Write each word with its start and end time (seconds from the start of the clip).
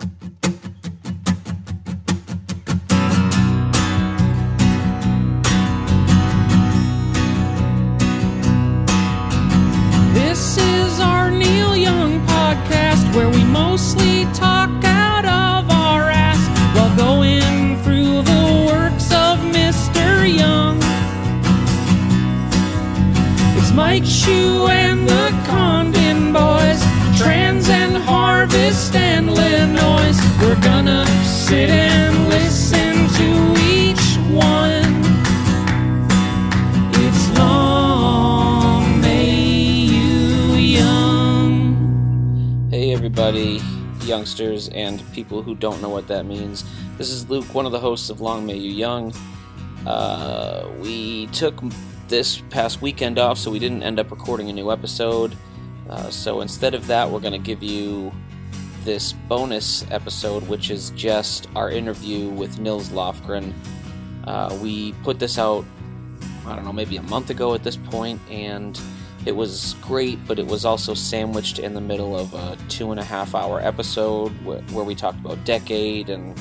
This 0.00 0.08
is 10.56 11.00
our 11.00 11.32
Neil 11.32 11.76
Young 11.76 12.24
podcast 12.28 13.12
where 13.12 13.28
we 13.28 13.42
mostly 13.42 14.24
talk 14.34 14.70
out 14.84 15.24
of 15.24 15.68
our 15.68 16.10
ass 16.10 16.38
while 16.76 16.96
going 16.96 17.82
through 17.82 18.22
the 18.22 18.66
works 18.68 19.10
of 19.12 19.40
Mr. 19.50 20.32
Young. 20.32 20.78
It's 23.58 23.72
Mike 23.72 24.04
Shue 24.06 24.68
and 24.68 25.08
the 25.08 25.32
And 27.70 27.96
Harvest 27.96 28.94
and. 28.94 29.18
We're 30.48 30.60
gonna 30.62 31.04
sit 31.24 31.68
and 31.68 32.28
listen 32.28 33.06
to 33.18 33.54
each 33.60 34.16
one. 34.32 35.04
It's 36.94 37.38
long 37.38 38.98
may 39.02 39.30
you 39.30 40.54
young. 40.54 41.76
Hey, 42.70 42.94
everybody, 42.94 43.60
youngsters, 44.04 44.70
and 44.70 45.04
people 45.12 45.42
who 45.42 45.54
don't 45.54 45.82
know 45.82 45.90
what 45.90 46.08
that 46.08 46.24
means. 46.24 46.64
This 46.96 47.10
is 47.10 47.28
Luke, 47.28 47.54
one 47.54 47.66
of 47.66 47.72
the 47.72 47.80
hosts 47.80 48.08
of 48.08 48.22
Long 48.22 48.46
May 48.46 48.56
You 48.56 48.70
Young. 48.70 49.12
Uh, 49.86 50.66
we 50.80 51.26
took 51.26 51.60
this 52.08 52.40
past 52.48 52.80
weekend 52.80 53.18
off, 53.18 53.36
so 53.36 53.50
we 53.50 53.58
didn't 53.58 53.82
end 53.82 54.00
up 54.00 54.10
recording 54.10 54.48
a 54.48 54.52
new 54.54 54.72
episode. 54.72 55.36
Uh, 55.88 56.10
so 56.10 56.40
instead 56.40 56.74
of 56.74 56.86
that, 56.86 57.10
we're 57.10 57.20
going 57.20 57.32
to 57.32 57.38
give 57.38 57.62
you 57.62 58.12
this 58.84 59.12
bonus 59.12 59.84
episode, 59.90 60.46
which 60.48 60.70
is 60.70 60.90
just 60.90 61.48
our 61.54 61.70
interview 61.70 62.28
with 62.28 62.58
Nils 62.58 62.90
Lofgren. 62.90 63.52
Uh, 64.24 64.56
we 64.62 64.92
put 65.04 65.18
this 65.18 65.38
out, 65.38 65.64
I 66.46 66.54
don't 66.54 66.64
know, 66.64 66.72
maybe 66.72 66.96
a 66.96 67.02
month 67.02 67.30
ago 67.30 67.54
at 67.54 67.64
this 67.64 67.76
point, 67.76 68.20
and 68.30 68.78
it 69.26 69.32
was 69.32 69.74
great, 69.82 70.18
but 70.26 70.38
it 70.38 70.46
was 70.46 70.64
also 70.64 70.94
sandwiched 70.94 71.58
in 71.58 71.74
the 71.74 71.80
middle 71.80 72.16
of 72.18 72.32
a 72.34 72.56
two 72.68 72.90
and 72.90 73.00
a 73.00 73.04
half 73.04 73.34
hour 73.34 73.60
episode 73.60 74.30
where, 74.44 74.60
where 74.72 74.84
we 74.84 74.94
talked 74.94 75.18
about 75.18 75.44
Decade 75.44 76.08
and 76.08 76.38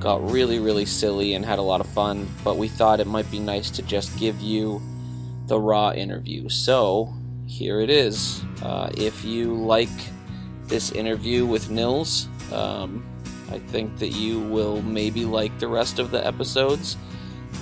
got 0.00 0.28
really, 0.30 0.58
really 0.58 0.84
silly 0.84 1.34
and 1.34 1.44
had 1.44 1.58
a 1.58 1.62
lot 1.62 1.80
of 1.80 1.86
fun. 1.86 2.28
But 2.44 2.56
we 2.56 2.68
thought 2.68 3.00
it 3.00 3.06
might 3.06 3.30
be 3.30 3.38
nice 3.38 3.70
to 3.70 3.82
just 3.82 4.16
give 4.18 4.40
you 4.40 4.82
the 5.46 5.58
raw 5.58 5.92
interview. 5.92 6.48
So 6.48 7.14
here 7.46 7.80
it 7.80 7.90
is. 7.90 8.42
Uh, 8.62 8.90
if 8.96 9.24
you 9.24 9.54
like 9.54 9.88
this 10.64 10.90
interview 10.92 11.46
with 11.46 11.70
Nils, 11.70 12.28
um, 12.52 13.04
I 13.50 13.58
think 13.58 13.98
that 13.98 14.10
you 14.10 14.40
will 14.40 14.82
maybe 14.82 15.24
like 15.24 15.58
the 15.58 15.68
rest 15.68 15.98
of 15.98 16.10
the 16.10 16.24
episodes. 16.26 16.96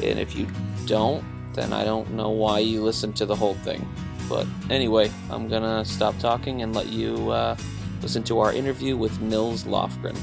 And 0.02 0.18
if 0.18 0.34
you 0.34 0.46
don't, 0.86 1.24
then 1.52 1.72
I 1.72 1.84
don't 1.84 2.10
know 2.12 2.30
why 2.30 2.58
you 2.60 2.82
listen 2.82 3.12
to 3.14 3.26
the 3.26 3.36
whole 3.36 3.54
thing. 3.54 3.86
But 4.28 4.46
anyway, 4.70 5.12
I'm 5.30 5.48
gonna 5.48 5.84
stop 5.84 6.18
talking 6.18 6.62
and 6.62 6.74
let 6.74 6.88
you 6.88 7.30
uh, 7.30 7.56
listen 8.00 8.22
to 8.24 8.40
our 8.40 8.52
interview 8.52 8.96
with 8.96 9.20
Nils 9.20 9.64
Lofgren. 9.64 10.16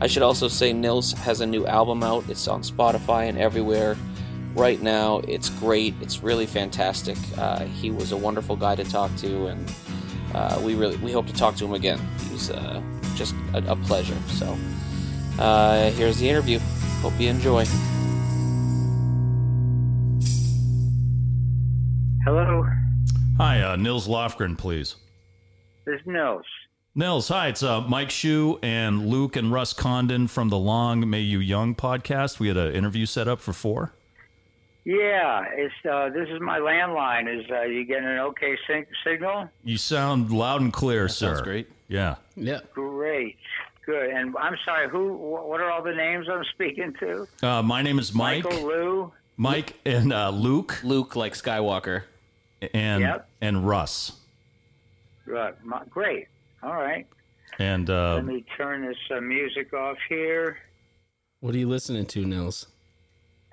I 0.00 0.08
should 0.08 0.22
also 0.22 0.48
say 0.48 0.72
Nils 0.72 1.12
has 1.12 1.40
a 1.40 1.46
new 1.46 1.66
album 1.66 2.02
out. 2.02 2.28
It's 2.28 2.48
on 2.48 2.62
Spotify 2.62 3.28
and 3.28 3.38
everywhere 3.38 3.96
right 4.54 4.80
now. 4.80 5.18
It's 5.28 5.48
great. 5.50 5.94
It's 6.00 6.22
really 6.22 6.46
fantastic. 6.46 7.16
Uh, 7.36 7.64
he 7.64 7.90
was 7.90 8.12
a 8.12 8.16
wonderful 8.16 8.56
guy 8.56 8.74
to 8.76 8.84
talk 8.84 9.14
to, 9.16 9.46
and 9.46 9.72
uh, 10.34 10.60
we 10.64 10.74
really 10.74 10.96
we 10.98 11.12
hope 11.12 11.26
to 11.26 11.32
talk 11.34 11.56
to 11.56 11.64
him 11.64 11.74
again. 11.74 12.00
He 12.26 12.32
was 12.32 12.50
uh, 12.50 12.82
just 13.14 13.34
a, 13.52 13.72
a 13.72 13.76
pleasure. 13.76 14.16
So 14.28 14.56
uh, 15.38 15.90
here's 15.92 16.18
the 16.18 16.28
interview. 16.28 16.58
Hope 17.02 17.18
you 17.20 17.28
enjoy. 17.28 17.64
Hello, 22.24 22.64
Hi, 23.36 23.60
uh, 23.60 23.76
Nils 23.76 24.08
Lofgren, 24.08 24.56
please. 24.56 24.96
this 25.84 25.96
is 26.00 26.06
Nils. 26.06 26.44
Nils, 26.94 27.28
hi, 27.28 27.48
it's 27.48 27.62
uh, 27.62 27.82
Mike 27.82 28.08
Shue 28.10 28.58
and 28.62 29.06
Luke 29.08 29.36
and 29.36 29.52
Russ 29.52 29.72
Condon 29.74 30.28
from 30.28 30.48
the 30.48 30.56
Long 30.56 31.10
May 31.10 31.20
You 31.20 31.40
Young 31.40 31.74
podcast. 31.74 32.38
We 32.38 32.48
had 32.48 32.56
an 32.56 32.72
interview 32.72 33.04
set 33.04 33.28
up 33.28 33.40
for 33.40 33.52
four. 33.52 33.92
Yeah, 34.84 35.44
it's 35.54 35.74
uh, 35.90 36.10
this 36.10 36.28
is 36.28 36.40
my 36.40 36.58
landline. 36.58 37.26
Is 37.40 37.50
uh, 37.50 37.62
you 37.62 37.84
getting 37.84 38.04
an 38.08 38.18
okay 38.18 38.56
sig- 38.66 38.88
signal? 39.04 39.48
You 39.64 39.78
sound 39.78 40.30
loud 40.30 40.60
and 40.60 40.72
clear, 40.72 41.08
sir. 41.08 41.28
sounds 41.28 41.40
great. 41.42 41.68
Yeah. 41.88 42.16
Yeah. 42.36 42.60
Great, 42.74 43.36
good. 43.86 44.10
And 44.10 44.36
I'm 44.36 44.56
sorry, 44.64 44.88
who? 44.90 45.14
wh- 45.14 45.48
What 45.48 45.60
are 45.62 45.70
all 45.70 45.82
the 45.82 45.94
names 45.94 46.26
I'm 46.30 46.44
speaking 46.54 46.92
to? 47.00 47.26
Uh, 47.42 47.62
my 47.62 47.80
name 47.80 47.98
is 47.98 48.12
Mike. 48.14 48.44
Michael 48.44 48.66
Lou. 48.66 49.12
Mike 49.38 49.74
and 49.86 50.12
uh, 50.12 50.28
Luke 50.30 50.78
Luke 50.84 51.16
like 51.16 51.32
Skywalker. 51.32 52.02
and 52.74 53.00
Yep. 53.02 53.28
and 53.40 53.66
Russ. 53.66 54.12
Right, 55.26 55.54
my, 55.64 55.82
great. 55.88 56.28
All 56.62 56.74
right. 56.74 57.06
And 57.58 57.88
uh, 57.88 58.16
Let 58.16 58.26
me 58.26 58.44
turn 58.58 58.84
this 58.86 58.96
uh, 59.10 59.20
music 59.22 59.72
off 59.72 59.96
here. 60.10 60.58
What 61.40 61.54
are 61.54 61.58
you 61.58 61.68
listening 61.68 62.04
to, 62.06 62.24
Nils? 62.26 62.66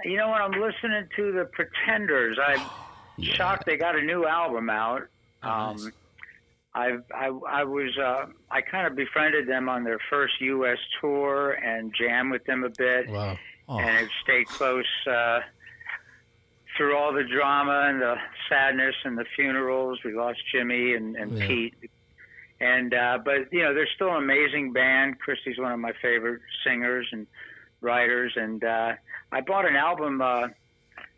You 0.06 0.18
know 0.18 0.30
what? 0.30 0.42
I'm 0.42 0.52
listening 0.60 1.08
to 1.16 1.32
the 1.32 1.46
Pretenders. 1.46 2.38
I'm 2.44 2.62
shocked 3.24 3.66
they 3.66 3.78
got 3.78 3.96
a 3.98 4.02
new 4.02 4.26
album 4.26 4.70
out. 4.70 5.04
Um, 5.44 5.92
I've, 6.74 7.04
I 7.14 7.28
I 7.50 7.64
was 7.64 7.98
uh, 7.98 8.28
I 8.50 8.62
kind 8.62 8.88
of 8.88 8.96
befriended 8.96 9.48
them 9.48 9.68
on 9.68 9.84
their 9.84 10.00
first 10.10 10.40
U.S. 10.42 10.78
tour 11.02 11.52
and 11.54 11.94
jammed 11.94 12.32
with 12.32 12.46
them 12.46 12.64
a 12.64 12.70
bit, 12.70 13.10
Wow. 13.10 13.38
and 13.68 13.82
have 13.90 14.08
stayed 14.24 14.48
close 14.48 14.86
uh, 15.10 15.40
through 16.78 16.96
all 16.96 17.12
the 17.14 17.24
drama 17.26 17.88
and 17.90 18.02
the 18.02 18.16
sadness 18.48 18.96
and 19.04 19.18
the 19.18 19.26
funerals. 19.36 20.00
We 20.06 20.14
lost 20.14 20.40
Jimmy 20.54 20.94
and, 20.94 21.16
and 21.18 21.38
Yeah. 21.38 21.48
Pete, 21.48 21.74
and 22.62 22.94
uh, 22.94 23.20
but 23.26 23.52
you 23.52 23.64
know 23.64 23.74
they're 23.74 23.90
still 23.96 24.12
an 24.16 24.24
amazing 24.24 24.72
band. 24.72 25.20
Christy's 25.20 25.58
one 25.58 25.74
of 25.74 25.80
my 25.80 25.92
favorite 26.02 26.42
singers 26.66 27.08
and 27.12 27.28
writers, 27.82 28.34
and 28.36 28.64
uh, 28.64 28.94
I 29.32 29.42
bought 29.42 29.68
an 29.68 29.76
album. 29.76 30.22
Uh, 30.22 30.48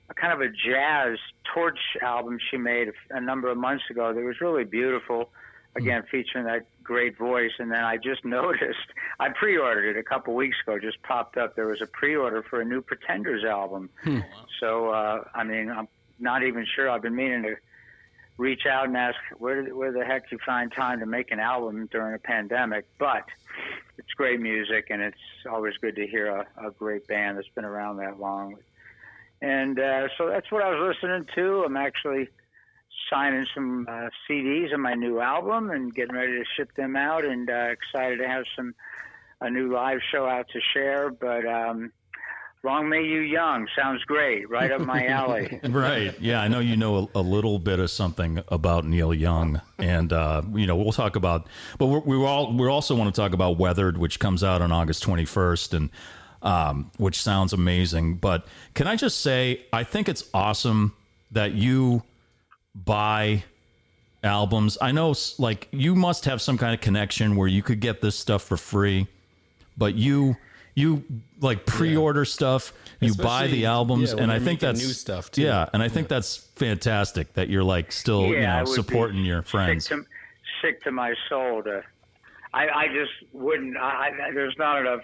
a 0.09 0.13
kind 0.13 0.33
of 0.33 0.41
a 0.41 0.49
jazz 0.49 1.17
torch 1.53 1.79
album 2.01 2.37
she 2.51 2.57
made 2.57 2.89
a, 2.89 3.17
a 3.17 3.21
number 3.21 3.49
of 3.49 3.57
months 3.57 3.83
ago 3.89 4.13
that 4.13 4.23
was 4.23 4.41
really 4.41 4.63
beautiful 4.63 5.29
again 5.75 6.03
featuring 6.11 6.45
that 6.45 6.65
great 6.83 7.17
voice 7.17 7.51
and 7.59 7.71
then 7.71 7.83
i 7.83 7.97
just 7.97 8.23
noticed 8.25 8.91
i 9.19 9.29
pre-ordered 9.29 9.95
it 9.95 9.99
a 9.99 10.03
couple 10.03 10.35
weeks 10.35 10.57
ago 10.65 10.77
just 10.77 11.01
popped 11.03 11.37
up 11.37 11.55
there 11.55 11.67
was 11.67 11.81
a 11.81 11.87
pre-order 11.87 12.43
for 12.43 12.61
a 12.61 12.65
new 12.65 12.81
pretenders 12.81 13.43
album 13.43 13.89
so 14.59 14.89
uh 14.89 15.23
i 15.33 15.43
mean 15.43 15.71
i'm 15.71 15.87
not 16.19 16.43
even 16.43 16.65
sure 16.75 16.89
i've 16.89 17.01
been 17.01 17.15
meaning 17.15 17.43
to 17.43 17.55
reach 18.37 18.65
out 18.65 18.87
and 18.87 18.97
ask 18.97 19.17
where 19.37 19.63
where 19.75 19.91
the 19.91 20.03
heck 20.03 20.31
you 20.31 20.39
find 20.45 20.71
time 20.71 20.99
to 20.99 21.05
make 21.05 21.31
an 21.31 21.39
album 21.39 21.87
during 21.91 22.15
a 22.15 22.19
pandemic 22.19 22.85
but 22.97 23.25
it's 23.97 24.11
great 24.15 24.39
music 24.39 24.87
and 24.89 25.01
it's 25.01 25.17
always 25.49 25.75
good 25.77 25.95
to 25.95 26.07
hear 26.07 26.27
a, 26.27 26.67
a 26.67 26.71
great 26.71 27.05
band 27.07 27.37
that's 27.37 27.47
been 27.49 27.65
around 27.65 27.97
that 27.97 28.19
long 28.19 28.57
and 29.43 29.77
uh, 29.77 30.07
so 30.17 30.29
that's 30.29 30.49
what 30.53 30.63
I 30.63 30.69
was 30.69 30.95
listening 30.95 31.27
to. 31.35 31.63
I'm 31.65 31.75
actually 31.75 32.29
signing 33.09 33.45
some 33.53 33.85
uh, 33.89 34.07
CDs 34.27 34.73
of 34.73 34.79
my 34.79 34.93
new 34.93 35.19
album 35.19 35.69
and 35.69 35.93
getting 35.93 36.15
ready 36.15 36.31
to 36.31 36.45
ship 36.55 36.73
them 36.75 36.95
out, 36.95 37.25
and 37.25 37.49
uh, 37.49 37.67
excited 37.71 38.19
to 38.19 38.27
have 38.27 38.45
some 38.55 38.73
a 39.41 39.49
new 39.49 39.73
live 39.73 39.99
show 40.09 40.25
out 40.25 40.47
to 40.53 40.61
share. 40.73 41.11
But 41.11 41.45
um, 41.45 41.91
Long 42.65 42.87
May 42.87 43.03
You 43.03 43.19
Young 43.19 43.67
sounds 43.75 44.01
great, 44.05 44.49
right 44.49 44.71
up 44.71 44.79
my 44.79 45.05
alley. 45.07 45.59
right. 45.69 46.17
Yeah, 46.21 46.41
I 46.41 46.47
know 46.47 46.59
you 46.59 46.77
know 46.77 47.09
a, 47.13 47.19
a, 47.19 47.21
little 47.21 47.59
bit 47.59 47.79
of 47.79 47.91
something 47.91 48.41
about 48.47 48.85
Neil 48.85 49.13
Young, 49.13 49.61
and 49.77 50.13
uh, 50.13 50.41
you 50.53 50.65
know 50.65 50.77
we'll 50.77 50.93
talk 50.93 51.17
about. 51.17 51.47
But 51.77 51.87
we're, 51.87 51.99
we 51.99 52.15
all 52.25 52.53
we 52.53 52.65
also 52.67 52.95
want 52.95 53.13
to 53.13 53.21
talk 53.21 53.33
about 53.33 53.57
Weathered, 53.57 53.97
which 53.97 54.17
comes 54.17 54.45
out 54.45 54.61
on 54.61 54.71
August 54.71 55.03
twenty 55.03 55.25
first, 55.25 55.73
and 55.73 55.89
um, 56.41 56.89
which 56.95 57.21
sounds 57.21 57.51
amazing. 57.51 58.15
But 58.15 58.47
can 58.75 58.87
I 58.87 58.95
just 58.95 59.19
say, 59.19 59.65
I 59.73 59.83
think 59.83 60.07
it's 60.07 60.23
awesome 60.33 60.93
that 61.31 61.51
you 61.51 62.03
buy 62.73 63.43
albums. 64.23 64.77
I 64.81 64.93
know, 64.93 65.13
like 65.37 65.67
you 65.71 65.95
must 65.95 66.23
have 66.25 66.41
some 66.41 66.57
kind 66.57 66.73
of 66.73 66.79
connection 66.79 67.35
where 67.35 67.49
you 67.49 67.61
could 67.61 67.81
get 67.81 67.99
this 67.99 68.15
stuff 68.17 68.41
for 68.41 68.55
free, 68.55 69.07
but 69.77 69.95
you 69.95 70.37
you 70.75 71.03
like 71.39 71.65
pre-order 71.65 72.21
yeah. 72.21 72.25
stuff 72.25 72.73
you 72.99 73.11
Especially, 73.11 73.23
buy 73.23 73.47
the 73.47 73.65
albums 73.65 74.13
yeah, 74.13 74.23
and 74.23 74.31
i 74.31 74.39
think 74.39 74.59
that's 74.59 74.79
new 74.79 74.93
stuff 74.93 75.31
too. 75.31 75.41
yeah 75.41 75.69
and 75.73 75.83
i 75.83 75.89
think 75.89 76.05
yeah. 76.05 76.15
that's 76.15 76.37
fantastic 76.55 77.33
that 77.33 77.49
you're 77.49 77.63
like 77.63 77.91
still 77.91 78.27
you 78.27 78.41
know 78.41 78.65
supporting 78.65 79.25
your 79.25 79.41
friends 79.41 79.87
sick 79.87 79.97
to, 79.97 80.05
sick 80.61 80.83
to, 80.83 80.91
my 80.91 81.13
soul 81.29 81.61
to 81.63 81.83
i 82.53 82.67
i 82.69 82.87
just 82.87 83.11
wouldn't 83.33 83.77
I, 83.77 84.11
there's 84.33 84.55
not 84.57 84.81
enough 84.81 85.01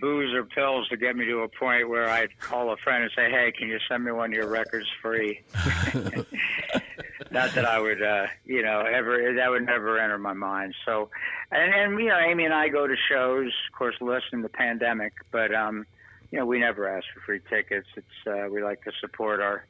booze 0.00 0.34
or 0.34 0.44
pills 0.44 0.88
to 0.88 0.96
get 0.96 1.16
me 1.16 1.24
to 1.26 1.40
a 1.40 1.48
point 1.48 1.88
where 1.88 2.08
I'd 2.08 2.38
call 2.40 2.70
a 2.72 2.76
friend 2.76 3.02
and 3.02 3.12
say, 3.16 3.30
"Hey, 3.30 3.52
can 3.56 3.68
you 3.68 3.78
send 3.88 4.04
me 4.04 4.12
one 4.12 4.30
of 4.30 4.34
your 4.34 4.48
records 4.48 4.86
free?" 5.02 5.42
Not 7.32 7.54
that 7.54 7.64
I 7.64 7.78
would, 7.78 8.02
uh, 8.02 8.26
you 8.44 8.62
know, 8.62 8.80
ever 8.80 9.34
that 9.34 9.50
would 9.50 9.66
never 9.66 9.98
enter 9.98 10.18
my 10.18 10.32
mind. 10.32 10.74
So, 10.84 11.10
and 11.50 11.74
and 11.74 12.00
you 12.00 12.08
know, 12.08 12.18
Amy 12.18 12.44
and 12.44 12.54
I 12.54 12.68
go 12.68 12.86
to 12.86 12.94
shows, 13.10 13.52
of 13.70 13.78
course, 13.78 13.96
less 14.00 14.22
in 14.32 14.42
the 14.42 14.48
pandemic, 14.48 15.12
but 15.30 15.54
um, 15.54 15.86
you 16.30 16.38
know, 16.38 16.46
we 16.46 16.58
never 16.58 16.88
ask 16.88 17.06
for 17.12 17.20
free 17.20 17.40
tickets. 17.48 17.86
It's 17.96 18.26
uh, 18.26 18.48
we 18.50 18.62
like 18.62 18.82
to 18.84 18.92
support 19.00 19.40
our, 19.40 19.66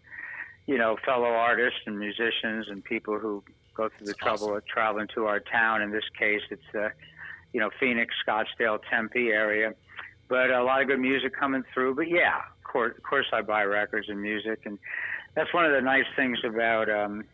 you 0.66 0.78
know, 0.78 0.96
fellow 1.05 1.28
artists 1.28 1.81
and 1.87 1.99
musicians 1.99 2.69
and 2.69 2.84
people 2.84 3.19
who 3.19 3.43
go 3.75 3.88
through 3.88 4.06
the 4.06 4.12
That's 4.12 4.19
trouble 4.19 4.44
awesome. 4.49 4.56
of 4.56 4.66
traveling 4.66 5.08
to 5.14 5.26
our 5.26 5.40
town. 5.40 5.82
In 5.82 5.90
this 5.90 6.08
case, 6.19 6.43
it's 6.50 6.75
uh, 6.75 6.90
you 7.52 7.61
know, 7.61 7.70
Phoenix, 7.81 8.14
Scottsdale, 8.26 8.78
Tempe 8.90 9.31
area 9.31 9.75
but 10.28 10.50
a 10.50 10.62
lot 10.62 10.82
of 10.82 10.88
good 10.88 11.00
music 11.00 11.34
coming 11.34 11.64
through. 11.72 11.94
But 11.94 12.08
yeah, 12.08 12.37
of 12.37 12.64
course, 12.64 12.94
of 12.96 13.02
course 13.02 13.26
I 13.32 13.43
buy 13.43 13.64
records 13.64 14.08
and 14.08 14.20
music, 14.20 14.61
and 14.64 14.78
that's 15.34 15.52
one 15.52 15.64
of 15.64 15.72
the 15.72 15.81
nice 15.81 16.04
things 16.16 16.38
about 16.44 16.90
um, 16.90 17.25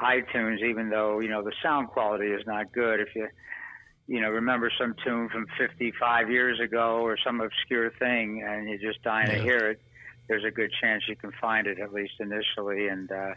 iTunes. 0.00 0.62
Even 0.62 0.90
though 0.90 1.20
you 1.20 1.28
know 1.28 1.42
the 1.42 1.52
sound 1.62 1.88
quality 1.88 2.26
is 2.26 2.46
not 2.46 2.72
good, 2.72 3.00
if 3.00 3.14
you 3.14 3.28
you 4.06 4.20
know 4.20 4.30
remember 4.30 4.70
some 4.78 4.94
tune 5.04 5.28
from 5.28 5.46
55 5.58 6.30
years 6.30 6.60
ago 6.60 7.00
or 7.00 7.16
some 7.16 7.40
obscure 7.40 7.90
thing, 7.98 8.42
and 8.42 8.68
you're 8.68 8.78
just 8.78 9.02
dying 9.02 9.28
yeah. 9.28 9.36
to 9.36 9.42
hear 9.42 9.70
it, 9.70 9.80
there's 10.28 10.44
a 10.44 10.50
good 10.50 10.72
chance 10.80 11.04
you 11.08 11.16
can 11.16 11.32
find 11.40 11.66
it 11.66 11.78
at 11.78 11.92
least 11.92 12.14
initially, 12.20 12.88
and 12.88 13.10
uh, 13.10 13.34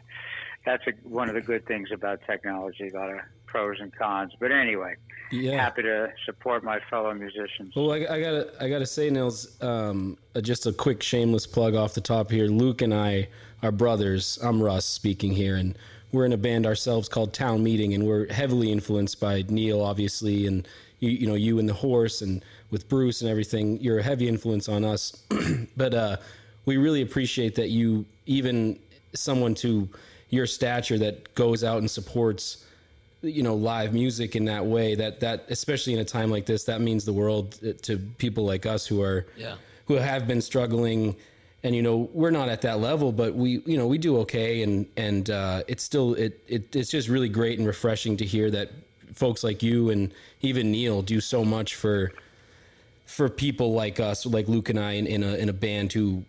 that's 0.65 0.83
a, 0.87 0.91
one 1.07 1.29
of 1.29 1.35
the 1.35 1.41
good 1.41 1.65
things 1.65 1.89
about 1.91 2.19
technology. 2.25 2.89
A 2.89 2.93
lot 2.93 3.11
of 3.11 3.19
pros 3.45 3.77
and 3.79 3.95
cons, 3.95 4.33
but 4.39 4.51
anyway 4.51 4.95
yeah. 5.33 5.61
happy 5.61 5.81
to 5.83 6.11
support 6.25 6.63
my 6.63 6.79
fellow 6.89 7.13
musicians. 7.13 7.75
Well, 7.75 7.91
I, 7.91 7.97
I 7.97 8.21
gotta 8.21 8.53
I 8.59 8.69
gotta 8.69 8.85
say, 8.85 9.09
Nils, 9.09 9.61
um, 9.61 10.17
uh, 10.35 10.41
just 10.41 10.65
a 10.65 10.73
quick 10.73 11.01
shameless 11.01 11.47
plug 11.47 11.75
off 11.75 11.93
the 11.93 12.01
top 12.01 12.31
here. 12.31 12.45
Luke 12.47 12.81
and 12.81 12.93
I 12.93 13.29
are 13.61 13.71
brothers. 13.71 14.37
I'm 14.41 14.61
Russ 14.61 14.85
speaking 14.85 15.33
here, 15.33 15.55
and 15.55 15.77
we're 16.13 16.25
in 16.25 16.31
a 16.31 16.37
band 16.37 16.65
ourselves 16.65 17.09
called 17.09 17.33
Town 17.33 17.63
Meeting, 17.63 17.93
and 17.93 18.05
we're 18.05 18.31
heavily 18.31 18.71
influenced 18.71 19.19
by 19.19 19.43
Neil, 19.49 19.81
obviously, 19.81 20.47
and 20.47 20.65
you, 20.99 21.09
you 21.09 21.27
know 21.27 21.35
you 21.35 21.59
and 21.59 21.67
the 21.67 21.73
horse, 21.73 22.21
and 22.21 22.45
with 22.71 22.87
Bruce 22.87 23.21
and 23.21 23.29
everything. 23.29 23.81
You're 23.81 23.99
a 23.99 24.03
heavy 24.03 24.27
influence 24.29 24.69
on 24.69 24.85
us, 24.85 25.23
but 25.75 25.93
uh, 25.93 26.17
we 26.65 26.77
really 26.77 27.01
appreciate 27.01 27.55
that 27.55 27.69
you 27.69 28.05
even 28.27 28.79
someone 29.13 29.55
to 29.55 29.89
your 30.29 30.45
stature 30.45 30.97
that 30.99 31.33
goes 31.35 31.63
out 31.63 31.79
and 31.79 31.89
supports 31.91 32.65
you 33.21 33.43
know 33.43 33.55
live 33.55 33.93
music 33.93 34.35
in 34.35 34.45
that 34.45 34.65
way 34.65 34.95
that 34.95 35.19
that 35.19 35.45
especially 35.49 35.93
in 35.93 35.99
a 35.99 36.05
time 36.05 36.29
like 36.29 36.45
this 36.45 36.63
that 36.65 36.81
means 36.81 37.05
the 37.05 37.13
world 37.13 37.57
to 37.81 37.97
people 38.17 38.43
like 38.43 38.65
us 38.65 38.85
who 38.85 39.01
are 39.01 39.25
yeah 39.37 39.55
who 39.85 39.93
have 39.93 40.27
been 40.27 40.41
struggling 40.41 41.15
and 41.63 41.75
you 41.75 41.81
know 41.81 42.09
we're 42.13 42.31
not 42.31 42.49
at 42.49 42.61
that 42.61 42.79
level 42.79 43.11
but 43.11 43.33
we 43.33 43.61
you 43.65 43.77
know 43.77 43.87
we 43.87 43.97
do 43.97 44.17
okay. 44.19 44.63
And 44.63 44.85
and 44.97 45.29
uh, 45.29 45.63
it's 45.67 45.83
still 45.83 46.13
it, 46.15 46.39
it 46.47 46.75
it's 46.75 46.91
just 46.91 47.07
really 47.07 47.29
great 47.29 47.57
and 47.57 47.67
refreshing 47.67 48.17
to 48.17 48.25
hear 48.25 48.51
that 48.51 48.71
folks 49.13 49.43
like 49.43 49.63
you 49.63 49.89
and 49.89 50.13
even 50.41 50.71
Neil 50.71 51.01
do 51.01 51.21
so 51.21 51.45
much 51.45 51.75
for 51.75 52.11
for 53.05 53.29
people 53.29 53.73
like 53.73 53.99
us 53.99 54.25
like 54.25 54.47
Luke 54.47 54.69
and 54.69 54.79
I 54.79 54.93
in, 54.93 55.07
in 55.07 55.23
a 55.23 55.35
in 55.35 55.49
a 55.49 55.53
band 55.53 55.93
who 55.93 56.23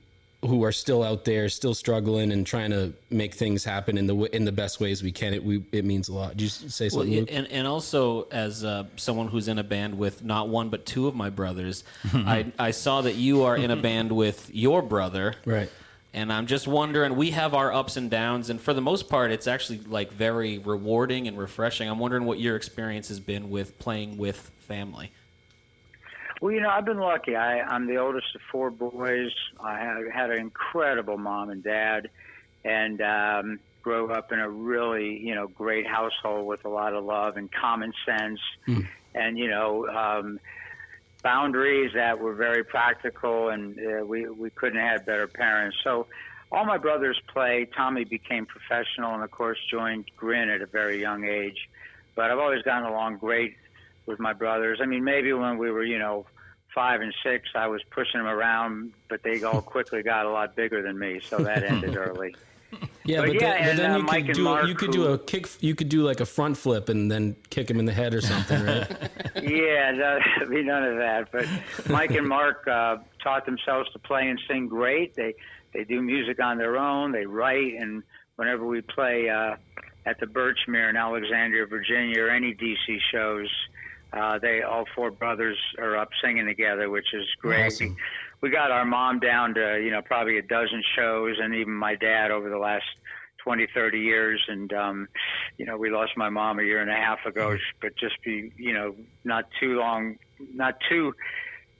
who 0.46 0.64
are 0.64 0.72
still 0.72 1.02
out 1.02 1.24
there, 1.24 1.48
still 1.48 1.74
struggling 1.74 2.32
and 2.32 2.46
trying 2.46 2.70
to 2.70 2.92
make 3.10 3.34
things 3.34 3.64
happen 3.64 3.96
in 3.96 4.06
the 4.06 4.14
in 4.34 4.44
the 4.44 4.52
best 4.52 4.80
ways 4.80 5.02
we 5.02 5.12
can. 5.12 5.34
It 5.34 5.42
we 5.42 5.64
it 5.72 5.84
means 5.84 6.08
a 6.08 6.14
lot. 6.14 6.30
Did 6.36 6.42
you 6.42 6.48
say 6.48 6.88
something? 6.88 7.10
Well, 7.10 7.26
and 7.28 7.46
and 7.48 7.66
also 7.66 8.28
as 8.30 8.64
uh, 8.64 8.84
someone 8.96 9.28
who's 9.28 9.48
in 9.48 9.58
a 9.58 9.64
band 9.64 9.96
with 9.96 10.24
not 10.24 10.48
one 10.48 10.68
but 10.68 10.86
two 10.86 11.06
of 11.06 11.14
my 11.14 11.30
brothers, 11.30 11.84
I 12.12 12.52
I 12.58 12.70
saw 12.72 13.02
that 13.02 13.14
you 13.14 13.42
are 13.44 13.56
in 13.56 13.70
a 13.70 13.76
band 13.76 14.12
with 14.12 14.50
your 14.54 14.82
brother, 14.82 15.34
right? 15.44 15.70
And 16.12 16.32
I'm 16.32 16.46
just 16.46 16.68
wondering, 16.68 17.16
we 17.16 17.32
have 17.32 17.54
our 17.54 17.72
ups 17.72 17.96
and 17.96 18.08
downs, 18.08 18.48
and 18.48 18.60
for 18.60 18.72
the 18.72 18.80
most 18.80 19.08
part, 19.08 19.32
it's 19.32 19.48
actually 19.48 19.80
like 19.80 20.12
very 20.12 20.58
rewarding 20.58 21.26
and 21.26 21.36
refreshing. 21.36 21.88
I'm 21.88 21.98
wondering 21.98 22.24
what 22.24 22.38
your 22.38 22.54
experience 22.54 23.08
has 23.08 23.18
been 23.18 23.50
with 23.50 23.78
playing 23.80 24.16
with 24.16 24.36
family. 24.68 25.10
Well, 26.44 26.52
you 26.52 26.60
know, 26.60 26.68
I've 26.68 26.84
been 26.84 26.98
lucky. 26.98 27.36
I, 27.36 27.60
I'm 27.60 27.86
the 27.86 27.96
oldest 27.96 28.34
of 28.34 28.42
four 28.52 28.70
boys. 28.70 29.30
I 29.58 29.78
had, 29.78 29.96
had 30.12 30.30
an 30.30 30.36
incredible 30.36 31.16
mom 31.16 31.48
and 31.48 31.64
dad, 31.64 32.10
and 32.66 33.00
um, 33.00 33.60
grew 33.80 34.12
up 34.12 34.30
in 34.30 34.40
a 34.40 34.50
really, 34.50 35.16
you 35.26 35.34
know, 35.34 35.46
great 35.46 35.86
household 35.86 36.46
with 36.46 36.66
a 36.66 36.68
lot 36.68 36.92
of 36.92 37.02
love 37.02 37.38
and 37.38 37.50
common 37.50 37.94
sense, 38.04 38.40
mm. 38.68 38.86
and 39.14 39.38
you 39.38 39.48
know, 39.48 39.88
um, 39.88 40.38
boundaries 41.22 41.92
that 41.94 42.18
were 42.18 42.34
very 42.34 42.62
practical, 42.62 43.48
and 43.48 43.78
uh, 43.78 44.04
we 44.04 44.28
we 44.28 44.50
couldn't 44.50 44.78
have 44.78 44.98
had 44.98 45.06
better 45.06 45.26
parents. 45.26 45.78
So. 45.82 46.08
All 46.52 46.66
my 46.66 46.78
brothers 46.78 47.20
play. 47.32 47.66
Tommy 47.74 48.04
became 48.04 48.46
professional 48.46 49.12
and, 49.12 49.24
of 49.24 49.30
course, 49.32 49.58
joined 49.68 50.04
Grin 50.16 50.50
at 50.50 50.60
a 50.60 50.66
very 50.66 51.00
young 51.00 51.24
age. 51.24 51.68
But 52.14 52.30
I've 52.30 52.38
always 52.38 52.62
gotten 52.62 52.86
along 52.86 53.16
great 53.16 53.56
with 54.06 54.20
my 54.20 54.34
brothers. 54.34 54.78
I 54.80 54.86
mean, 54.86 55.02
maybe 55.02 55.32
when 55.32 55.58
we 55.58 55.72
were, 55.72 55.82
you 55.82 55.98
know, 55.98 56.26
five 56.74 57.00
and 57.00 57.14
six, 57.22 57.48
I 57.54 57.66
was 57.66 57.82
pushing 57.90 58.20
them 58.20 58.26
around, 58.26 58.92
but 59.08 59.22
they 59.22 59.42
all 59.42 59.62
quickly 59.74 60.02
got 60.02 60.26
a 60.26 60.30
lot 60.30 60.56
bigger 60.56 60.82
than 60.82 60.98
me, 60.98 61.20
so 61.22 61.38
that 61.38 61.62
ended 61.70 61.96
early. 61.96 62.34
Yeah, 63.04 63.20
but, 63.20 63.28
but, 63.28 63.40
yeah, 63.40 63.74
then, 63.76 63.90
and, 63.92 64.06
but 64.06 64.12
then, 64.12 64.24
you 64.24 64.24
uh, 64.24 64.26
could 64.26 64.34
do 64.34 64.42
Mark, 64.42 64.66
you 64.66 64.74
could 64.74 64.90
do 64.90 65.06
a 65.06 65.18
kick. 65.18 65.48
You 65.60 65.74
could 65.74 65.88
do 65.88 66.02
like 66.02 66.20
a 66.20 66.26
front 66.26 66.56
flip 66.56 66.88
and 66.88 67.10
then 67.10 67.36
kick 67.50 67.70
him 67.70 67.78
in 67.78 67.84
the 67.84 67.92
head 67.92 68.14
or 68.14 68.20
something, 68.20 68.64
right? 68.64 68.90
yeah, 69.42 69.90
no, 69.92 70.18
be 70.48 70.62
none 70.62 70.82
of 70.82 70.96
that. 70.96 71.28
But 71.30 71.46
Mike 71.88 72.12
and 72.12 72.26
Mark 72.26 72.66
uh, 72.66 72.96
taught 73.22 73.46
themselves 73.46 73.90
to 73.92 73.98
play 73.98 74.28
and 74.28 74.40
sing 74.48 74.68
great. 74.68 75.14
They 75.14 75.34
they 75.72 75.84
do 75.84 76.00
music 76.00 76.42
on 76.42 76.56
their 76.56 76.78
own. 76.78 77.12
They 77.12 77.26
write, 77.26 77.74
and 77.78 78.02
whenever 78.36 78.64
we 78.66 78.80
play 78.80 79.28
uh, 79.28 79.56
at 80.06 80.18
the 80.20 80.26
Birchmere 80.26 80.88
in 80.88 80.96
Alexandria, 80.96 81.66
Virginia, 81.66 82.22
or 82.22 82.30
any 82.30 82.54
DC 82.54 82.98
shows, 83.12 83.50
uh, 84.14 84.38
they 84.38 84.62
all 84.62 84.84
four 84.94 85.10
brothers 85.10 85.58
are 85.78 85.96
up 85.96 86.10
singing 86.22 86.46
together, 86.46 86.90
which 86.90 87.12
is 87.12 87.26
great. 87.40 87.66
Awesome. 87.66 87.96
We 88.40 88.50
got 88.50 88.70
our 88.70 88.84
mom 88.84 89.20
down 89.20 89.54
to 89.54 89.80
you 89.82 89.90
know 89.90 90.02
probably 90.02 90.38
a 90.38 90.42
dozen 90.42 90.82
shows, 90.96 91.36
and 91.40 91.54
even 91.54 91.74
my 91.74 91.94
dad 91.94 92.30
over 92.30 92.48
the 92.48 92.58
last 92.58 92.84
twenty, 93.38 93.66
thirty 93.74 94.00
years. 94.00 94.42
And 94.48 94.72
um, 94.72 95.08
you 95.58 95.66
know, 95.66 95.76
we 95.76 95.90
lost 95.90 96.12
my 96.16 96.28
mom 96.28 96.58
a 96.58 96.62
year 96.62 96.80
and 96.80 96.90
a 96.90 96.94
half 96.94 97.24
ago, 97.26 97.56
but 97.80 97.96
just 97.96 98.22
be 98.24 98.52
you 98.56 98.72
know 98.72 98.94
not 99.24 99.48
too 99.60 99.78
long, 99.78 100.16
not 100.54 100.76
too 100.88 101.14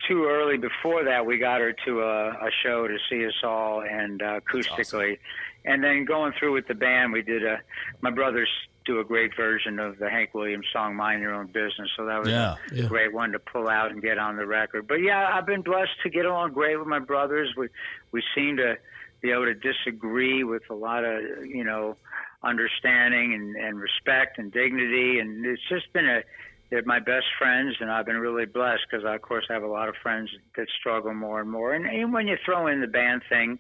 too 0.09 0.27
early 0.27 0.57
before 0.57 1.05
that, 1.05 1.25
we 1.25 1.39
got 1.39 1.61
her 1.61 1.75
to 1.87 2.03
a, 2.03 2.29
a 2.31 2.51
show 2.63 2.87
to 2.87 2.97
see 3.09 3.27
us 3.27 3.35
all 3.43 3.83
and 3.83 4.23
uh, 4.23 4.41
acoustically. 4.41 5.13
Awesome. 5.13 5.23
And 5.67 5.83
then 5.83 6.05
going 6.05 6.33
through 6.39 6.53
with 6.53 6.69
the 6.69 6.75
band, 6.75 7.13
we 7.13 7.23
did 7.23 7.45
a. 7.45 7.61
My 8.03 8.11
brother's 8.11 8.51
do 8.85 9.01
a 9.01 9.05
great 9.05 9.35
version 9.37 9.79
of 9.79 9.99
the 9.99 10.09
Hank 10.09 10.35
Williams 10.35 10.67
song 10.73 10.97
"Mind 10.97 11.23
Your 11.23 11.35
Own 11.35 11.47
Business." 11.47 11.91
So 11.97 12.07
that 12.07 12.21
was 12.21 12.29
yeah, 12.29 12.57
a 12.71 12.75
yeah. 12.75 12.87
great 12.87 13.13
one 13.13 13.33
to 13.33 13.39
pull 13.39 13.69
out 13.69 13.91
and 13.91 14.03
get 14.03 14.19
on 14.19 14.37
the 14.37 14.47
record. 14.47 14.87
But 14.87 15.01
yeah, 15.01 15.31
I've 15.33 15.47
been 15.47 15.63
blessed 15.63 16.03
to 16.03 16.11
get 16.11 16.27
along 16.27 16.53
great 16.53 16.77
with 16.79 16.89
my 16.89 16.99
brothers. 16.99 17.53
We 17.57 17.69
we 18.13 18.23
seem 18.35 18.57
to 18.59 18.77
be 19.21 19.31
able 19.31 19.47
to 19.47 19.55
disagree 19.55 20.45
with 20.45 20.63
a 20.71 20.75
lot 20.75 21.05
of 21.05 21.47
you 21.47 21.65
know 21.65 21.97
understanding 22.43 23.33
and, 23.35 23.57
and 23.57 23.81
respect 23.81 24.39
and 24.39 24.53
dignity, 24.53 25.19
and 25.19 25.45
it's 25.47 25.63
just 25.69 25.93
been 25.93 26.07
a 26.07 26.23
they're 26.71 26.83
my 26.85 26.99
best 26.99 27.27
friends, 27.39 27.77
and 27.81 27.91
I've 27.91 28.07
been 28.07 28.17
really 28.17 28.47
blessed 28.47 28.83
because 28.91 29.05
I, 29.05 29.15
of 29.15 29.23
course, 29.23 29.45
have 29.49 29.63
a 29.63 29.69
lot 29.69 29.89
of 29.89 29.95
friends 30.03 30.31
that 30.57 30.67
struggle 30.81 31.15
more 31.15 31.41
and 31.41 31.51
more. 31.51 31.73
And, 31.75 31.87
and 31.87 32.13
when 32.13 32.27
you 32.27 32.37
throw 32.45 32.67
in 32.67 32.81
the 32.81 32.87
band 32.87 33.23
thing, 33.29 33.59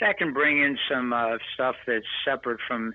that 0.00 0.18
can 0.18 0.32
bring 0.32 0.60
in 0.62 0.78
some 0.90 1.12
uh, 1.12 1.38
stuff 1.54 1.76
that's 1.86 2.06
separate 2.24 2.58
from 2.66 2.94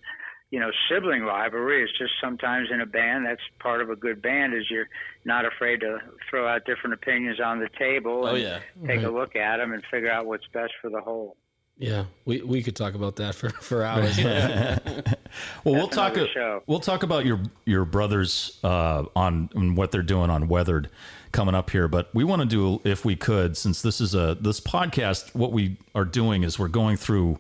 you 0.52 0.60
know, 0.60 0.70
sibling 0.90 1.24
rivalry. 1.24 1.82
It's 1.82 1.98
just 1.98 2.12
sometimes 2.22 2.70
in 2.72 2.82
a 2.82 2.86
band, 2.86 3.26
that's 3.26 3.42
part 3.60 3.82
of 3.82 3.90
a 3.90 3.96
good 3.96 4.22
band 4.22 4.54
is 4.54 4.70
you're 4.70 4.90
not 5.24 5.46
afraid 5.46 5.80
to 5.80 6.00
throw 6.30 6.48
out 6.48 6.66
different 6.66 6.94
opinions 6.94 7.40
on 7.40 7.60
the 7.60 7.70
table. 7.80 8.26
Oh, 8.26 8.36
and 8.36 8.44
yeah. 8.44 8.60
Take 8.86 9.04
a 9.04 9.10
look 9.10 9.36
at 9.36 9.58
them 9.58 9.72
and 9.72 9.82
figure 9.90 10.12
out 10.12 10.26
what's 10.26 10.46
best 10.54 10.74
for 10.82 10.90
the 10.90 11.00
whole. 11.00 11.38
Yeah, 11.78 12.06
we, 12.26 12.42
we 12.42 12.62
could 12.62 12.76
talk 12.76 12.94
about 12.94 13.16
that 13.16 13.34
for, 13.34 13.50
for 13.50 13.84
hours. 13.84 14.20
Well, 15.64 15.76
we'll 15.76 15.88
talk. 15.88 16.16
show. 16.34 16.62
We'll 16.68 16.82
talk 16.82 17.04
about 17.04 17.26
your 17.26 17.40
your 17.64 17.86
brothers 17.86 18.60
uh, 18.66 19.06
on, 19.16 19.50
on 19.56 19.76
what 19.76 19.92
they're 19.92 20.04
doing 20.04 20.30
on 20.30 20.50
Weathered 20.50 20.90
coming 21.32 21.56
up 21.56 21.70
here. 21.70 21.88
But 21.88 22.14
we 22.14 22.26
want 22.26 22.42
to 22.42 22.48
do, 22.48 22.82
if 22.84 23.06
we 23.06 23.16
could, 23.16 23.56
since 23.56 23.82
this 23.82 24.02
is 24.02 24.14
a 24.14 24.38
this 24.42 24.60
podcast, 24.60 25.34
what 25.34 25.54
we 25.54 25.78
are 25.96 26.04
doing 26.04 26.44
is 26.44 26.60
we're 26.60 26.68
going 26.68 26.98
through 26.98 27.40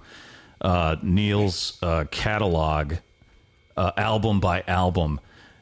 uh, 0.62 0.96
Neil's 1.01 1.77
uh, 1.82 2.06
catalog, 2.12 2.96
uh, 3.75 3.91
album 3.98 4.39
by 4.39 4.63
album, 4.68 5.20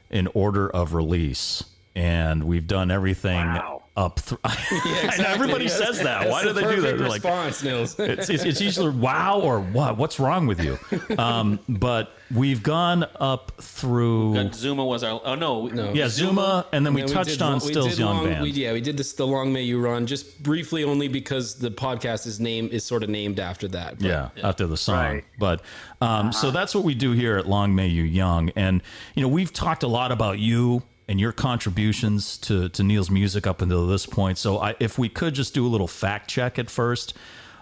in 0.09 0.27
order 0.33 0.69
of 0.69 0.93
release, 0.93 1.63
and 1.95 2.43
we've 2.43 2.67
done 2.67 2.91
everything 2.91 3.45
Wow. 3.45 3.78
Up 3.95 4.19
through. 4.19 4.37
Everybody 4.45 5.67
That's- 5.67 5.77
says 5.77 6.01
that. 6.03 6.29
Why 6.29 6.43
do 6.43 6.53
the 6.53 6.61
they 6.61 6.75
do 6.75 6.81
that? 6.81 6.97
They're 6.97 7.07
like, 7.07 7.23
response, 7.23 7.63
Nils. 7.63 7.95
it's, 7.99 8.29
it's, 8.29 8.43
it's 8.43 8.61
usually 8.61 8.89
wow 8.91 9.39
or 9.39 9.59
what? 9.59 9.97
What's 9.97 10.19
wrong 10.19 10.47
with 10.47 10.61
you? 10.63 10.77
Um, 11.17 11.59
but 11.67 12.13
we've 12.33 12.61
gone 12.63 13.05
up 13.19 13.51
through 13.61 14.35
Got 14.35 14.55
Zuma 14.55 14.85
was 14.85 15.03
our. 15.03 15.21
Oh 15.23 15.35
no, 15.35 15.67
No. 15.67 15.93
yeah 15.93 16.07
Zuma, 16.07 16.65
and 16.71 16.85
then 16.85 16.93
we 16.93 17.01
And 17.01 17.09
touched 17.11 17.31
did 17.31 17.41
on 17.41 17.55
we 17.55 17.59
Still's 17.59 17.89
did 17.89 17.99
Young 17.99 18.17
long, 18.17 18.25
Band. 18.25 18.43
We, 18.43 18.51
yeah, 18.51 18.73
we 18.73 18.81
did 18.81 18.97
this 18.97 19.13
the 19.13 19.27
Long 19.27 19.51
May 19.51 19.63
You 19.63 19.79
Run 19.81 20.05
just 20.07 20.41
briefly, 20.43 20.83
only 20.83 21.07
because 21.07 21.55
the 21.55 21.71
podcast 21.71 22.27
is 22.27 22.39
name 22.39 22.69
is 22.71 22.83
sort 22.83 23.03
of 23.03 23.09
named 23.09 23.39
after 23.39 23.67
that. 23.69 23.99
But 23.99 24.07
yeah, 24.07 24.29
after 24.43 24.67
the 24.67 24.77
song. 24.77 24.95
Right. 25.15 25.25
But 25.37 25.61
um, 26.01 26.31
so 26.31 26.51
that's 26.51 26.73
what 26.73 26.83
we 26.83 26.95
do 26.95 27.11
here 27.11 27.37
at 27.37 27.47
Long 27.47 27.75
May 27.75 27.87
You 27.87 28.03
Young, 28.03 28.49
and 28.55 28.81
you 29.15 29.21
know 29.21 29.27
we've 29.27 29.51
talked 29.51 29.83
a 29.83 29.87
lot 29.87 30.11
about 30.11 30.39
you 30.39 30.83
and 31.09 31.19
your 31.19 31.33
contributions 31.33 32.37
to 32.37 32.69
to 32.69 32.83
Neil's 32.83 33.09
music 33.09 33.45
up 33.47 33.61
until 33.61 33.85
this 33.87 34.05
point. 34.05 34.37
So 34.37 34.59
I, 34.59 34.75
if 34.79 34.97
we 34.97 35.09
could 35.09 35.33
just 35.35 35.53
do 35.53 35.65
a 35.65 35.71
little 35.75 35.87
fact 35.87 36.29
check 36.29 36.57
at 36.59 36.69
first 36.69 37.13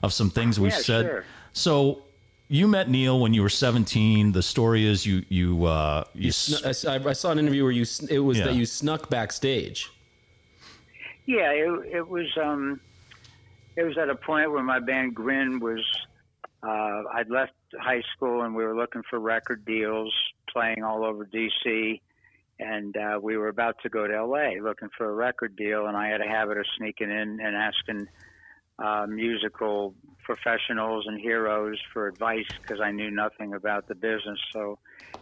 of 0.03 0.13
some 0.13 0.29
things 0.29 0.59
we've 0.59 0.71
Yeah, 0.73 0.77
said. 0.79 1.05
sure. 1.05 1.25
So. 1.53 2.03
You 2.49 2.65
met 2.69 2.89
Neil 2.89 3.19
when 3.19 3.33
you 3.33 3.41
were 3.41 3.49
17. 3.49 4.31
The 4.31 4.41
story 4.41 4.85
is 4.85 5.05
you 5.05 5.25
you 5.27 5.65
uh, 5.65 6.05
you, 6.13 6.29
s- 6.29 6.63
I, 6.63 6.71
saw- 6.71 6.93
I 6.93 7.11
saw 7.11 7.31
an 7.31 7.39
interview 7.39 7.63
where 7.63 7.73
you 7.73 7.85
it 8.09 8.19
was 8.19 8.37
Yeah. 8.37 8.45
that 8.45 8.55
you 8.55 8.65
snuck 8.65 9.09
backstage. 9.09 9.89
Yeah, 11.25 11.51
it, 11.51 11.95
it 11.97 12.07
was. 12.07 12.27
Um, 12.41 12.79
it 13.75 13.83
was 13.83 13.97
at 13.97 14.09
a 14.09 14.15
point 14.15 14.49
where 14.53 14.63
my 14.63 14.79
band 14.79 15.13
Grin 15.13 15.59
was. 15.59 15.81
Uh, 16.63 17.03
I'd 17.13 17.29
left 17.29 17.51
high 17.81 18.01
school 18.15 18.43
and 18.43 18.55
we 18.55 18.63
were 18.63 18.77
looking 18.77 19.03
for 19.09 19.19
record 19.19 19.65
deals, 19.65 20.13
playing 20.49 20.83
all 20.83 21.03
over 21.03 21.25
DC, 21.25 21.99
and 22.59 22.95
uh, 22.97 23.19
we 23.21 23.37
were 23.37 23.49
about 23.49 23.75
to 23.83 23.89
go 23.89 24.07
to 24.07 24.25
LA 24.25 24.61
looking 24.61 24.89
for 24.97 25.09
a 25.09 25.13
record 25.13 25.55
deal. 25.55 25.87
And 25.87 25.95
I 25.95 26.07
had 26.09 26.21
a 26.21 26.27
habit 26.27 26.57
of 26.57 26.65
sneaking 26.77 27.11
in 27.11 27.39
and 27.39 27.55
asking 27.55 28.07
uh, 28.79 29.05
musical 29.07 29.95
professionals 30.23 31.05
and 31.07 31.19
heroes 31.19 31.77
for 31.93 32.07
advice 32.07 32.45
because 32.61 32.81
I 32.81 32.91
knew 32.91 33.11
nothing 33.11 33.53
about 33.53 33.87
the 33.87 33.95
business. 33.95 34.39
So 34.53 34.79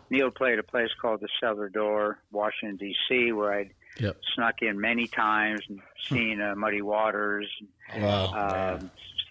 Neil 0.10 0.32
played 0.32 0.60
a 0.60 0.64
place 0.64 0.90
called 1.02 1.22
the 1.22 1.30
Cellar 1.40 1.70
Door, 1.70 2.20
Washington 2.32 2.78
D.C., 2.78 3.32
where 3.32 3.54
I'd 3.54 3.72
Yep. 3.98 4.18
snuck 4.36 4.56
in 4.62 4.80
many 4.80 5.08
times 5.08 5.64
and 5.70 5.80
seen 6.12 6.42
uh, 6.42 6.54
Muddy 6.56 6.82
Waters. 6.82 7.50
Wow. 7.96 8.82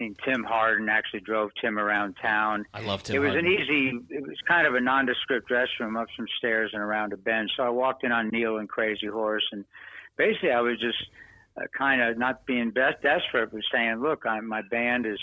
Seen 0.04 0.16
Tim 0.25 0.44
Hardin. 0.44 0.88
Actually 0.88 1.20
drove 1.20 1.50
Tim 1.61 1.78
around 1.78 2.16
town. 2.20 2.66
I 2.75 2.80
love 2.80 3.02
Tim. 3.02 3.16
it 3.16 3.18
was 3.18 3.30
Hardin. 3.30 3.46
an 3.46 3.52
easy. 3.52 4.14
It 4.14 4.23
was 4.23 4.37
kind 4.46 4.66
of 4.66 4.75
a 4.75 4.80
nondescript 4.80 5.50
restroom 5.50 6.00
up 6.00 6.08
some 6.16 6.26
stairs 6.38 6.70
and 6.73 6.82
around 6.82 7.12
a 7.12 7.16
bench. 7.16 7.50
So 7.56 7.62
I 7.62 7.68
walked 7.70 8.04
in 8.04 8.12
on 8.12 8.28
Neil 8.28 8.58
and 8.58 8.68
Crazy 8.68 9.06
Horse, 9.06 9.44
and 9.52 9.64
basically 10.16 10.50
I 10.50 10.61
was 10.61 10.78
just 10.78 10.99
uh, 11.56 11.62
kind 11.76 12.02
of 12.02 12.18
not 12.18 12.46
being 12.46 12.70
best 12.70 13.02
desperate, 13.02 13.50
but 13.52 13.61
saying, 13.73 14.00
"Look, 14.00 14.26
I'm, 14.26 14.46
my 14.46 14.62
band 14.62 15.06
is 15.06 15.18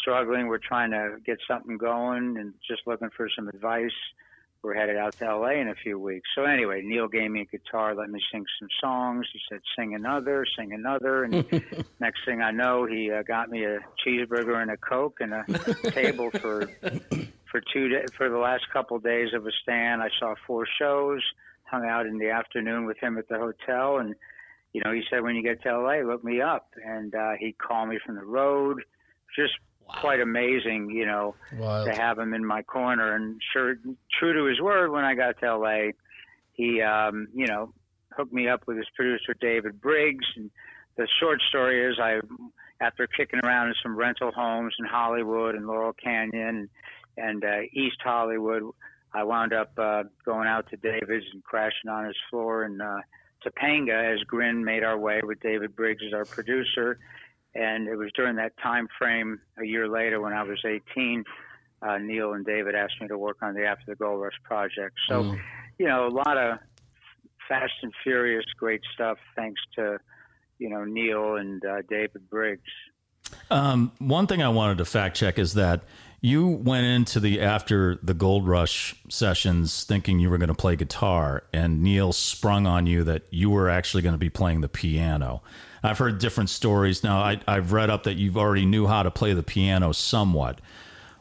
struggling. 0.00 0.46
We're 0.46 0.58
trying 0.58 0.90
to 0.92 1.16
get 1.24 1.38
something 1.48 1.76
going, 1.78 2.36
and 2.38 2.54
just 2.66 2.82
looking 2.86 3.10
for 3.16 3.28
some 3.34 3.48
advice." 3.48 3.90
We're 4.62 4.74
headed 4.74 4.96
out 4.96 5.18
to 5.18 5.36
LA 5.36 5.60
in 5.60 5.68
a 5.68 5.74
few 5.74 5.98
weeks. 5.98 6.28
So 6.36 6.44
anyway, 6.44 6.82
Neil 6.82 7.08
gave 7.08 7.28
me 7.32 7.40
a 7.40 7.44
guitar, 7.44 7.96
let 7.96 8.08
me 8.10 8.20
sing 8.30 8.44
some 8.60 8.68
songs. 8.80 9.26
He 9.32 9.40
said, 9.48 9.60
"Sing 9.76 9.94
another, 9.96 10.46
sing 10.56 10.72
another," 10.72 11.24
and 11.24 11.44
next 12.00 12.24
thing 12.24 12.42
I 12.42 12.52
know, 12.52 12.86
he 12.86 13.10
uh, 13.10 13.24
got 13.24 13.50
me 13.50 13.64
a 13.64 13.80
cheeseburger 14.06 14.62
and 14.62 14.70
a 14.70 14.76
coke 14.76 15.18
and 15.20 15.34
a 15.34 15.44
table 15.90 16.30
for 16.30 16.66
for 17.50 17.60
two 17.72 17.88
da 17.88 18.06
for 18.16 18.30
the 18.30 18.38
last 18.38 18.64
couple 18.72 18.96
of 18.96 19.02
days 19.02 19.34
of 19.34 19.46
a 19.46 19.50
stand. 19.62 20.00
I 20.00 20.10
saw 20.20 20.36
four 20.46 20.64
shows, 20.78 21.22
hung 21.64 21.84
out 21.84 22.06
in 22.06 22.18
the 22.18 22.30
afternoon 22.30 22.86
with 22.86 22.98
him 22.98 23.18
at 23.18 23.28
the 23.28 23.38
hotel, 23.38 23.98
and 23.98 24.14
you 24.72 24.80
know, 24.84 24.92
he 24.92 25.02
said, 25.10 25.24
"When 25.24 25.34
you 25.34 25.42
get 25.42 25.60
to 25.64 25.76
LA, 25.76 26.02
look 26.02 26.22
me 26.22 26.40
up." 26.40 26.68
And 26.84 27.14
uh, 27.16 27.32
he 27.36 27.52
called 27.52 27.88
me 27.88 27.98
from 28.04 28.14
the 28.14 28.24
road. 28.24 28.84
Just 29.36 29.54
quite 29.86 30.20
amazing, 30.20 30.90
you 30.90 31.06
know, 31.06 31.34
Wild. 31.56 31.86
to 31.86 31.94
have 31.94 32.18
him 32.18 32.34
in 32.34 32.44
my 32.44 32.62
corner. 32.62 33.14
And 33.14 33.40
sure, 33.52 33.76
true 34.18 34.32
to 34.32 34.44
his 34.44 34.60
word, 34.60 34.90
when 34.90 35.04
I 35.04 35.14
got 35.14 35.38
to 35.40 35.56
LA, 35.56 35.92
he, 36.52 36.80
um, 36.82 37.28
you 37.34 37.46
know, 37.46 37.72
hooked 38.16 38.32
me 38.32 38.48
up 38.48 38.66
with 38.66 38.76
his 38.76 38.86
producer 38.94 39.34
David 39.40 39.80
Briggs. 39.80 40.26
And 40.36 40.50
the 40.96 41.06
short 41.20 41.40
story 41.48 41.84
is, 41.84 41.98
I, 42.00 42.20
after 42.80 43.06
kicking 43.06 43.40
around 43.44 43.68
in 43.68 43.74
some 43.82 43.96
rental 43.96 44.32
homes 44.32 44.74
in 44.78 44.86
Hollywood 44.86 45.54
and 45.54 45.66
Laurel 45.66 45.94
Canyon 45.94 46.68
and 47.16 47.44
uh, 47.44 47.60
East 47.72 47.98
Hollywood, 48.02 48.62
I 49.14 49.24
wound 49.24 49.52
up 49.52 49.72
uh, 49.78 50.04
going 50.24 50.48
out 50.48 50.68
to 50.70 50.76
David's 50.76 51.26
and 51.32 51.44
crashing 51.44 51.90
on 51.90 52.06
his 52.06 52.16
floor 52.30 52.64
in 52.64 52.80
uh, 52.80 53.00
Topanga 53.44 54.14
as 54.14 54.20
Grin 54.24 54.64
made 54.64 54.82
our 54.84 54.98
way 54.98 55.20
with 55.22 55.40
David 55.40 55.76
Briggs 55.76 56.02
as 56.06 56.14
our 56.14 56.24
producer. 56.24 56.98
And 57.54 57.86
it 57.88 57.96
was 57.96 58.10
during 58.14 58.36
that 58.36 58.52
time 58.62 58.88
frame 58.98 59.40
a 59.58 59.64
year 59.64 59.88
later 59.88 60.20
when 60.20 60.32
I 60.32 60.42
was 60.42 60.58
18, 60.64 61.24
uh, 61.82 61.98
Neil 61.98 62.32
and 62.32 62.46
David 62.46 62.74
asked 62.74 62.94
me 63.00 63.08
to 63.08 63.18
work 63.18 63.38
on 63.42 63.54
the 63.54 63.64
After 63.66 63.84
the 63.88 63.96
Gold 63.96 64.22
Rush 64.22 64.32
project. 64.44 64.96
So, 65.08 65.36
you 65.78 65.86
know, 65.86 66.06
a 66.06 66.08
lot 66.08 66.38
of 66.38 66.58
fast 67.48 67.72
and 67.82 67.92
furious, 68.02 68.44
great 68.56 68.80
stuff 68.94 69.18
thanks 69.36 69.60
to, 69.76 69.98
you 70.58 70.70
know, 70.70 70.84
Neil 70.84 71.36
and 71.36 71.62
uh, 71.64 71.82
David 71.88 72.30
Briggs. 72.30 72.62
Um, 73.50 73.92
one 73.98 74.26
thing 74.26 74.42
I 74.42 74.48
wanted 74.48 74.78
to 74.78 74.84
fact 74.84 75.16
check 75.16 75.38
is 75.38 75.54
that 75.54 75.82
you 76.24 76.46
went 76.46 76.86
into 76.86 77.18
the 77.18 77.40
after 77.40 77.98
the 78.00 78.14
Gold 78.14 78.46
Rush 78.46 78.94
sessions 79.08 79.82
thinking 79.82 80.20
you 80.20 80.30
were 80.30 80.38
going 80.38 80.48
to 80.48 80.54
play 80.54 80.76
guitar, 80.76 81.42
and 81.52 81.82
Neil 81.82 82.12
sprung 82.12 82.64
on 82.64 82.86
you 82.86 83.02
that 83.02 83.24
you 83.30 83.50
were 83.50 83.68
actually 83.68 84.04
going 84.04 84.14
to 84.14 84.18
be 84.18 84.30
playing 84.30 84.60
the 84.60 84.68
piano. 84.68 85.42
I've 85.82 85.98
heard 85.98 86.20
different 86.20 86.48
stories. 86.48 87.02
Now 87.02 87.18
I, 87.18 87.40
I've 87.48 87.72
read 87.72 87.90
up 87.90 88.04
that 88.04 88.14
you've 88.14 88.36
already 88.36 88.64
knew 88.64 88.86
how 88.86 89.02
to 89.02 89.10
play 89.10 89.32
the 89.34 89.42
piano 89.42 89.90
somewhat, 89.90 90.60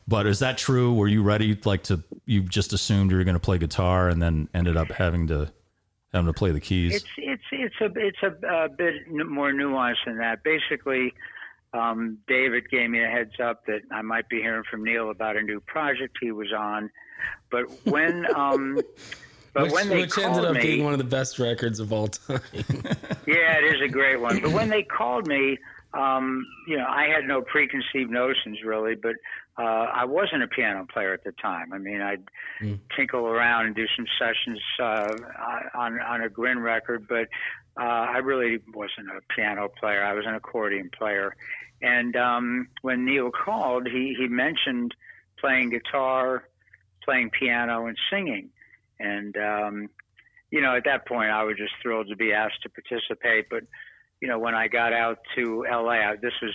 but 0.07 0.27
is 0.27 0.37
that 0.37 0.59
true? 0.59 0.93
Were 0.93 1.07
you 1.07 1.23
ready, 1.23 1.59
like 1.65 1.81
to 1.83 2.03
you 2.27 2.43
just 2.43 2.71
assumed 2.71 3.09
you 3.09 3.17
were 3.17 3.23
going 3.23 3.33
to 3.33 3.39
play 3.39 3.57
guitar 3.57 4.07
and 4.07 4.21
then 4.21 4.49
ended 4.53 4.77
up 4.77 4.91
having 4.91 5.25
to 5.27 5.51
having 6.13 6.27
to 6.27 6.33
play 6.33 6.51
the 6.51 6.59
keys? 6.59 6.97
It's 6.97 7.05
it's 7.17 7.43
it's 7.51 7.81
a 7.81 7.91
it's 7.95 8.21
a, 8.21 8.47
a 8.47 8.69
bit 8.69 8.93
more 9.09 9.51
nuanced 9.51 10.05
than 10.05 10.19
that. 10.19 10.43
Basically, 10.43 11.11
um, 11.73 12.17
David 12.27 12.69
gave 12.69 12.89
me 12.89 13.03
a 13.03 13.07
heads 13.07 13.39
up 13.43 13.65
that 13.67 13.81
I 13.91 14.01
might 14.01 14.27
be 14.29 14.37
hearing 14.37 14.63
from 14.69 14.83
Neil 14.83 15.09
about 15.09 15.37
a 15.37 15.41
new 15.41 15.59
project 15.61 16.17
he 16.19 16.31
was 16.31 16.51
on. 16.51 16.89
But 17.49 17.65
when 17.85 18.25
um, 18.35 18.79
but 19.53 19.63
which 19.63 19.71
when 19.71 19.89
they 19.89 20.01
which 20.01 20.11
called 20.11 20.37
ended 20.37 20.45
up 20.45 20.55
me, 20.55 20.61
being 20.61 20.83
one 20.83 20.93
of 20.93 20.99
the 20.99 21.05
best 21.05 21.39
records 21.39 21.79
of 21.79 21.91
all 21.91 22.07
time. 22.07 22.41
Yeah, 23.27 23.59
it 23.59 23.75
is 23.75 23.81
a 23.81 23.87
great 23.87 24.19
one. 24.19 24.41
But 24.41 24.51
when 24.51 24.67
they 24.67 24.83
called 24.83 25.27
me, 25.27 25.57
um, 25.93 26.45
you 26.67 26.75
know, 26.75 26.85
I 26.85 27.05
had 27.05 27.25
no 27.25 27.41
preconceived 27.41 28.09
notions 28.09 28.57
really, 28.65 28.95
but 28.95 29.15
uh, 29.57 29.87
I 29.93 30.05
wasn't 30.05 30.43
a 30.43 30.47
piano 30.47 30.85
player 30.91 31.13
at 31.13 31.23
the 31.23 31.33
time. 31.33 31.71
I 31.71 31.77
mean, 31.77 32.01
I'd 32.01 32.23
tinkle 32.95 33.27
around 33.27 33.67
and 33.67 33.75
do 33.75 33.85
some 33.95 34.05
sessions 34.19 34.59
uh, 34.79 35.15
on 35.75 35.99
on 36.01 36.21
a 36.21 36.29
Grin 36.29 36.59
record, 36.59 37.07
but 37.07 37.27
uh, 37.79 37.83
I 37.83 38.17
really 38.17 38.59
wasn't 38.73 39.09
a 39.09 39.21
piano 39.33 39.69
player. 39.79 40.03
I 40.03 40.13
was 40.13 40.25
an 40.25 40.35
accordion 40.35 40.89
player. 40.97 41.35
And 41.81 42.15
um, 42.15 42.67
when 42.81 43.05
Neil 43.05 43.31
called, 43.31 43.87
he 43.87 44.15
he 44.17 44.27
mentioned 44.27 44.93
playing 45.39 45.71
guitar, 45.71 46.43
playing 47.03 47.31
piano, 47.31 47.87
and 47.87 47.97
singing. 48.11 48.49
And 48.99 49.35
um, 49.37 49.89
you 50.51 50.61
know, 50.61 50.75
at 50.75 50.83
that 50.83 51.07
point, 51.07 51.31
I 51.31 51.43
was 51.43 51.57
just 51.57 51.73
thrilled 51.81 52.09
to 52.09 52.15
be 52.15 52.33
asked 52.33 52.61
to 52.63 52.69
participate. 52.69 53.49
But, 53.49 53.63
you 54.19 54.27
know, 54.27 54.37
when 54.37 54.53
I 54.53 54.67
got 54.67 54.93
out 54.93 55.19
to 55.35 55.65
LA, 55.69 56.15
this 56.21 56.33
was 56.41 56.53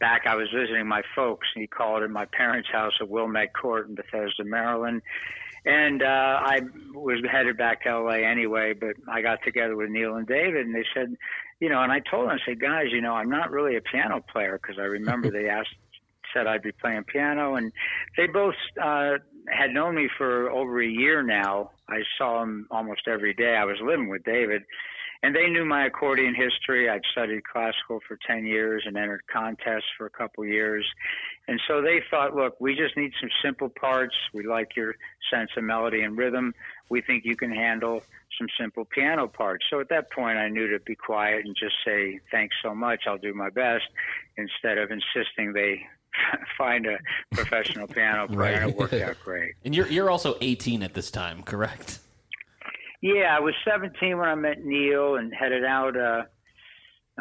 back, 0.00 0.22
I 0.26 0.34
was 0.34 0.48
visiting 0.52 0.88
my 0.88 1.02
folks, 1.14 1.46
and 1.54 1.60
he 1.60 1.68
called 1.68 2.02
at 2.02 2.10
my 2.10 2.24
parents' 2.24 2.68
house 2.72 2.94
at 3.00 3.08
Wilmette 3.08 3.54
Court 3.54 3.88
in 3.88 3.94
Bethesda, 3.94 4.44
Maryland. 4.44 5.02
And 5.64 6.02
uh, 6.02 6.06
I 6.06 6.60
was 6.94 7.22
headed 7.30 7.56
back 7.56 7.82
to 7.84 7.98
LA 7.98 8.28
anyway, 8.28 8.74
but 8.74 8.96
I 9.08 9.22
got 9.22 9.38
together 9.44 9.76
with 9.76 9.88
Neil 9.88 10.16
and 10.16 10.26
David, 10.26 10.66
and 10.66 10.74
they 10.74 10.84
said, 10.94 11.16
you 11.60 11.70
know, 11.70 11.82
and 11.82 11.90
I 11.90 12.00
told 12.00 12.28
them, 12.28 12.36
I 12.36 12.44
said, 12.46 12.60
guys, 12.60 12.86
you 12.90 13.00
know, 13.00 13.14
I'm 13.14 13.30
not 13.30 13.50
really 13.50 13.76
a 13.76 13.80
piano 13.80 14.22
player 14.30 14.60
because 14.60 14.78
I 14.78 14.84
remember 14.84 15.30
they 15.30 15.48
asked, 15.48 15.74
said 16.34 16.46
I'd 16.46 16.62
be 16.62 16.72
playing 16.72 17.04
piano, 17.04 17.54
and 17.54 17.72
they 18.16 18.26
both 18.26 18.56
uh, 18.82 19.12
had 19.48 19.70
known 19.70 19.94
me 19.94 20.08
for 20.18 20.50
over 20.50 20.82
a 20.82 20.86
year 20.86 21.22
now. 21.22 21.70
I 21.88 22.00
saw 22.18 22.40
them 22.40 22.66
almost 22.70 23.02
every 23.06 23.32
day. 23.34 23.56
I 23.56 23.64
was 23.64 23.76
living 23.82 24.08
with 24.08 24.24
David, 24.24 24.62
and 25.24 25.34
they 25.34 25.48
knew 25.48 25.64
my 25.64 25.86
accordion 25.86 26.34
history. 26.34 26.90
I'd 26.90 27.00
studied 27.12 27.44
classical 27.44 28.00
for 28.06 28.18
10 28.26 28.44
years 28.44 28.82
and 28.84 28.94
entered 28.94 29.22
contests 29.32 29.88
for 29.96 30.04
a 30.04 30.10
couple 30.10 30.44
years. 30.44 30.86
And 31.48 31.58
so 31.66 31.80
they 31.80 32.02
thought, 32.10 32.36
look, 32.36 32.60
we 32.60 32.76
just 32.76 32.94
need 32.94 33.10
some 33.18 33.30
simple 33.42 33.70
parts. 33.70 34.14
We 34.34 34.46
like 34.46 34.76
your 34.76 34.96
sense 35.32 35.48
of 35.56 35.64
melody 35.64 36.02
and 36.02 36.18
rhythm. 36.18 36.52
We 36.90 37.00
think 37.00 37.24
you 37.24 37.36
can 37.36 37.50
handle 37.50 38.02
some 38.36 38.48
simple 38.60 38.84
piano 38.84 39.26
parts. 39.26 39.64
So 39.70 39.80
at 39.80 39.88
that 39.88 40.12
point, 40.12 40.36
I 40.36 40.50
knew 40.50 40.68
to 40.68 40.78
be 40.80 40.94
quiet 40.94 41.46
and 41.46 41.56
just 41.56 41.76
say, 41.86 42.20
thanks 42.30 42.56
so 42.62 42.74
much. 42.74 43.04
I'll 43.06 43.16
do 43.16 43.32
my 43.32 43.48
best 43.48 43.84
instead 44.36 44.76
of 44.76 44.90
insisting 44.90 45.54
they 45.54 45.86
find 46.58 46.84
a 46.84 46.98
professional 47.32 47.86
piano 47.86 48.28
player. 48.28 48.60
Right. 48.60 48.68
It 48.68 48.76
worked 48.76 48.92
out 48.92 49.16
great. 49.24 49.54
And 49.64 49.74
you're, 49.74 49.88
you're 49.88 50.10
also 50.10 50.36
18 50.42 50.82
at 50.82 50.92
this 50.92 51.10
time, 51.10 51.42
correct? 51.44 52.00
Yeah, 53.04 53.36
I 53.36 53.40
was 53.40 53.52
17 53.70 54.16
when 54.16 54.30
I 54.30 54.34
met 54.34 54.64
Neil 54.64 55.16
and 55.16 55.30
headed 55.30 55.62
out 55.62 55.94
uh, 55.94 56.22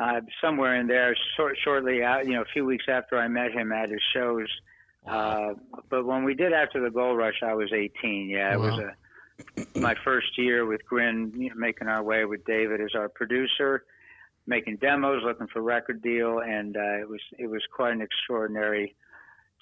uh, 0.02 0.22
somewhere 0.42 0.80
in 0.80 0.88
there. 0.88 1.14
Short, 1.36 1.58
shortly 1.62 2.02
out, 2.02 2.26
you 2.26 2.36
know, 2.36 2.42
a 2.42 2.54
few 2.54 2.64
weeks 2.64 2.86
after 2.88 3.18
I 3.18 3.28
met 3.28 3.52
him 3.52 3.74
at 3.74 3.90
his 3.90 4.00
shows. 4.14 4.48
Uh, 5.06 5.56
but 5.90 6.06
when 6.06 6.24
we 6.24 6.36
did 6.36 6.54
after 6.54 6.82
the 6.82 6.90
Gold 6.90 7.18
Rush, 7.18 7.44
I 7.46 7.54
was 7.54 7.74
18. 7.74 8.30
Yeah, 8.30 8.54
it 8.54 8.60
wow. 8.62 8.66
was 8.66 8.80
a 8.80 9.80
my 9.80 9.94
first 10.06 10.38
year 10.38 10.66
with 10.66 10.86
Grin, 10.86 11.34
you 11.36 11.50
know, 11.50 11.56
making 11.58 11.90
our 11.90 12.02
way 12.02 12.24
with 12.24 12.46
David 12.46 12.80
as 12.80 12.96
our 12.96 13.10
producer, 13.10 13.84
making 14.48 14.78
demos, 14.78 15.22
looking 15.26 15.48
for 15.48 15.62
record 15.62 16.02
deal, 16.02 16.40
and 16.40 16.78
uh, 16.78 17.02
it 17.02 17.10
was 17.10 17.20
it 17.38 17.48
was 17.48 17.62
quite 17.76 17.92
an 17.92 18.02
extraordinary 18.02 18.96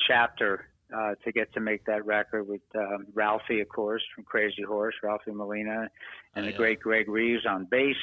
chapter 0.08 0.68
uh, 0.96 1.16
to 1.24 1.32
get 1.32 1.54
to 1.54 1.60
make 1.60 1.86
that 1.86 2.06
record 2.06 2.48
with 2.48 2.62
um, 2.76 3.08
Ralphie, 3.14 3.62
of 3.62 3.70
course, 3.70 4.04
from 4.14 4.24
Crazy 4.24 4.64
Horse, 4.64 4.96
Ralphie 5.04 5.32
Molina, 5.32 5.90
and 6.36 6.38
oh, 6.38 6.42
yeah. 6.42 6.52
the 6.52 6.58
great 6.58 6.80
Greg 6.80 7.08
Reeves 7.10 7.46
on 7.46 7.66
bass. 7.66 7.96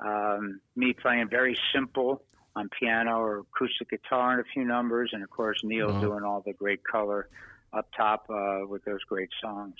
Um, 0.00 0.60
me 0.76 0.92
playing 0.92 1.28
very 1.28 1.58
simple 1.74 2.22
on 2.54 2.68
piano 2.78 3.18
or 3.18 3.38
acoustic 3.38 3.90
guitar 3.90 4.32
and 4.32 4.40
a 4.40 4.44
few 4.52 4.64
numbers, 4.64 5.10
and 5.12 5.22
of 5.22 5.30
course 5.30 5.58
Neil 5.62 5.90
uh-huh. 5.90 6.00
doing 6.00 6.24
all 6.24 6.42
the 6.44 6.52
great 6.52 6.82
color 6.84 7.28
up 7.72 7.88
top 7.96 8.26
uh, 8.30 8.66
with 8.66 8.84
those 8.84 9.02
great 9.04 9.30
songs. 9.40 9.74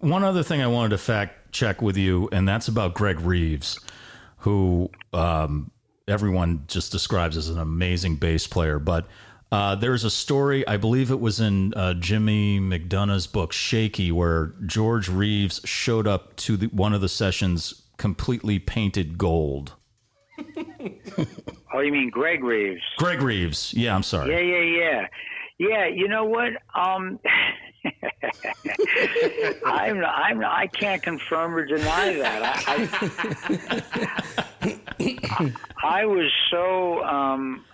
One 0.00 0.24
other 0.24 0.42
thing 0.42 0.60
I 0.60 0.66
wanted 0.66 0.90
to 0.90 0.98
fact 0.98 1.52
check 1.52 1.80
with 1.80 1.96
you, 1.96 2.28
and 2.32 2.46
that's 2.46 2.68
about 2.68 2.94
Greg 2.94 3.20
Reeves, 3.20 3.80
who 4.38 4.90
um, 5.12 5.70
everyone 6.06 6.64
just 6.68 6.92
describes 6.92 7.36
as 7.36 7.48
an 7.48 7.58
amazing 7.58 8.16
bass 8.16 8.46
player, 8.46 8.78
but 8.78 9.06
uh, 9.52 9.74
there's 9.76 10.04
a 10.04 10.10
story, 10.10 10.66
I 10.66 10.76
believe 10.76 11.10
it 11.10 11.20
was 11.20 11.38
in 11.40 11.72
uh, 11.74 11.94
Jimmy 11.94 12.58
McDonough's 12.58 13.26
book 13.26 13.52
Shaky, 13.52 14.10
where 14.10 14.54
George 14.66 15.08
Reeves 15.08 15.60
showed 15.64 16.06
up 16.06 16.34
to 16.36 16.56
the, 16.56 16.66
one 16.66 16.92
of 16.92 17.00
the 17.00 17.08
sessions 17.08 17.82
completely 17.96 18.58
painted 18.58 19.16
gold. 19.16 19.74
oh, 21.72 21.80
you 21.80 21.92
mean 21.92 22.10
Greg 22.10 22.42
Reeves? 22.42 22.82
Greg 22.98 23.22
Reeves. 23.22 23.72
Yeah, 23.72 23.94
I'm 23.94 24.02
sorry. 24.02 24.32
Yeah, 24.32 24.40
yeah, 24.40 24.62
yeah. 24.82 25.06
Yeah, 25.58 25.86
you 25.86 26.08
know 26.08 26.24
what? 26.24 26.52
Um, 26.74 27.18
I'm, 29.64 30.04
I'm, 30.04 30.44
I 30.44 30.66
can't 30.66 31.02
confirm 31.02 31.54
or 31.54 31.64
deny 31.64 32.14
that. 32.14 32.64
I, 32.66 32.88
I, 35.40 35.52
I 35.82 36.04
was 36.04 36.30
so 36.50 37.02
um, 37.04 37.64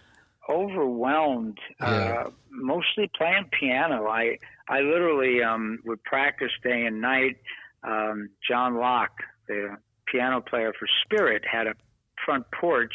overwhelmed. 0.52 1.58
Yeah. 1.80 1.86
Uh, 1.86 2.30
mostly 2.50 3.10
playing 3.16 3.46
piano. 3.58 4.06
I 4.06 4.38
I 4.68 4.80
literally 4.80 5.42
um, 5.42 5.80
would 5.84 6.02
practice 6.04 6.52
day 6.62 6.84
and 6.86 7.00
night. 7.00 7.38
Um, 7.82 8.30
John 8.48 8.76
Locke, 8.76 9.18
the 9.48 9.76
piano 10.06 10.40
player 10.40 10.72
for 10.78 10.86
Spirit, 11.04 11.42
had 11.50 11.66
a 11.66 11.74
front 12.24 12.46
porch, 12.52 12.94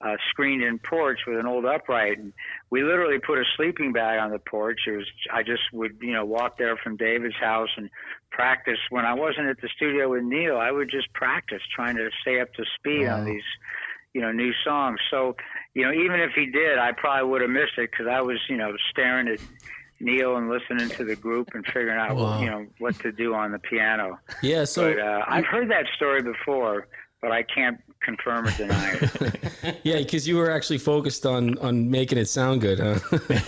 uh, 0.00 0.16
screened-in 0.30 0.80
porch 0.80 1.20
with 1.26 1.38
an 1.38 1.46
old 1.46 1.64
upright, 1.64 2.18
and 2.18 2.32
we 2.70 2.82
literally 2.82 3.18
put 3.18 3.38
a 3.38 3.44
sleeping 3.56 3.92
bag 3.92 4.18
on 4.18 4.30
the 4.30 4.38
porch. 4.38 4.80
It 4.86 4.96
was 4.96 5.06
I 5.32 5.42
just 5.42 5.62
would 5.72 5.98
you 6.00 6.12
know 6.12 6.24
walk 6.24 6.58
there 6.58 6.76
from 6.76 6.96
David's 6.96 7.36
house 7.36 7.70
and 7.76 7.88
practice. 8.30 8.78
When 8.90 9.04
I 9.04 9.14
wasn't 9.14 9.46
at 9.46 9.60
the 9.60 9.68
studio 9.76 10.10
with 10.10 10.24
Neil, 10.24 10.56
I 10.56 10.70
would 10.70 10.90
just 10.90 11.12
practice, 11.12 11.62
trying 11.74 11.96
to 11.96 12.10
stay 12.22 12.40
up 12.40 12.52
to 12.54 12.64
speed 12.78 13.06
wow. 13.06 13.18
on 13.18 13.24
these 13.26 13.44
you 14.12 14.20
know 14.20 14.32
new 14.32 14.52
songs. 14.64 14.98
So 15.10 15.36
you 15.74 15.82
know, 15.82 15.92
even 15.92 16.20
if 16.20 16.32
he 16.32 16.46
did, 16.46 16.78
I 16.78 16.92
probably 16.92 17.28
would 17.30 17.42
have 17.42 17.50
missed 17.50 17.78
it 17.78 17.90
because 17.90 18.06
I 18.06 18.20
was, 18.20 18.38
you 18.48 18.56
know, 18.56 18.74
staring 18.90 19.28
at 19.28 19.40
Neil 20.00 20.36
and 20.36 20.48
listening 20.48 20.88
to 20.90 21.04
the 21.04 21.16
group 21.16 21.50
and 21.54 21.64
figuring 21.66 21.98
out, 21.98 22.16
wow. 22.16 22.40
you 22.40 22.48
know, 22.48 22.66
what 22.78 22.98
to 23.00 23.10
do 23.10 23.34
on 23.34 23.52
the 23.52 23.58
piano. 23.58 24.18
Yeah, 24.42 24.64
so 24.64 24.94
but, 24.94 25.02
uh, 25.02 25.24
I've 25.26 25.46
heard 25.46 25.70
that 25.70 25.86
story 25.96 26.22
before, 26.22 26.86
but 27.20 27.32
I 27.32 27.42
can't 27.42 27.80
confirm 28.02 28.46
or 28.46 28.50
deny 28.52 28.98
it. 29.00 29.80
yeah, 29.82 29.98
because 29.98 30.28
you 30.28 30.36
were 30.36 30.50
actually 30.50 30.78
focused 30.78 31.26
on 31.26 31.58
on 31.58 31.90
making 31.90 32.18
it 32.18 32.26
sound 32.26 32.60
good, 32.60 32.78
huh? 32.78 32.98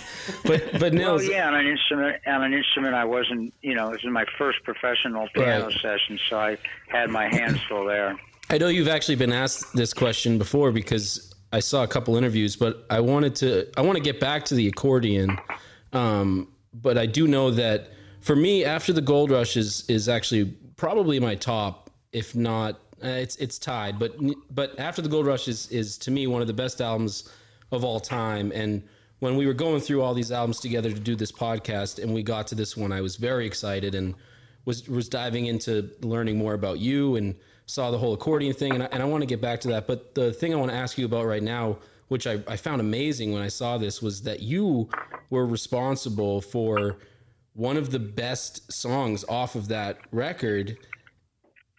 but 0.45 0.81
but 0.81 0.95
Neil, 0.95 1.17
well, 1.17 1.23
yeah, 1.23 1.47
on 1.47 1.55
an 1.55 1.67
instrument, 1.67 2.17
on 2.27 2.43
an 2.43 2.55
instrument, 2.55 2.95
I 2.95 3.05
wasn't, 3.05 3.53
you 3.63 3.75
know, 3.75 3.91
it 3.91 4.03
was 4.03 4.13
my 4.13 4.25
first 4.39 4.65
professional 4.65 5.29
piano 5.35 5.67
right. 5.67 5.81
session, 5.81 6.19
so 6.29 6.39
I 6.39 6.59
had 6.89 7.11
my 7.11 7.29
hands 7.29 7.61
full 7.69 7.85
there. 7.85 8.19
I 8.49 8.59
know 8.59 8.69
you've 8.69 8.89
actually 8.89 9.17
been 9.17 9.33
asked 9.33 9.75
this 9.75 9.93
question 9.93 10.39
before 10.39 10.73
because 10.73 11.35
I 11.53 11.61
saw 11.61 11.85
a 11.85 11.89
couple 11.89 12.17
interviews, 12.17 12.57
but 12.57 12.85
I 12.91 13.01
wanted 13.01 13.35
to 13.37 13.69
I 13.77 13.83
want 13.83 13.97
to 13.97 14.03
get 14.03 14.21
back 14.21 14.45
to 14.47 14.55
the 14.55 14.67
accordion. 14.69 15.39
Um, 15.93 16.49
but 16.75 16.99
I 16.99 17.07
do 17.07 17.27
know 17.27 17.51
that 17.53 17.91
for 18.21 18.37
me, 18.37 18.65
after 18.65 18.93
the 18.93 19.01
Gold 19.01 19.31
Rush 19.31 19.57
is 19.57 19.89
is 19.89 20.09
actually 20.09 20.47
probably 20.77 21.21
my 21.21 21.35
top, 21.35 21.91
if 22.13 22.35
not 22.35 22.81
uh, 23.05 23.09
it's 23.09 23.37
it's 23.37 23.59
tied. 23.59 23.99
But 23.99 24.17
but 24.55 24.79
after 24.79 25.03
the 25.03 25.09
Gold 25.09 25.27
Rush 25.27 25.49
is 25.49 25.71
is 25.71 25.99
to 25.99 26.11
me 26.11 26.27
one 26.27 26.41
of 26.41 26.47
the 26.47 26.55
best 26.55 26.81
albums 26.81 27.31
of 27.73 27.85
all 27.85 28.01
time. 28.01 28.53
And 28.55 28.83
when 29.21 29.37
we 29.37 29.47
were 29.47 29.55
going 29.55 29.81
through 29.81 30.03
all 30.03 30.15
these 30.15 30.33
albums 30.33 30.61
together 30.61 30.91
to 30.91 31.01
do 31.01 31.17
this 31.17 31.33
podcast, 31.33 32.03
and 32.03 32.13
we 32.13 32.23
got 32.23 32.47
to 32.49 32.55
this 32.55 32.77
one, 32.77 32.93
I 32.93 33.01
was 33.01 33.17
very 33.17 33.47
excited 33.47 33.95
and 33.95 34.15
was 34.65 34.89
was 34.89 35.09
diving 35.09 35.47
into 35.47 35.91
learning 36.03 36.37
more 36.37 36.55
about 36.55 36.79
you 36.79 37.17
and 37.17 37.35
saw 37.67 37.91
the 37.91 37.99
whole 37.99 38.15
accordion 38.15 38.55
thing, 38.55 38.73
and 38.75 38.83
I, 38.85 38.89
and 38.93 39.03
I 39.03 39.07
want 39.07 39.23
to 39.23 39.27
get 39.27 39.41
back 39.41 39.61
to 39.63 39.69
that. 39.69 39.87
But 39.87 40.15
the 40.15 40.33
thing 40.33 40.55
I 40.55 40.57
want 40.57 40.71
to 40.71 40.77
ask 40.77 40.97
you 40.97 41.05
about 41.05 41.27
right 41.27 41.43
now, 41.43 41.79
which 42.09 42.27
I, 42.27 42.43
I 42.49 42.57
found 42.57 42.81
amazing 42.81 43.33
when 43.33 43.43
I 43.43 43.49
saw 43.49 43.77
this, 43.77 44.01
was 44.01 44.23
that 44.23 44.41
you 44.41 44.89
were 45.31 45.47
responsible 45.47 46.41
for 46.41 46.97
one 47.55 47.77
of 47.77 47.91
the 47.91 47.99
best 47.99 48.71
songs 48.73 49.25
off 49.29 49.55
of 49.55 49.69
that 49.69 49.99
record 50.13 50.77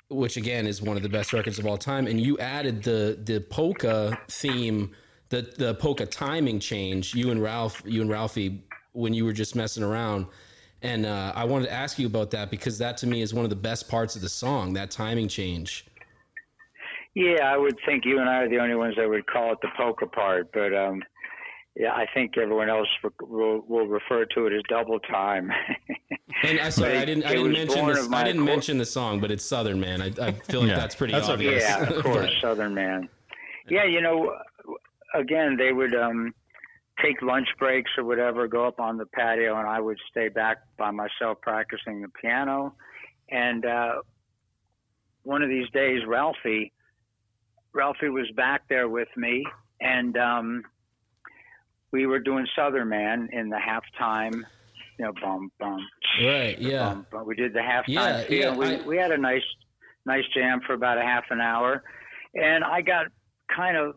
which 0.10 0.38
again 0.38 0.66
is 0.66 0.82
one 0.82 0.96
of 0.96 1.04
the 1.04 1.10
best 1.10 1.34
records 1.34 1.60
of 1.60 1.68
all 1.68 1.78
time 1.78 2.08
and 2.08 2.20
you 2.20 2.38
added 2.40 2.82
the 2.82 3.20
the 3.26 3.42
polka 3.42 4.18
theme 4.30 4.90
the 5.30 5.42
the 5.58 5.76
polka 5.76 6.06
timing 6.06 6.60
change 6.60 7.14
you 7.14 7.30
and 7.30 7.42
Ralph 7.42 7.82
you 7.86 8.02
and 8.02 8.10
Ralphie 8.10 8.64
when 8.94 9.14
you 9.14 9.26
were 9.26 9.34
just 9.34 9.56
messing 9.56 9.84
around 9.84 10.26
and 10.82 11.06
uh, 11.06 11.34
I 11.36 11.44
wanted 11.46 11.66
to 11.66 11.74
ask 11.74 11.98
you 11.98 12.08
about 12.08 12.32
that 12.32 12.52
because 12.52 12.78
that 12.78 12.98
to 12.98 13.08
me 13.08 13.22
is 13.22 13.34
one 13.34 13.44
of 13.44 13.50
the 13.50 13.56
best 13.56 13.90
parts 13.90 14.16
of 14.16 14.22
the 14.22 14.30
song, 14.30 14.74
that 14.74 14.92
timing 14.92 15.28
change. 15.28 15.86
Yeah, 17.16 17.52
I 17.52 17.58
would 17.58 17.78
think 17.86 18.06
you 18.06 18.20
and 18.20 18.30
I 18.30 18.44
are 18.44 18.50
the 18.50 18.60
only 18.60 18.76
ones 18.76 18.96
that 18.98 19.10
would 19.10 19.26
call 19.26 19.52
it 19.54 19.58
the 19.62 19.70
poker 19.76 20.06
part, 20.06 20.52
but 20.54 20.74
um, 20.76 21.02
yeah, 21.76 21.92
I 21.92 22.06
think 22.14 22.38
everyone 22.38 22.70
else 22.70 22.88
will, 23.22 23.62
will 23.68 23.88
refer 23.88 24.26
to 24.26 24.46
it 24.46 24.54
as 24.54 24.62
double 24.70 25.00
time. 25.00 25.52
and 26.44 26.60
I 26.60 26.70
sorry, 26.70 26.98
I 26.98 27.06
didn't 27.06 27.24
I 27.26 27.34
didn't 27.34 27.54
mention 27.54 27.88
this, 27.88 28.12
I 28.12 28.24
didn't 28.24 28.46
mention 28.46 28.78
the 28.78 28.86
song, 28.86 29.20
but 29.20 29.32
it's 29.32 29.44
Southern 29.44 29.80
Man. 29.80 30.02
I, 30.02 30.06
I 30.22 30.32
feel 30.32 30.62
like 30.62 30.70
yeah, 30.70 30.76
that's 30.76 30.96
pretty 30.96 31.14
that's 31.14 31.30
obvious. 31.30 31.64
Yeah, 31.64 31.90
of 31.90 32.04
course, 32.04 32.32
Southern 32.42 32.76
Man. 32.76 33.10
Yeah, 33.70 33.84
you 33.84 34.02
know, 34.02 34.36
again, 35.16 35.58
they 35.58 35.72
would 35.72 35.96
um, 35.96 36.34
take 37.02 37.22
lunch 37.22 37.48
breaks 37.60 37.92
or 37.98 38.04
whatever, 38.04 38.48
go 38.48 38.68
up 38.68 38.80
on 38.80 38.98
the 38.98 39.06
patio, 39.06 39.58
and 39.58 39.68
I 39.68 39.80
would 39.80 39.98
stay 40.10 40.30
back 40.30 40.58
by 40.78 40.92
myself 40.92 41.40
practicing 41.42 42.02
the 42.02 42.10
piano. 42.22 42.74
And 43.30 43.66
uh, 43.66 43.96
one 45.24 45.42
of 45.42 45.50
these 45.50 45.70
days, 45.72 46.02
Ralphie, 46.08 46.72
Ralphie 47.74 48.10
was 48.10 48.28
back 48.36 48.64
there 48.70 48.90
with 48.90 49.10
me, 49.16 49.46
and 49.82 50.18
um, 50.18 50.64
we 51.92 52.06
were 52.06 52.20
doing 52.20 52.48
Southern 52.56 52.90
Man 52.90 53.30
in 53.32 53.50
the 53.50 53.58
halftime. 53.58 54.44
You 54.98 55.06
know, 55.06 55.14
bum 55.22 55.52
bum. 55.60 55.86
Right. 56.24 56.58
Yeah. 56.58 56.90
Bum, 56.90 57.06
bum. 57.12 57.28
We 57.28 57.36
did 57.36 57.54
the 57.54 57.60
halftime. 57.60 57.86
Yeah. 57.88 58.26
yeah 58.30 58.56
we 58.56 58.78
I... 58.78 58.82
we 58.82 58.98
had 58.98 59.12
a 59.12 59.18
nice 59.18 59.44
nice 60.06 60.24
jam 60.34 60.62
for 60.66 60.74
about 60.74 60.98
a 60.98 61.04
half 61.04 61.26
an 61.30 61.42
hour, 61.42 61.84
and 62.34 62.64
I 62.64 62.82
got 62.82 63.08
kind 63.56 63.78
of 63.78 63.96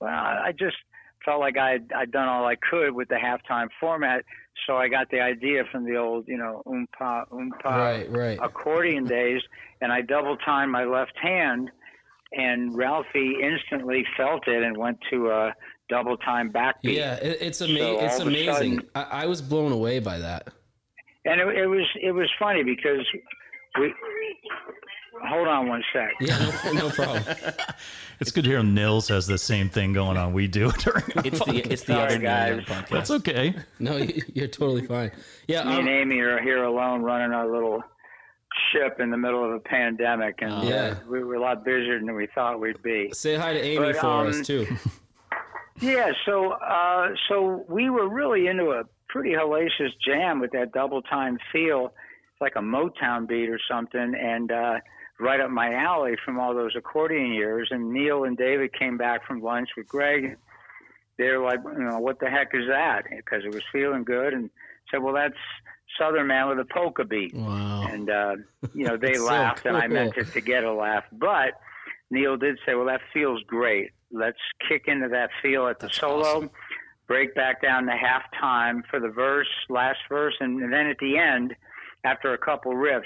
well, 0.00 0.10
I 0.10 0.52
just 0.58 0.76
felt 1.24 1.40
like 1.40 1.58
I'd, 1.58 1.92
I'd 1.92 2.10
done 2.10 2.28
all 2.28 2.46
I 2.46 2.56
could 2.56 2.92
with 2.92 3.08
the 3.08 3.16
halftime 3.16 3.68
format. 3.80 4.24
So 4.66 4.76
I 4.76 4.88
got 4.88 5.10
the 5.10 5.20
idea 5.20 5.64
from 5.70 5.84
the 5.84 5.96
old, 5.96 6.28
you 6.28 6.36
know, 6.36 6.62
oompa 6.66 7.28
oompa 7.30 7.64
right, 7.64 8.10
right. 8.10 8.38
accordion 8.42 9.04
days, 9.04 9.40
and 9.80 9.90
I 9.90 10.02
double 10.02 10.36
timed 10.36 10.70
my 10.70 10.84
left 10.84 11.16
hand, 11.20 11.70
and 12.32 12.76
Ralphie 12.76 13.36
instantly 13.42 14.04
felt 14.16 14.46
it 14.46 14.62
and 14.62 14.76
went 14.76 14.98
to 15.10 15.30
a 15.30 15.54
double 15.88 16.16
time 16.18 16.52
backbeat. 16.52 16.94
Yeah, 16.94 17.14
it, 17.14 17.38
it's, 17.40 17.62
ama- 17.62 17.78
so 17.78 18.00
it's 18.00 18.18
amazing. 18.20 18.74
Sudden, 18.76 18.88
I, 18.94 19.02
I 19.02 19.26
was 19.26 19.40
blown 19.42 19.72
away 19.72 19.98
by 20.00 20.18
that. 20.18 20.48
and 21.24 21.40
it, 21.40 21.48
it 21.56 21.66
was 21.66 21.86
it 22.00 22.12
was 22.12 22.30
funny 22.38 22.62
because 22.62 23.06
we. 23.78 23.94
Hold 25.28 25.46
on 25.48 25.68
one 25.68 25.82
sec. 25.92 26.10
Yeah, 26.20 26.38
no, 26.64 26.72
no 26.72 26.90
problem. 26.90 27.22
It's 28.20 28.30
good 28.30 28.44
to 28.44 28.50
hear 28.50 28.62
Nils 28.62 29.08
has 29.08 29.26
the 29.26 29.36
same 29.36 29.68
thing 29.68 29.92
going 29.92 30.16
on 30.16 30.32
we 30.32 30.46
do 30.46 30.70
during 30.78 31.02
our 31.16 31.26
It's 31.26 31.44
the 31.44 31.56
it's 31.72 31.82
the 31.82 31.94
Sorry, 31.94 32.06
other 32.14 32.18
guys. 32.18 32.60
Podcast. 32.66 32.88
That's 32.88 33.10
okay. 33.10 33.54
No, 33.80 33.96
you- 33.96 34.22
you're 34.32 34.46
totally 34.46 34.86
fine. 34.86 35.10
Yeah, 35.48 35.64
Me 35.64 35.72
um, 35.72 35.78
and 35.80 35.88
Amy 35.88 36.20
are 36.20 36.40
here 36.40 36.62
alone 36.62 37.02
running 37.02 37.32
our 37.32 37.50
little 37.50 37.82
ship 38.70 39.00
in 39.00 39.10
the 39.10 39.16
middle 39.16 39.44
of 39.44 39.50
a 39.50 39.58
pandemic, 39.58 40.36
and 40.40 40.52
uh, 40.52 40.60
Yeah. 40.62 40.94
we 41.08 41.24
were 41.24 41.34
a 41.34 41.40
lot 41.40 41.64
busier 41.64 41.98
than 41.98 42.14
we 42.14 42.28
thought 42.32 42.60
we'd 42.60 42.80
be. 42.82 43.10
say 43.12 43.34
hi 43.34 43.54
to 43.54 43.60
Amy 43.60 43.86
But, 43.92 43.96
for 43.96 44.06
um, 44.06 44.26
us 44.28 44.46
too. 44.46 44.66
Yeah, 45.80 46.12
so 46.26 46.52
uh, 46.52 47.08
so 47.28 47.64
we 47.68 47.90
were 47.90 48.08
really 48.08 48.46
into 48.46 48.70
a 48.70 48.84
pretty 49.08 49.30
hellacious 49.30 49.88
jam 50.06 50.38
with 50.38 50.52
that 50.52 50.70
double 50.72 51.02
time 51.02 51.38
feel. 51.50 51.86
It's 52.32 52.40
like 52.40 52.52
a 52.54 52.60
Motown 52.60 53.26
beat 53.26 53.48
or 53.48 53.58
something, 53.68 54.14
and 54.14 54.52
uh, 54.52 54.74
right 55.20 55.40
up 55.40 55.50
my 55.50 55.72
alley 55.74 56.16
from 56.24 56.38
all 56.38 56.54
those 56.54 56.74
accordion 56.76 57.32
years. 57.32 57.68
And 57.70 57.92
Neil 57.92 58.24
and 58.24 58.36
David 58.36 58.72
came 58.72 58.96
back 58.96 59.26
from 59.26 59.42
lunch 59.42 59.70
with 59.76 59.88
Greg. 59.88 60.36
They 61.18 61.28
were 61.30 61.44
like, 61.44 61.60
you 61.64 61.84
know, 61.84 61.98
what 61.98 62.18
the 62.20 62.30
heck 62.30 62.54
is 62.54 62.66
that? 62.68 63.04
Because 63.08 63.44
it 63.44 63.54
was 63.54 63.62
feeling 63.70 64.02
good, 64.02 64.32
and 64.32 64.50
said, 64.90 65.02
well, 65.02 65.14
that's 65.14 65.36
Southern 65.98 66.26
Man 66.26 66.48
with 66.48 66.58
a 66.58 66.64
polka 66.64 67.04
beat. 67.04 67.34
Wow. 67.34 67.86
And 67.86 68.10
uh, 68.10 68.36
you 68.74 68.86
know, 68.86 68.96
they 69.00 69.14
So 69.14 69.24
laughed, 69.24 69.66
and 69.66 69.76
I 69.76 69.86
meant 69.86 70.16
it 70.16 70.32
to 70.32 70.40
get 70.40 70.64
a 70.64 70.72
laugh. 70.72 71.04
But 71.12 71.60
Neil 72.10 72.36
did 72.36 72.58
say, 72.66 72.74
"Well, 72.74 72.86
that 72.86 73.00
feels 73.12 73.42
great. 73.46 73.90
Let's 74.10 74.38
kick 74.68 74.84
into 74.86 75.08
that 75.08 75.30
feel 75.42 75.68
at 75.68 75.80
the 75.80 75.88
solo, 75.90 76.50
break 77.06 77.34
back 77.34 77.62
down 77.62 77.86
to 77.86 77.92
halftime 77.92 78.82
for 78.90 79.00
the 79.00 79.08
verse, 79.08 79.48
last 79.68 80.00
verse, 80.08 80.34
and 80.40 80.72
then 80.72 80.86
at 80.86 80.98
the 80.98 81.18
end, 81.18 81.54
after 82.04 82.34
a 82.34 82.38
couple 82.38 82.72
riffs, 82.72 83.02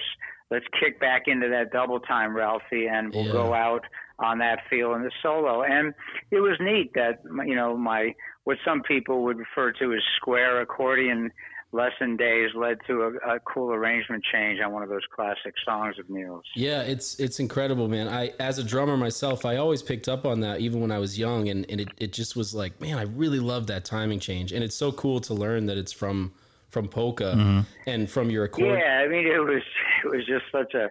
let's 0.51 0.67
kick 0.79 1.01
back 1.01 1.23
into 1.27 1.49
that 1.49 1.73
double 1.73 2.01
time, 2.01 2.35
Ralphie, 2.35 2.87
and 2.87 3.13
we'll 3.13 3.27
Yeah. 3.27 3.33
go 3.33 3.55
out 3.55 3.85
on 4.19 4.39
that 4.39 4.61
feel 4.69 4.95
in 4.95 5.03
the 5.03 5.11
solo." 5.23 5.63
And 5.63 5.95
it 6.31 6.41
was 6.41 6.59
neat 6.61 6.93
that 6.95 7.21
you 7.47 7.55
know 7.55 7.77
my 7.77 8.15
what 8.45 8.59
some 8.65 8.83
people 8.83 9.25
would 9.25 9.39
refer 9.39 9.73
to 9.73 9.93
as 9.93 10.03
square 10.17 10.61
accordion 10.61 11.33
lesson 11.73 12.17
days 12.17 12.51
led 12.55 12.79
to 12.87 13.03
a, 13.03 13.35
a 13.35 13.41
cool 13.41 13.73
arrangement 13.73 14.25
change 14.33 14.61
on 14.61 14.73
one 14.73 14.83
of 14.83 14.89
those 14.89 15.03
classic 15.15 15.55
songs 15.65 15.99
of 15.99 16.09
Neil's. 16.09 16.45
Yeah, 16.55 16.83
it's 16.83 17.19
it's 17.21 17.41
incredible, 17.41 17.89
man. 17.89 18.09
I 18.09 18.33
as 18.41 18.59
a 18.59 18.65
drummer 18.65 18.97
myself, 18.97 19.45
I 19.45 19.57
always 19.57 19.83
picked 19.83 20.09
up 20.09 20.25
on 20.27 20.41
that 20.41 20.61
even 20.61 20.81
when 20.81 20.91
I 20.91 20.99
was 20.99 21.19
young 21.19 21.49
and, 21.49 21.67
and 21.69 21.81
it, 21.81 21.89
it 21.99 22.13
just 22.13 22.37
was 22.37 22.55
like, 22.55 22.81
man, 22.81 22.99
I 22.99 23.03
really 23.03 23.41
love 23.41 23.67
that 23.69 23.85
timing 23.85 24.21
change. 24.21 24.53
And 24.53 24.65
it's 24.65 24.75
so 24.75 24.93
cool 24.93 25.21
to 25.21 25.35
learn 25.35 25.67
that 25.67 25.77
it's 25.77 25.93
from 25.93 26.33
from 26.71 26.89
polka 26.89 27.35
mm-hmm. 27.37 27.61
and 27.87 28.11
from 28.11 28.31
your 28.31 28.45
accord. 28.45 28.79
Yeah, 28.79 29.03
I 29.05 29.09
mean 29.09 29.27
it 29.27 29.39
was 29.39 29.63
it 30.07 30.17
was 30.17 30.27
just 30.27 30.45
such 30.53 30.75
a 30.75 30.89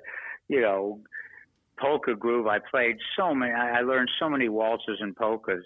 you 0.48 0.62
know 0.62 1.00
polka 1.80 2.16
groove. 2.16 2.48
I 2.48 2.60
played 2.60 2.98
so 3.18 3.34
many. 3.34 3.52
I 3.54 3.80
I 3.80 3.82
learned 3.82 4.10
so 4.20 4.30
many 4.30 4.50
waltzes 4.50 4.98
and 5.02 5.16
polkas. 5.16 5.64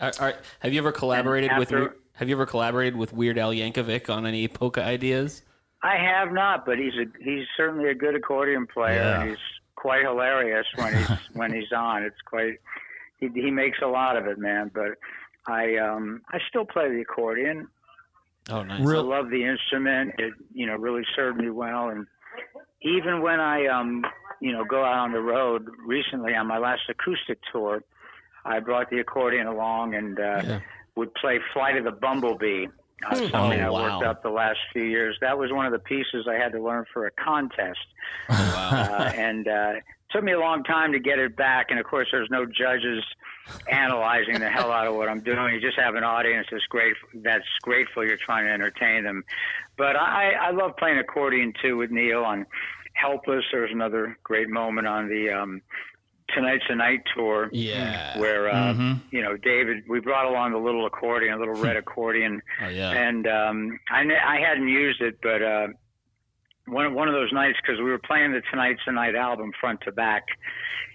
Are, 0.00 0.12
are, 0.18 0.34
have 0.60 0.72
you 0.72 0.78
ever 0.80 0.92
collaborated 0.92 1.50
with 1.58 1.68
after- 1.68 1.80
Weir- 1.80 1.96
Have 2.14 2.28
you 2.28 2.34
ever 2.34 2.46
collaborated 2.46 2.96
with 2.96 3.12
Weird 3.12 3.38
Al 3.38 3.52
Yankovic 3.52 4.10
on 4.10 4.26
any 4.26 4.48
polka 4.48 4.82
ideas? 4.84 5.42
I 5.82 5.96
have 5.96 6.32
not, 6.32 6.64
but 6.66 6.78
he's 6.78 6.94
a 6.94 7.04
he's 7.22 7.46
certainly 7.56 7.90
a 7.90 7.94
good 7.94 8.14
accordion 8.14 8.66
player. 8.66 8.94
Yeah. 8.96 9.20
and 9.20 9.30
He's 9.30 9.38
quite 9.76 10.02
hilarious 10.02 10.66
when 10.76 10.96
he's 10.96 11.08
when 11.34 11.52
he's 11.52 11.72
on. 11.76 12.02
It's 12.02 12.20
quite 12.24 12.54
he 13.20 13.28
he 13.34 13.50
makes 13.50 13.78
a 13.82 13.86
lot 13.86 14.16
of 14.16 14.26
it, 14.26 14.38
man. 14.38 14.70
But 14.74 14.98
I 15.46 15.76
um 15.76 16.22
I 16.32 16.38
still 16.48 16.64
play 16.64 16.88
the 16.90 17.00
accordion. 17.02 17.68
Oh, 18.50 18.62
nice. 18.62 18.80
I 18.80 18.84
love 19.00 19.30
the 19.30 19.44
instrument. 19.44 20.14
It 20.18 20.34
you 20.52 20.66
know 20.66 20.74
really 20.76 21.04
served 21.14 21.38
me 21.38 21.50
well, 21.50 21.90
and 21.90 22.06
even 22.84 23.20
when 23.22 23.40
I 23.40 23.66
um 23.66 24.04
you 24.40 24.52
know 24.52 24.64
go 24.64 24.84
out 24.84 24.98
on 24.98 25.12
the 25.12 25.20
road 25.20 25.68
recently 25.86 26.34
on 26.34 26.46
my 26.46 26.58
last 26.58 26.82
acoustic 26.88 27.38
tour, 27.52 27.82
I 28.44 28.60
brought 28.60 28.90
the 28.90 28.98
accordion 29.00 29.46
along 29.46 29.94
and 29.94 30.18
uh, 30.18 30.22
Yeah. 30.44 30.60
would 30.96 31.12
play 31.14 31.40
"Flight 31.52 31.76
of 31.76 31.84
the 31.84 31.92
Bumblebee." 31.92 32.66
Uh, 33.10 33.16
something 33.16 33.60
I 33.60 33.66
Oh, 33.66 33.72
worked 33.74 34.02
wow. 34.02 34.10
up 34.10 34.22
the 34.22 34.30
last 34.30 34.58
few 34.72 34.84
years. 34.84 35.18
That 35.20 35.36
was 35.36 35.52
one 35.52 35.66
of 35.66 35.72
the 35.72 35.78
pieces 35.80 36.26
I 36.28 36.34
had 36.34 36.52
to 36.52 36.62
learn 36.62 36.84
for 36.92 37.06
a 37.06 37.10
contest, 37.10 37.80
uh, 38.30 39.10
and 39.14 39.46
uh, 39.46 39.72
it 39.76 39.82
took 40.10 40.22
me 40.24 40.32
a 40.32 40.38
long 40.38 40.62
time 40.64 40.92
to 40.92 40.98
get 41.00 41.18
it 41.18 41.36
back. 41.36 41.66
And 41.70 41.78
of 41.78 41.84
course, 41.86 42.08
there's 42.12 42.30
no 42.30 42.46
judges 42.46 43.04
analyzing 43.70 44.40
the 44.40 44.48
hell 44.48 44.72
out 44.72 44.86
of 44.86 44.94
what 44.94 45.08
I'm 45.08 45.20
doing. 45.20 45.52
You 45.54 45.60
just 45.60 45.78
have 45.78 45.96
an 45.96 46.04
audience 46.04 46.46
that's. 46.50 46.64
That's 47.14 47.44
grateful 47.62 48.06
you're 48.06 48.16
trying 48.16 48.46
to 48.46 48.52
entertain 48.52 49.04
them. 49.04 49.22
But 49.76 49.96
I, 49.96 50.32
I 50.40 50.50
love 50.50 50.76
playing 50.78 50.98
accordion 50.98 51.52
too 51.62 51.76
with 51.76 51.90
Neil 51.90 52.22
on 52.24 52.46
"Helpless." 52.94 53.44
There's 53.52 53.72
another 53.72 54.16
great 54.22 54.48
moment 54.48 54.86
on 54.86 55.08
the 55.08 55.30
um, 55.30 55.60
"Tonight's 56.34 56.64
a 56.68 56.74
Night" 56.76 57.00
tour 57.14 57.48
Yeah. 57.52 58.18
where 58.18 58.48
uh, 58.48 58.72
you 59.10 59.20
know 59.22 59.36
David. 59.36 59.84
We 59.88 60.00
brought 60.00 60.26
along 60.26 60.52
the 60.52 60.58
little 60.58 60.86
accordion, 60.86 61.34
a 61.34 61.38
little 61.38 61.54
red 61.54 61.76
accordion, 61.82 62.40
Oh 62.62 62.68
yeah. 62.68 62.90
and 62.92 63.26
um, 63.26 63.78
I 63.90 64.02
I 64.02 64.40
hadn't 64.40 64.68
used 64.68 65.00
it, 65.00 65.18
but 65.22 65.42
uh, 65.42 65.66
one 66.66 66.94
one 66.94 67.08
of 67.08 67.14
those 67.14 67.32
nights 67.32 67.58
because 67.62 67.78
we 67.78 67.90
were 67.90 67.98
playing 67.98 68.32
the 68.32 68.42
Tonight's 68.50 68.80
the 68.86 68.92
Night 68.92 69.14
album 69.16 69.50
front 69.60 69.80
to 69.82 69.92
back, 69.92 70.22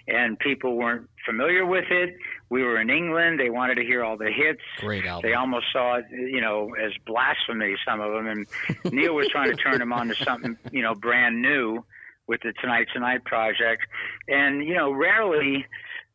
and 0.08 0.38
people 0.38 0.76
weren't 0.76 1.08
familiar 1.26 1.66
with 1.66 1.84
it. 1.90 2.16
We 2.50 2.64
were 2.64 2.80
in 2.80 2.90
England; 2.90 3.38
they 3.38 3.48
wanted 3.48 3.76
to 3.76 3.84
hear 3.84 4.02
all 4.02 4.16
the 4.16 4.30
hits. 4.30 4.60
Great 4.78 5.06
album. 5.06 5.30
They 5.30 5.34
almost 5.34 5.66
saw 5.72 5.96
it, 5.96 6.06
you 6.10 6.40
know, 6.40 6.74
as 6.74 6.92
blasphemy. 7.06 7.76
Some 7.86 8.00
of 8.00 8.12
them, 8.12 8.26
and 8.26 8.92
Neil 8.92 9.14
was 9.14 9.28
trying 9.28 9.50
to 9.50 9.56
turn 9.56 9.78
them 9.78 9.92
on 9.92 10.08
to 10.08 10.16
something, 10.16 10.58
you 10.72 10.82
know, 10.82 10.94
brand 10.94 11.40
new 11.40 11.84
with 12.26 12.40
the 12.42 12.52
Tonight 12.60 12.88
Tonight 12.92 13.24
project, 13.24 13.82
and 14.28 14.64
you 14.64 14.74
know, 14.74 14.90
rarely, 14.90 15.64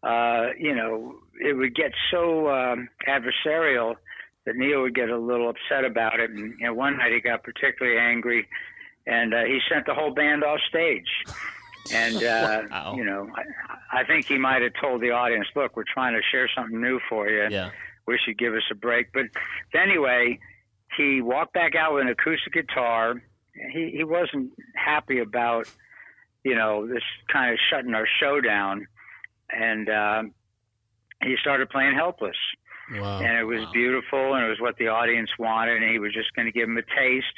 uh, 0.03 0.47
you 0.59 0.75
know, 0.75 1.15
it 1.39 1.53
would 1.53 1.73
get 1.73 1.91
so 2.11 2.49
um, 2.49 2.89
adversarial 3.07 3.95
that 4.45 4.55
Neil 4.55 4.81
would 4.81 4.93
get 4.93 5.09
a 5.09 5.17
little 5.17 5.49
upset 5.49 5.85
about 5.85 6.19
it. 6.19 6.29
And 6.29 6.53
you 6.59 6.67
know, 6.67 6.73
one 6.73 6.97
night 6.97 7.13
he 7.13 7.21
got 7.21 7.43
particularly 7.43 7.97
angry, 7.97 8.47
and 9.07 9.33
uh, 9.33 9.43
he 9.45 9.59
sent 9.71 9.85
the 9.85 9.93
whole 9.93 10.13
band 10.13 10.43
off 10.43 10.59
stage. 10.67 11.07
And 11.91 12.15
uh, 12.23 12.63
Wow. 12.69 12.95
you 12.97 13.03
know, 13.05 13.29
I, 13.91 13.99
I 14.01 14.03
think 14.05 14.25
he 14.25 14.37
might 14.37 14.61
have 14.61 14.73
told 14.79 15.01
the 15.01 15.11
audience, 15.11 15.47
"Look, 15.55 15.75
we're 15.75 15.83
trying 15.91 16.13
to 16.13 16.21
share 16.31 16.49
something 16.55 16.81
new 16.81 16.99
for 17.09 17.29
you. 17.29 17.47
Yeah. 17.49 17.69
Wish 18.07 18.21
you'd 18.27 18.37
give 18.37 18.53
us 18.53 18.63
a 18.71 18.75
break." 18.75 19.11
But 19.13 19.25
anyway, 19.73 20.39
he 20.97 21.21
walked 21.21 21.53
back 21.53 21.75
out 21.75 21.93
with 21.93 22.03
an 22.03 22.09
acoustic 22.09 22.53
guitar. 22.53 23.21
He 23.71 23.91
he 23.95 24.03
wasn't 24.03 24.51
happy 24.75 25.19
about 25.19 25.67
you 26.43 26.55
know 26.55 26.87
this 26.87 27.03
kind 27.31 27.51
of 27.53 27.59
shutting 27.69 27.93
our 27.93 28.07
show 28.19 28.41
down, 28.41 28.87
and 29.49 29.89
uh, 29.89 30.23
he 31.23 31.35
started 31.39 31.69
playing 31.69 31.95
"Helpless." 31.95 32.37
Wow. 32.99 33.17
and 33.17 33.35
it 33.35 33.43
was 33.45 33.65
beautiful 33.73 34.35
and 34.35 34.45
it 34.45 34.47
was 34.47 34.59
what 34.59 34.77
the 34.77 34.89
audience 34.89 35.31
wanted 35.39 35.81
and 35.81 35.91
he 35.91 35.97
was 35.97 36.13
just 36.13 36.31
going 36.35 36.45
to 36.45 36.51
give 36.51 36.67
them 36.67 36.77
a 36.77 36.83
taste 36.83 37.33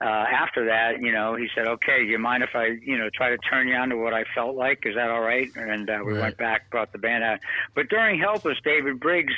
uh, 0.00 0.04
after 0.06 0.64
that 0.66 1.00
you 1.02 1.10
know 1.12 1.34
he 1.34 1.48
said 1.56 1.66
okay 1.66 1.98
do 2.04 2.04
you 2.06 2.18
mind 2.18 2.42
if 2.44 2.50
i 2.54 2.66
you 2.84 2.96
know 2.96 3.08
try 3.14 3.30
to 3.30 3.38
turn 3.38 3.66
you 3.66 3.74
on 3.74 3.88
to 3.88 3.96
what 3.96 4.14
i 4.14 4.22
felt 4.34 4.54
like 4.54 4.78
is 4.86 4.94
that 4.94 5.10
all 5.10 5.20
right 5.20 5.48
and 5.56 5.90
uh, 5.90 5.98
we 6.04 6.12
Right. 6.12 6.20
went 6.20 6.36
back 6.38 6.70
brought 6.70 6.92
the 6.92 6.98
band 6.98 7.24
out 7.24 7.40
but 7.74 7.88
during 7.88 8.18
helpless 8.20 8.56
david 8.64 9.00
briggs 9.00 9.34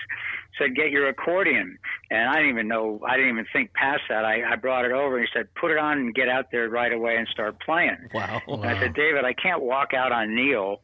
said 0.59 0.75
get 0.77 0.90
your 0.90 1.09
accordion 1.09 1.79
and 2.11 2.29
i 2.29 2.35
didn't 2.35 2.51
even 2.51 2.68
know 2.68 3.01
i 3.09 3.16
didn't 3.16 3.31
even 3.33 3.46
think 3.55 3.73
past 3.73 4.03
that 4.11 4.25
i, 4.27 4.53
I 4.53 4.57
brought 4.57 4.85
it 4.85 4.92
over 4.92 5.16
and 5.16 5.27
he 5.27 5.38
said 5.38 5.49
put 5.55 5.70
it 5.70 5.79
on 5.79 5.96
and 5.99 6.14
get 6.14 6.29
out 6.29 6.46
there 6.53 6.68
right 6.68 6.92
away 6.92 7.16
and 7.16 7.27
start 7.29 7.59
playing 7.61 7.96
Wow. 8.12 8.42
and 8.46 8.64
I 8.66 8.79
said, 8.81 8.92
David, 8.94 9.25
I 9.25 9.33
can't 9.33 9.62
walk 9.62 9.94
out 9.94 10.12
on 10.12 10.35
Neil 10.35 10.81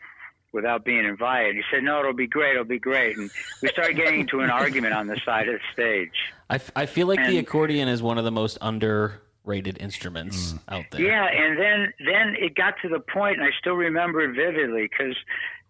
without 0.52 0.84
being 0.86 1.04
invited. 1.04 1.54
He 1.56 1.62
said, 1.70 1.82
No, 1.82 1.98
it'll 2.00 2.12
be 2.14 2.26
great. 2.26 2.52
It'll 2.52 2.64
be 2.64 2.78
great. 2.78 3.18
And 3.18 3.30
we 3.60 3.68
started 3.68 3.96
getting 3.96 4.20
into 4.20 4.40
an 4.40 4.48
argument 4.50 4.94
on 4.94 5.06
the 5.06 5.20
side 5.26 5.48
of 5.48 5.54
the 5.56 5.60
stage. 5.72 6.14
I, 6.48 6.54
f- 6.54 6.70
I 6.76 6.86
feel 6.86 7.06
like 7.08 7.26
the 7.26 7.38
accordion 7.38 7.88
is 7.88 8.02
one 8.02 8.16
of 8.18 8.24
the 8.24 8.30
most 8.30 8.56
underrated 9.46 9.78
instruments 9.80 10.54
out 10.68 10.84
there. 10.90 11.00
Yeah, 11.00 11.24
and 11.26 11.58
then 11.58 11.92
then 12.04 12.36
it 12.38 12.54
got 12.54 12.74
to 12.82 12.88
the 12.88 13.00
point, 13.00 13.36
and 13.38 13.44
I 13.44 13.50
still 13.58 13.74
remember 13.74 14.20
it 14.20 14.34
vividly 14.34 14.88
because, 14.88 15.16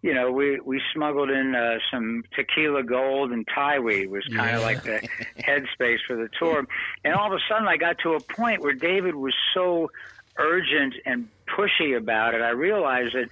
you 0.01 0.13
know, 0.13 0.31
we 0.31 0.59
we 0.59 0.81
smuggled 0.93 1.29
in 1.29 1.55
uh, 1.55 1.77
some 1.91 2.23
tequila 2.35 2.83
gold 2.83 3.31
and 3.31 3.47
Thai 3.53 3.79
was 3.79 4.07
kind 4.35 4.55
of 4.55 4.61
Yeah. 4.61 4.65
like 4.65 4.83
the 4.83 5.07
headspace 5.39 5.99
for 6.07 6.15
the 6.15 6.29
tour, 6.39 6.65
and 7.03 7.13
all 7.13 7.31
of 7.31 7.33
a 7.33 7.41
sudden 7.49 7.67
I 7.67 7.77
got 7.77 7.99
to 7.99 8.13
a 8.13 8.19
point 8.19 8.61
where 8.61 8.73
David 8.73 9.15
was 9.15 9.35
so 9.53 9.91
urgent 10.37 10.95
and 11.05 11.27
pushy 11.47 11.95
about 11.97 12.33
it. 12.35 12.41
I 12.41 12.49
realized 12.49 13.15
that, 13.15 13.29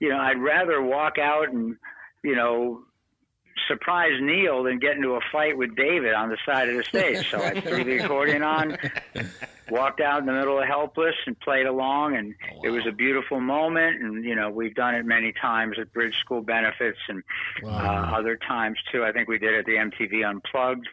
you 0.00 0.08
know, 0.08 0.18
I'd 0.18 0.38
rather 0.38 0.80
walk 0.82 1.18
out 1.18 1.48
and, 1.50 1.76
you 2.22 2.34
know. 2.36 2.82
Surprise 3.68 4.12
Neil 4.20 4.62
than 4.62 4.78
get 4.78 4.96
into 4.96 5.14
a 5.14 5.20
fight 5.32 5.56
with 5.56 5.74
David 5.76 6.14
on 6.14 6.28
the 6.28 6.38
side 6.44 6.68
of 6.68 6.76
the 6.76 6.84
stage. 6.84 7.30
So 7.30 7.42
I 7.42 7.60
threw 7.60 7.84
the 7.84 8.04
accordion 8.04 8.42
on, 8.42 8.76
walked 9.70 10.00
out 10.00 10.20
in 10.20 10.26
the 10.26 10.32
middle 10.32 10.58
of 10.58 10.66
helpless 10.66 11.14
and 11.26 11.38
played 11.40 11.66
along 11.66 12.16
and 12.16 12.34
it 12.62 12.70
was 12.70 12.86
a 12.86 12.92
beautiful 12.92 13.40
moment. 13.40 14.02
And 14.02 14.24
you 14.24 14.34
know 14.34 14.50
we've 14.50 14.74
done 14.74 14.94
it 14.94 15.04
many 15.04 15.32
times 15.32 15.76
at 15.80 15.92
bridge 15.92 16.14
school 16.20 16.42
benefits 16.42 16.98
and 17.08 17.22
uh, 17.64 17.68
other 17.68 18.36
times 18.36 18.78
too. 18.92 19.04
I 19.04 19.12
think 19.12 19.28
we 19.28 19.38
did 19.38 19.54
it 19.54 19.58
at 19.60 19.66
the 19.66 19.76
mtv 19.76 20.28
unplugged 20.28 20.88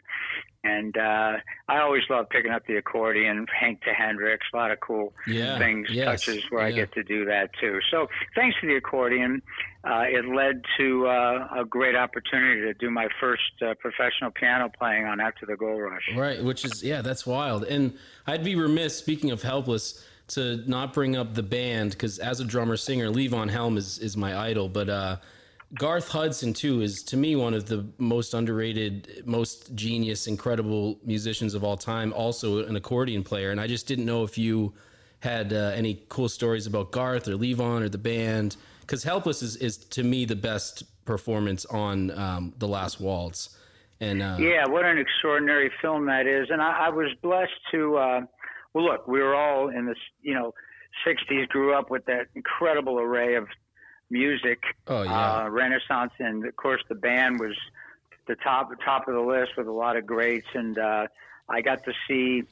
And 0.64 0.96
uh, 0.96 1.36
I 1.68 1.78
always 1.78 2.02
love 2.08 2.30
picking 2.30 2.50
up 2.50 2.66
the 2.66 2.76
accordion, 2.76 3.46
Hank 3.58 3.82
to 3.82 3.92
Hendrix, 3.92 4.46
a 4.52 4.56
lot 4.56 4.70
of 4.70 4.80
cool 4.80 5.12
Yeah, 5.26 5.58
things, 5.58 5.88
yes, 5.90 6.24
touches 6.24 6.42
where 6.48 6.62
I 6.62 6.72
get 6.72 6.92
to 6.94 7.02
do 7.02 7.26
that 7.26 7.50
too. 7.60 7.80
So 7.90 8.08
thanks 8.34 8.56
to 8.62 8.66
the 8.66 8.76
accordion, 8.76 9.42
uh, 9.84 10.04
it 10.08 10.24
led 10.24 10.62
to 10.78 11.06
uh, 11.06 11.48
a 11.54 11.64
great 11.66 11.94
opportunity 11.94 12.62
to 12.62 12.72
do 12.74 12.90
my 12.90 13.08
first 13.20 13.42
uh, 13.60 13.74
professional 13.78 14.30
piano 14.30 14.70
playing 14.76 15.04
on 15.04 15.20
After 15.20 15.44
the 15.44 15.56
Gold 15.56 15.82
Rush. 15.82 16.08
Right, 16.16 16.42
which 16.42 16.64
is 16.64 16.82
yeah, 16.82 17.02
that's 17.02 17.26
wild. 17.26 17.64
And 17.64 17.98
I'd 18.26 18.42
be 18.42 18.56
remiss 18.56 18.96
speaking 18.96 19.30
of 19.30 19.42
helpless 19.42 20.02
to 20.28 20.62
not 20.66 20.94
bring 20.94 21.16
up 21.16 21.34
the 21.34 21.42
band 21.42 21.90
because 21.90 22.18
as 22.18 22.40
a 22.40 22.44
drummer 22.44 22.78
singer, 22.78 23.10
Levon 23.10 23.50
Helm 23.50 23.76
is 23.76 23.98
is 23.98 24.16
my 24.16 24.34
idol, 24.34 24.70
but 24.70 24.88
uh, 24.88 25.16
Garth 25.74 26.08
Hudson 26.08 26.52
too 26.52 26.82
is 26.82 27.02
to 27.04 27.16
me 27.16 27.36
one 27.36 27.54
of 27.54 27.66
the 27.66 27.86
most 27.98 28.34
underrated, 28.34 29.22
most 29.24 29.74
genius, 29.74 30.26
incredible 30.26 30.98
musicians 31.04 31.54
of 31.54 31.64
all 31.64 31.76
time. 31.76 32.12
Also 32.12 32.64
an 32.66 32.76
accordion 32.76 33.22
player, 33.22 33.50
and 33.50 33.60
I 33.60 33.66
just 33.66 33.86
didn't 33.86 34.06
know 34.06 34.24
if 34.24 34.38
you 34.38 34.72
had 35.20 35.52
uh, 35.52 35.72
any 35.74 36.02
cool 36.08 36.28
stories 36.28 36.66
about 36.66 36.92
Garth 36.92 37.28
or 37.28 37.36
Levon 37.36 37.82
or 37.82 37.88
the 37.88 37.98
band 37.98 38.56
because 38.80 39.02
Helpless 39.02 39.42
is 39.42 39.56
is 39.56 39.78
to 39.78 40.02
me 40.02 40.24
the 40.24 40.36
best 40.36 40.84
performance 41.04 41.64
on 41.66 42.10
um, 42.18 42.54
the 42.58 42.68
Last 42.68 43.00
Waltz. 43.00 43.56
And 44.00 44.22
uh, 44.22 44.36
Yeah, 44.38 44.66
what 44.66 44.84
an 44.84 44.98
extraordinary 44.98 45.70
film 45.80 46.06
that 46.06 46.26
is. 46.26 46.48
And 46.50 46.60
I, 46.60 46.86
I 46.86 46.88
was 46.90 47.08
blessed 47.22 47.52
to, 47.72 47.96
uh, 47.96 48.20
well, 48.72 48.84
look, 48.84 49.06
we 49.08 49.20
were 49.20 49.34
all 49.34 49.68
in 49.68 49.86
the, 49.86 49.94
you 50.20 50.34
know, 50.34 50.52
60s, 51.06 51.48
grew 51.48 51.74
up 51.74 51.90
with 51.90 52.04
that 52.06 52.26
incredible 52.34 52.98
array 52.98 53.34
of 53.34 53.46
music, 54.18 54.62
Oh, 54.86 55.02
yeah. 55.02 55.44
uh, 55.44 55.48
Renaissance. 55.50 56.12
And 56.18 56.46
of 56.46 56.54
course, 56.56 56.82
the 56.88 56.94
band 56.94 57.38
was 57.40 57.54
the 58.26 58.36
top, 58.36 58.70
top 58.82 59.06
of 59.08 59.14
the 59.14 59.20
list 59.20 59.52
with 59.58 59.66
a 59.66 59.72
lot 59.72 59.96
of 59.96 60.06
greats. 60.06 60.46
And 60.54 60.78
uh, 60.78 61.08
I 61.48 61.60
got 61.60 61.84
to 61.84 61.92
see 62.08 62.44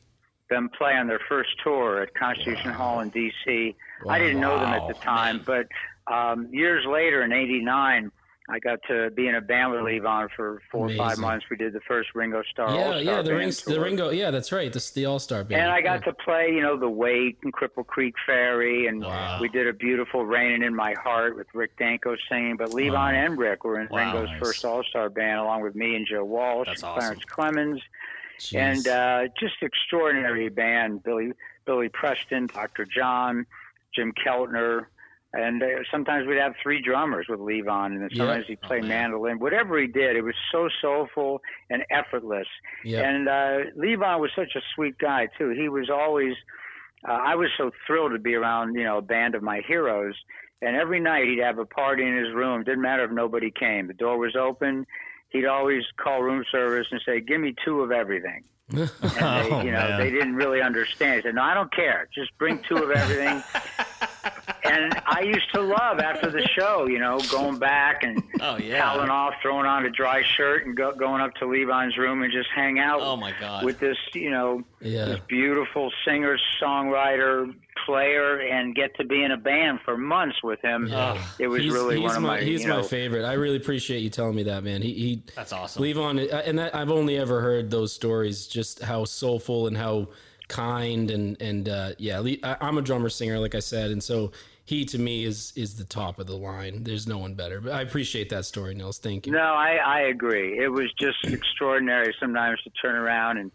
them 0.50 0.68
play 0.76 0.94
on 0.94 1.06
their 1.06 1.20
first 1.28 1.50
tour 1.64 2.02
at 2.02 2.14
Constitution 2.14 2.72
Hall 2.72 3.00
in 3.00 3.08
D.C. 3.10 3.74
I 4.06 4.18
didn't 4.18 4.40
know 4.40 4.58
them 4.58 4.68
at 4.74 4.86
the 4.88 4.94
time, 4.94 5.40
but 5.46 5.66
um, 6.12 6.48
years 6.52 6.84
later 6.84 7.22
in 7.22 7.32
'89, 7.32 8.10
I 8.52 8.58
got 8.58 8.80
to 8.88 9.10
be 9.12 9.28
in 9.28 9.34
a 9.36 9.40
band 9.40 9.72
with 9.72 9.80
Levon 9.80 10.28
for 10.36 10.60
four 10.70 10.90
or 10.90 10.94
five 10.94 11.16
months. 11.16 11.46
We 11.50 11.56
did 11.56 11.72
the 11.72 11.80
first 11.88 12.10
Ringo 12.14 12.42
Starr 12.50 12.68
Yeah, 12.74 12.84
All-Star 12.84 13.02
yeah, 13.02 13.22
the 13.22 13.34
rings, 13.34 13.62
the. 13.62 13.80
Ringo, 13.80 14.10
yeah, 14.10 14.30
that's 14.30 14.52
right. 14.52 14.70
This 14.70 14.90
the 14.90 15.06
All 15.06 15.18
Star 15.18 15.42
band. 15.42 15.62
And 15.62 15.70
I 15.72 15.80
got 15.80 16.00
yeah. 16.00 16.12
to 16.12 16.12
play, 16.12 16.50
you 16.52 16.60
know, 16.60 16.76
the 16.78 16.88
Weight 16.88 17.38
and 17.44 17.52
Cripple 17.52 17.86
Creek 17.86 18.14
Ferry, 18.26 18.88
and 18.88 19.00
Wow. 19.00 19.38
we 19.40 19.48
did 19.48 19.66
a 19.68 19.72
beautiful 19.72 20.26
"Raining 20.26 20.62
in 20.62 20.74
My 20.76 20.94
Heart" 21.02 21.36
with 21.36 21.46
Rick 21.54 21.78
Danko 21.78 22.14
singing. 22.28 22.56
But 22.58 22.68
Levon 22.70 23.14
and 23.14 23.38
Rick 23.38 23.64
were 23.64 23.80
in 23.80 23.88
Wow. 23.90 23.98
Ringo's 24.12 24.28
Nice. 24.28 24.38
first 24.38 24.64
All 24.66 24.84
Star 24.84 25.08
band, 25.08 25.38
along 25.40 25.62
with 25.62 25.74
me 25.74 25.96
and 25.96 26.06
Joe 26.06 26.24
Walsh, 26.24 26.68
That's 26.68 26.82
and 26.82 26.90
awesome. 26.90 27.00
Clarence 27.00 27.24
Clemons, 27.24 27.80
Jeez. 28.38 28.58
and 28.58 28.88
uh, 28.88 29.32
just 29.40 29.54
extraordinary 29.62 30.50
band. 30.50 31.02
Billy 31.02 31.32
Billy 31.64 31.88
Preston, 31.88 32.48
Dr. 32.48 32.84
John, 32.84 33.46
Jim 33.94 34.12
Keltner. 34.12 34.86
And 35.34 35.62
uh, 35.62 35.66
sometimes 35.90 36.26
we'd 36.26 36.36
have 36.38 36.54
three 36.62 36.82
drummers 36.82 37.26
with 37.28 37.40
Levon, 37.40 37.86
and 37.92 38.02
then 38.02 38.08
Yeah. 38.12 38.18
sometimes 38.26 38.44
he'd 38.48 38.60
play 38.60 38.80
mandolin. 38.80 39.38
Whatever 39.38 39.78
he 39.80 39.86
did, 39.86 40.14
it 40.16 40.22
was 40.22 40.34
so 40.52 40.68
soulful 40.82 41.40
and 41.70 41.82
effortless. 41.90 42.46
yeah, 42.84 43.00
And 43.08 43.28
uh, 43.28 43.70
Levon 43.76 44.20
was 44.20 44.30
such 44.36 44.52
a 44.56 44.60
sweet 44.74 44.98
guy 44.98 45.28
too. 45.38 45.50
He 45.50 45.68
was 45.70 45.88
always. 45.88 46.34
Uh, 47.08 47.12
I 47.12 47.34
was 47.34 47.48
so 47.56 47.70
thrilled 47.86 48.12
to 48.12 48.18
be 48.18 48.34
around, 48.34 48.74
you 48.74 48.84
know, 48.84 48.98
a 48.98 49.02
band 49.02 49.34
of 49.34 49.42
my 49.42 49.60
heroes. 49.66 50.14
And 50.60 50.76
every 50.76 51.00
night 51.00 51.24
he'd 51.26 51.40
have 51.42 51.58
a 51.58 51.66
party 51.66 52.04
in 52.06 52.14
his 52.16 52.32
room. 52.32 52.62
Didn't 52.62 52.82
matter 52.82 53.02
if 53.04 53.10
nobody 53.10 53.50
came. 53.50 53.88
The 53.88 53.94
door 53.94 54.16
was 54.18 54.36
open. 54.36 54.86
He'd 55.30 55.46
always 55.46 55.82
call 55.96 56.22
room 56.22 56.44
service 56.52 56.86
and 56.92 57.00
say, 57.04 57.20
"Give 57.20 57.40
me 57.40 57.54
two 57.64 57.80
of 57.80 57.90
everything." 57.90 58.44
And 58.72 58.88
they, 58.88 59.20
Oh, 59.22 59.62
you 59.62 59.72
know, 59.72 59.78
man. 59.88 59.98
they 59.98 60.10
didn't 60.10 60.36
really 60.36 60.60
understand. 60.62 61.16
He 61.16 61.22
said, 61.22 61.34
"No, 61.34 61.42
I 61.42 61.54
don't 61.54 61.72
care. 61.74 62.06
Just 62.14 62.36
bring 62.38 62.60
two 62.68 62.76
of 62.76 62.90
everything." 62.90 63.42
and 64.64 64.94
I 65.06 65.20
used 65.22 65.52
to 65.54 65.60
love 65.60 65.98
after 65.98 66.30
the 66.30 66.42
show, 66.48 66.86
you 66.86 66.98
know, 66.98 67.18
going 67.30 67.58
back 67.58 68.02
and 68.04 68.22
Oh, 68.40 68.56
yeah. 68.58 68.80
toweling 68.82 69.10
off, 69.10 69.34
throwing 69.42 69.66
on 69.66 69.84
a 69.86 69.90
dry 69.90 70.22
shirt, 70.22 70.66
and 70.66 70.76
go, 70.76 70.92
going 70.92 71.20
up 71.20 71.34
to 71.36 71.46
Levon's 71.46 71.96
room 71.96 72.22
and 72.22 72.32
just 72.32 72.48
hang 72.54 72.78
out 72.78 73.00
Oh 73.00 73.16
my 73.16 73.32
God. 73.40 73.64
with 73.64 73.78
this, 73.78 73.96
you 74.14 74.30
know, 74.30 74.62
yeah. 74.80 75.06
this 75.06 75.20
beautiful 75.28 75.92
singer, 76.04 76.36
songwriter, 76.62 77.54
player, 77.86 78.38
and 78.40 78.74
get 78.74 78.94
to 78.96 79.04
be 79.04 79.22
in 79.22 79.30
a 79.32 79.36
band 79.36 79.80
for 79.84 79.96
months 79.96 80.42
with 80.42 80.60
him. 80.60 80.88
It 81.38 81.48
was 81.48 81.62
he's, 81.62 81.72
really 81.72 81.96
he's 81.96 82.04
one 82.04 82.16
of 82.16 82.22
my, 82.22 82.40
he's 82.40 82.62
you 82.62 82.68
my 82.68 82.76
know, 82.76 82.82
favorite. 82.82 83.24
I 83.24 83.32
really 83.34 83.56
appreciate 83.56 84.00
you 84.00 84.10
telling 84.10 84.34
me 84.36 84.44
that, 84.44 84.62
man. 84.64 84.82
He, 84.82 84.92
he 84.94 85.22
That's 85.34 85.52
awesome. 85.52 85.82
Levon, 85.82 86.32
uh, 86.32 86.36
and 86.46 86.58
that, 86.58 86.74
I've 86.74 86.90
only 86.90 87.18
ever 87.18 87.40
heard 87.40 87.70
those 87.70 87.92
stories, 87.92 88.46
just 88.46 88.82
how 88.82 89.04
soulful 89.04 89.66
and 89.66 89.76
how 89.76 90.08
kind 90.48 91.10
and 91.10 91.40
and 91.40 91.68
uh, 91.68 91.92
yeah. 91.98 92.18
Le- 92.20 92.36
I, 92.42 92.56
I'm 92.60 92.76
a 92.78 92.82
drummer 92.82 93.08
singer, 93.08 93.38
like 93.38 93.54
I 93.54 93.60
said, 93.60 93.90
and 93.90 94.02
so 94.02 94.32
he 94.64 94.84
to 94.86 94.98
me 94.98 95.24
is 95.24 95.52
is 95.56 95.76
the 95.76 95.84
top 95.84 96.18
of 96.18 96.26
the 96.26 96.36
line. 96.36 96.84
There's 96.84 97.06
no 97.06 97.18
one 97.18 97.34
better. 97.34 97.60
But 97.60 97.72
I 97.72 97.82
appreciate 97.82 98.28
that 98.30 98.44
story, 98.44 98.74
Nils. 98.74 98.98
Thank 98.98 99.26
you. 99.26 99.32
No, 99.32 99.40
I, 99.40 99.76
I 99.84 100.00
agree. 100.02 100.58
It 100.58 100.68
was 100.68 100.92
just 101.00 101.18
extraordinary 101.24 102.14
sometimes 102.20 102.60
to 102.62 102.70
turn 102.82 102.94
around 102.94 103.38
and 103.38 103.50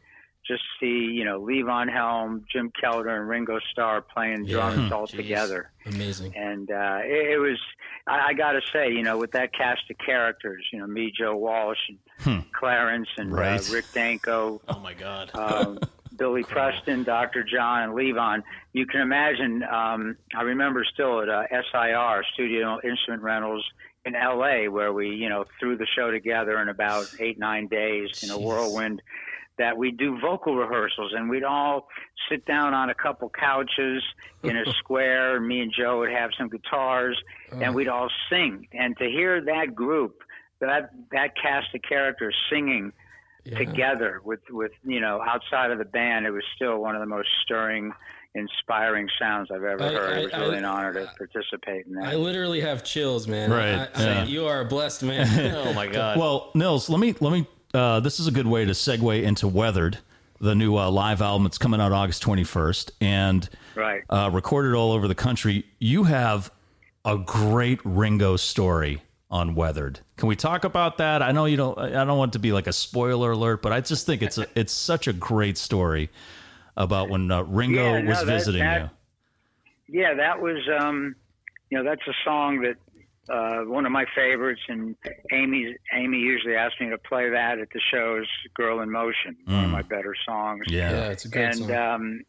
just 0.46 0.64
see, 0.80 0.86
you 1.12 1.26
know, 1.26 1.42
Levon 1.42 1.92
Helm, 1.92 2.46
Jim 2.52 2.72
Keltner, 2.82 3.20
and 3.20 3.28
Ringo 3.28 3.60
Starr 3.72 4.02
playing 4.02 4.46
drums 4.46 4.94
all 4.94 5.06
together. 5.06 5.72
Amazing. 5.86 6.38
And 6.38 6.72
uh, 6.72 7.00
it, 7.04 7.32
it 7.34 7.38
was, 7.38 7.60
I, 8.08 8.28
I 8.30 8.34
got 8.34 8.54
to 8.54 8.62
say, 8.72 8.90
you 8.92 9.04
know, 9.04 9.18
with 9.18 9.32
that 9.34 9.54
cast 9.54 9.82
of 9.92 9.98
characters, 9.98 10.64
you 10.72 10.80
know, 10.80 10.88
me, 10.88 11.12
Joe 11.18 11.36
Walsh, 11.36 11.78
and 12.26 12.46
Clarence, 12.54 13.10
and 13.18 13.30
Right. 13.34 13.60
uh, 13.60 13.74
Rick 13.74 13.86
Danko, 13.94 14.62
oh 14.70 14.80
my 14.80 14.94
God. 14.94 15.32
um, 15.36 15.80
Billy 16.18 16.44
Preston, 16.44 17.04
Dr. 17.04 17.44
John, 17.44 17.84
and 17.84 17.94
Levon. 17.94 18.44
You 18.74 18.86
can 18.86 19.02
imagine. 19.02 19.64
Um, 19.64 20.18
I 20.36 20.42
remember 20.42 20.84
still 20.84 21.22
at 21.22 21.30
uh, 21.30 21.44
SIR 21.50 22.24
Studio 22.34 22.80
Instrument 22.84 23.24
Rentals 23.24 23.64
in 24.06 24.16
L.A., 24.16 24.68
where 24.68 24.94
we, 24.94 25.10
you 25.10 25.30
know, 25.30 25.46
threw 25.60 25.78
the 25.78 25.88
show 25.96 26.12
together 26.12 26.62
in 26.62 26.70
about 26.70 27.06
eight 27.20 27.38
nine 27.38 27.68
days 27.68 28.24
in 28.24 28.30
a 28.30 28.38
whirlwind. 28.38 29.02
That 29.58 29.76
we'd 29.76 29.98
do 29.98 30.20
vocal 30.20 30.56
rehearsals, 30.56 31.14
and 31.16 31.30
we'd 31.30 31.44
all 31.44 31.88
sit 32.30 32.46
down 32.46 32.76
on 32.76 32.92
a 32.92 32.94
couple 32.94 33.28
couches 33.30 34.04
in 34.44 34.56
a 34.56 34.72
square. 34.80 35.40
Me 35.40 35.62
and 35.62 35.74
Joe 35.76 36.00
would 36.00 36.12
have 36.12 36.30
some 36.38 36.48
guitars, 36.48 37.18
and 37.52 37.74
we'd 37.74 37.88
all 37.88 38.10
sing. 38.30 38.68
And 38.72 38.96
to 38.98 39.06
hear 39.06 39.42
that 39.46 39.74
group, 39.74 40.22
that 40.60 40.92
that 41.12 41.36
cast 41.42 41.74
of 41.74 41.82
characters 41.82 42.36
singing 42.52 42.94
together 43.56 44.22
with 44.24 44.40
with 44.50 44.72
you 44.84 45.00
know 45.00 45.22
outside 45.22 45.72
of 45.72 45.78
the 45.78 45.86
band 45.86 46.26
it 46.26 46.32
was 46.32 46.44
still 46.56 46.80
one 46.80 46.96
of 46.96 47.02
the 47.02 47.06
most 47.08 47.30
stirring 47.44 47.94
inspiring 48.36 49.08
sounds 49.20 49.50
i've 49.52 49.64
ever 49.64 49.82
I- 49.84 49.94
heard 49.94 50.18
I- 50.18 50.20
it 50.20 50.24
was 50.26 50.34
I- 50.34 50.40
really 50.40 50.58
an 50.58 50.66
honor 50.66 50.94
to 50.94 51.12
participate 51.18 51.86
in 51.88 51.94
that 51.96 52.06
I 52.06 52.16
literally 52.16 52.62
have 52.62 52.84
chills, 52.84 53.28
man. 53.28 53.50
Right, 53.52 53.74
I- 53.74 53.90
I- 53.96 54.04
yeah. 54.04 54.24
you 54.26 54.46
are 54.46 54.62
a 54.62 54.66
blessed 54.66 55.04
man. 55.04 55.56
oh 55.68 55.74
my 55.74 55.88
God. 55.88 56.18
Well, 56.20 56.52
Nils, 56.54 56.90
let 56.90 57.00
me 57.00 57.16
let 57.20 57.32
me. 57.34 57.48
Uh, 57.74 58.00
this 58.00 58.20
is 58.20 58.28
a 58.28 58.32
good 58.32 58.48
way 58.48 58.66
to 58.66 58.72
segue 58.72 59.22
into 59.24 59.48
Weathered, 59.48 59.98
the 60.40 60.56
new 60.56 60.78
uh, 60.78 60.90
live 60.90 61.22
album. 61.22 61.46
It's 61.46 61.58
coming 61.58 61.82
out 61.82 61.92
August 61.92 62.22
twenty 62.22 62.44
first, 62.44 62.92
and 63.02 63.48
right 63.76 64.04
uh, 64.10 64.30
recorded 64.32 64.74
all 64.76 64.92
over 64.92 65.08
the 65.08 65.16
country. 65.16 65.66
You 65.80 66.04
have 66.06 66.52
a 67.06 67.18
great 67.18 67.80
Ringo 67.84 68.36
story 68.36 69.02
on 69.30 69.56
Weathered. 69.56 70.00
Can 70.16 70.28
we 70.30 70.36
talk 70.36 70.64
about 70.64 70.98
that? 71.00 71.22
I 71.22 71.32
know 71.32 71.46
you 71.46 71.58
don't. 71.58 71.78
I 71.78 72.06
don't 72.06 72.18
want 72.18 72.32
it 72.32 72.34
to 72.34 72.40
be 72.40 72.52
like 72.54 72.68
a 72.68 72.74
spoiler 72.74 73.32
alert, 73.32 73.62
but 73.62 73.74
I 73.74 73.82
just 73.82 74.06
think 74.06 74.22
it's 74.22 74.38
a, 74.38 74.48
it's 74.56 74.74
such 74.74 75.08
a 75.08 75.14
great 75.14 75.58
story 75.58 76.10
about 76.78 77.10
when 77.10 77.30
uh, 77.32 77.42
Ringo 77.44 77.84
Yeah, 77.94 78.02
no, 78.02 78.10
was 78.10 78.20
that- 78.20 78.26
visiting 78.26 78.62
that- 78.62 78.82
you. 79.90 80.00
yeah 80.02 80.14
that 80.14 80.42
was 80.42 80.58
um 80.80 81.16
you 81.70 81.78
know 81.78 81.84
that's 81.84 82.06
a 82.08 82.14
song 82.26 82.62
that 82.62 82.76
uh 83.34 83.64
one 83.66 83.86
of 83.86 83.92
my 83.92 84.06
favorites 84.16 84.62
and 84.70 84.96
Amy 85.32 85.76
amy 85.94 86.18
usually 86.18 86.56
asks 86.56 86.80
me 86.80 86.90
to 86.90 86.98
play 86.98 87.30
that 87.30 87.58
at 87.60 87.70
the 87.74 87.82
shows 87.92 88.28
girl 88.54 88.82
in 88.82 88.92
motion 88.92 89.36
one 89.46 89.66
of 89.66 89.72
my 89.72 89.82
better 89.82 90.14
songs 90.26 90.62
Yeah. 90.70 90.92
yeah, 90.92 91.10
it's 91.10 91.26
a 91.26 91.30
great 91.30 91.46
and 91.46 91.56
song. 91.56 91.72
um, 91.74 92.22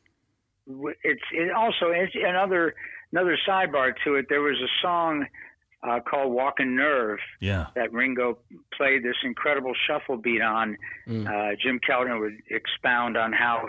it's 1.04 1.22
it 1.32 1.52
also 1.52 1.86
it's 1.90 2.14
another 2.14 2.74
another 3.12 3.36
sidebar 3.48 3.92
to 4.04 4.16
it. 4.16 4.26
There 4.28 4.42
was 4.42 4.56
a 4.60 4.68
song 4.82 5.26
uh, 5.82 6.00
called 6.00 6.32
"Walking 6.32 6.74
Nerve" 6.76 7.18
yeah. 7.40 7.66
that 7.74 7.92
Ringo 7.92 8.38
played 8.76 9.02
this 9.04 9.16
incredible 9.24 9.72
shuffle 9.86 10.16
beat 10.16 10.42
on. 10.42 10.76
Uh, 11.26 11.50
Jim 11.62 11.80
Keltner 11.88 12.20
would 12.20 12.36
expound 12.50 13.16
on 13.16 13.32
how, 13.32 13.68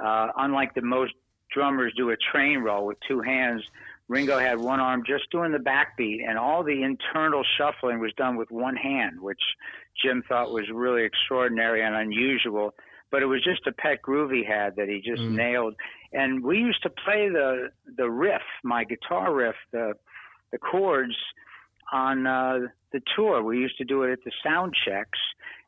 uh, 0.00 0.28
unlike 0.36 0.74
the 0.74 0.82
most 0.82 1.12
drummers 1.52 1.92
do 1.96 2.10
a 2.10 2.16
train 2.32 2.58
roll 2.58 2.86
with 2.86 2.98
two 3.08 3.20
hands, 3.20 3.62
Ringo 4.08 4.38
had 4.38 4.58
one 4.58 4.80
arm 4.80 5.02
just 5.06 5.30
doing 5.30 5.52
the 5.52 5.58
backbeat, 5.58 6.26
and 6.26 6.38
all 6.38 6.62
the 6.62 6.82
internal 6.82 7.42
shuffling 7.56 7.98
was 7.98 8.12
done 8.14 8.36
with 8.36 8.50
one 8.50 8.76
hand, 8.76 9.20
which 9.20 9.42
Jim 10.02 10.22
thought 10.28 10.52
was 10.52 10.64
really 10.72 11.04
extraordinary 11.04 11.82
and 11.82 11.94
unusual. 11.94 12.74
But 13.10 13.22
it 13.22 13.26
was 13.26 13.42
just 13.42 13.66
a 13.66 13.72
pet 13.72 14.02
groove 14.02 14.30
he 14.30 14.44
had 14.44 14.76
that 14.76 14.88
he 14.88 15.00
just 15.00 15.22
nailed. 15.22 15.74
And 16.12 16.44
we 16.44 16.58
used 16.58 16.82
to 16.82 16.90
play 16.90 17.28
the 17.28 17.70
the 17.96 18.08
riff, 18.08 18.42
my 18.62 18.84
guitar 18.84 19.32
riff, 19.32 19.56
the 19.72 19.94
the 20.52 20.58
chords 20.58 21.16
on 21.92 22.26
uh, 22.26 22.58
the 22.92 23.00
tour. 23.16 23.42
We 23.42 23.58
used 23.58 23.78
to 23.78 23.84
do 23.84 24.02
it 24.02 24.12
at 24.12 24.24
the 24.24 24.32
sound 24.44 24.74
checks, 24.86 25.18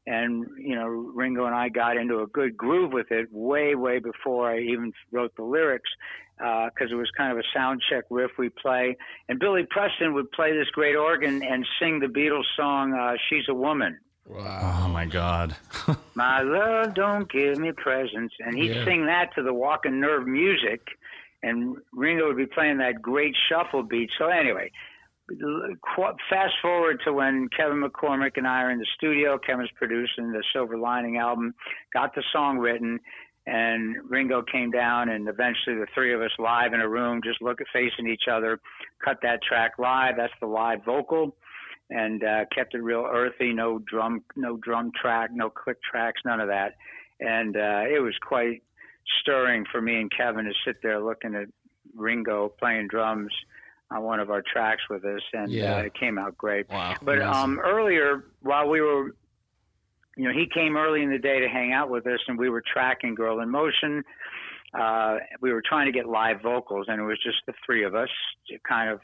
and 0.06 0.46
you 0.59 0.74
know 0.74 0.87
Ringo 0.87 1.44
and 1.46 1.54
I 1.54 1.68
got 1.68 1.96
into 1.96 2.20
a 2.20 2.26
good 2.26 2.56
groove 2.56 2.92
with 2.92 3.11
it 3.11 3.28
way 3.30 3.74
way 3.74 3.98
before 3.98 4.50
I 4.50 4.61
even 4.61 4.92
wrote 5.12 5.35
the 5.37 5.44
lyrics 5.44 5.90
because 6.38 6.90
uh, 6.90 6.94
it 6.94 6.98
was 6.98 7.11
kind 7.16 7.30
of 7.30 7.38
a 7.38 7.42
sound 7.54 7.83
check 7.90 8.04
riff 8.09 8.30
we 8.38 8.48
play 8.48 8.96
and 9.28 9.38
Billy 9.38 9.66
Preston 9.68 10.14
would 10.14 10.30
play 10.33 10.56
this 10.56 10.68
great 10.70 10.96
organ 10.96 11.42
and 11.42 11.66
sing 11.78 12.00
the 12.00 12.06
Beatles 12.06 12.44
song 12.56 12.94
uh, 12.94 13.16
She's 13.28 13.44
a 13.48 13.54
Woman. 13.54 13.98
Wow. 14.26 14.85
Oh 14.85 14.88
my 14.88 15.04
God. 15.04 15.54
my 16.14 16.40
love 16.40 16.94
don't 16.94 17.30
give 17.30 17.59
me 17.59 17.72
presents 17.72 18.35
and 18.40 18.56
he'd 18.56 18.74
yeah. 18.74 18.85
sing 18.87 19.04
that 19.06 19.35
to 19.35 19.42
the 19.42 19.52
walking 19.52 20.00
nerve 20.00 20.26
music 20.26 20.80
and 21.42 21.76
Ringo 21.92 22.28
would 22.28 22.37
be 22.37 22.46
playing 22.46 22.78
that 22.78 23.02
great 23.02 23.35
shuffle 23.48 23.83
beat. 23.83 24.11
So 24.18 24.28
anyway, 24.28 24.70
fast 26.29 26.55
forward 26.62 27.01
to 27.05 27.12
when 27.12 27.49
Kevin 27.57 27.83
McCormick 27.83 28.33
and 28.37 28.47
I 28.47 28.62
are 28.62 28.71
in 28.71 28.79
the 28.79 28.87
studio. 28.97 29.38
Kevin's 29.38 29.71
producing 29.77 30.33
the 30.33 30.43
Silver 30.53 30.79
Lining 30.79 31.19
album, 31.19 31.55
got 31.93 32.14
the 32.14 32.23
song 32.33 32.59
written, 32.59 32.99
and 33.47 33.97
Ringo 34.09 34.43
came 34.43 34.71
down, 34.71 35.09
and 35.09 35.29
eventually 35.29 35.77
the 35.77 35.87
three 35.95 36.14
of 36.14 36.21
us 36.21 36.31
live 36.38 36.73
in 36.73 36.81
a 36.81 36.88
room, 36.88 37.21
just 37.25 37.40
look 37.43 37.61
at 37.61 37.66
facing 37.73 38.09
each 38.09 38.25
other, 38.31 38.61
cut 39.05 39.19
that 39.23 39.43
track 39.43 39.73
live. 39.79 40.14
That's 40.16 40.33
the 40.40 40.47
live 40.47 40.85
vocal, 40.85 41.35
and 41.88 42.23
uh, 42.23 42.45
kept 42.55 42.75
it 42.75 42.83
real 42.83 43.09
earthy. 43.11 43.53
No 43.53 43.79
drum, 43.81 44.23
no 44.37 44.57
drum 44.57 44.93
track, 45.01 45.31
no 45.33 45.51
click 45.51 45.79
tracks, 45.83 46.21
none 46.25 46.40
of 46.40 46.49
that. 46.49 46.75
And 47.21 47.57
uh, 47.57 47.83
it 47.88 48.03
was 48.03 48.14
quite 48.27 48.62
stirring 49.21 49.64
for 49.71 49.81
me 49.81 50.01
and 50.01 50.11
Kevin 50.16 50.45
to 50.45 50.53
sit 50.64 50.77
there 50.83 51.01
looking 51.01 51.35
at 51.35 51.49
Ringo 51.97 52.53
playing 52.59 52.88
drums 52.88 53.33
on 53.90 54.03
one 54.03 54.20
of 54.20 54.31
our 54.31 54.42
tracks 54.42 54.83
with 54.88 55.05
us, 55.05 55.22
and 55.33 55.50
yeah. 55.50 55.76
uh, 55.76 55.83
it 55.83 55.94
came 55.94 56.18
out 56.18 56.37
great. 56.37 56.68
Wow, 56.70 56.96
but 57.03 57.20
um, 57.20 57.59
earlier, 57.59 58.24
while 58.40 58.68
we 58.68 58.81
were, 58.81 59.14
you 60.16 60.24
know, 60.24 60.33
he 60.33 60.46
came 60.53 60.76
early 60.76 61.03
in 61.03 61.11
the 61.11 61.18
day 61.18 61.40
to 61.40 61.48
hang 61.48 61.72
out 61.72 61.90
with 61.90 62.07
us, 62.07 62.20
and 62.29 62.38
we 62.38 62.48
were 62.48 62.62
tracking 62.72 63.14
"Girl 63.14 63.40
in 63.40 63.50
Motion." 63.50 64.05
Uh, 64.72 65.16
we 65.40 65.53
were 65.53 65.62
trying 65.68 65.87
to 65.87 65.92
get 65.92 66.09
live 66.09 66.40
vocals, 66.42 66.87
and 66.88 67.00
it 67.00 67.05
was 67.05 67.18
just 67.22 67.38
the 67.46 67.53
three 67.66 67.85
of 67.85 67.96
us, 67.96 68.09
kind 68.68 68.88
of 68.88 69.00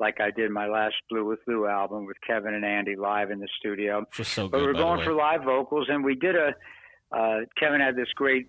like 0.00 0.20
I 0.20 0.30
did 0.30 0.50
my 0.50 0.66
last 0.66 0.96
Blue 1.08 1.24
with 1.24 1.38
Lou 1.46 1.66
album 1.66 2.04
with 2.04 2.16
Kevin 2.26 2.54
and 2.54 2.64
Andy 2.64 2.96
live 2.96 3.30
in 3.30 3.38
the 3.38 3.48
studio. 3.58 4.04
Just 4.12 4.32
So 4.32 4.48
good, 4.48 4.52
but 4.52 4.60
we 4.60 4.66
were 4.66 4.72
going 4.72 5.04
for 5.04 5.12
live 5.12 5.44
vocals, 5.44 5.86
and 5.88 6.04
we 6.04 6.14
did 6.14 6.34
a. 6.36 6.54
Uh, 7.12 7.40
Kevin 7.56 7.80
had 7.80 7.94
this 7.94 8.08
great 8.16 8.48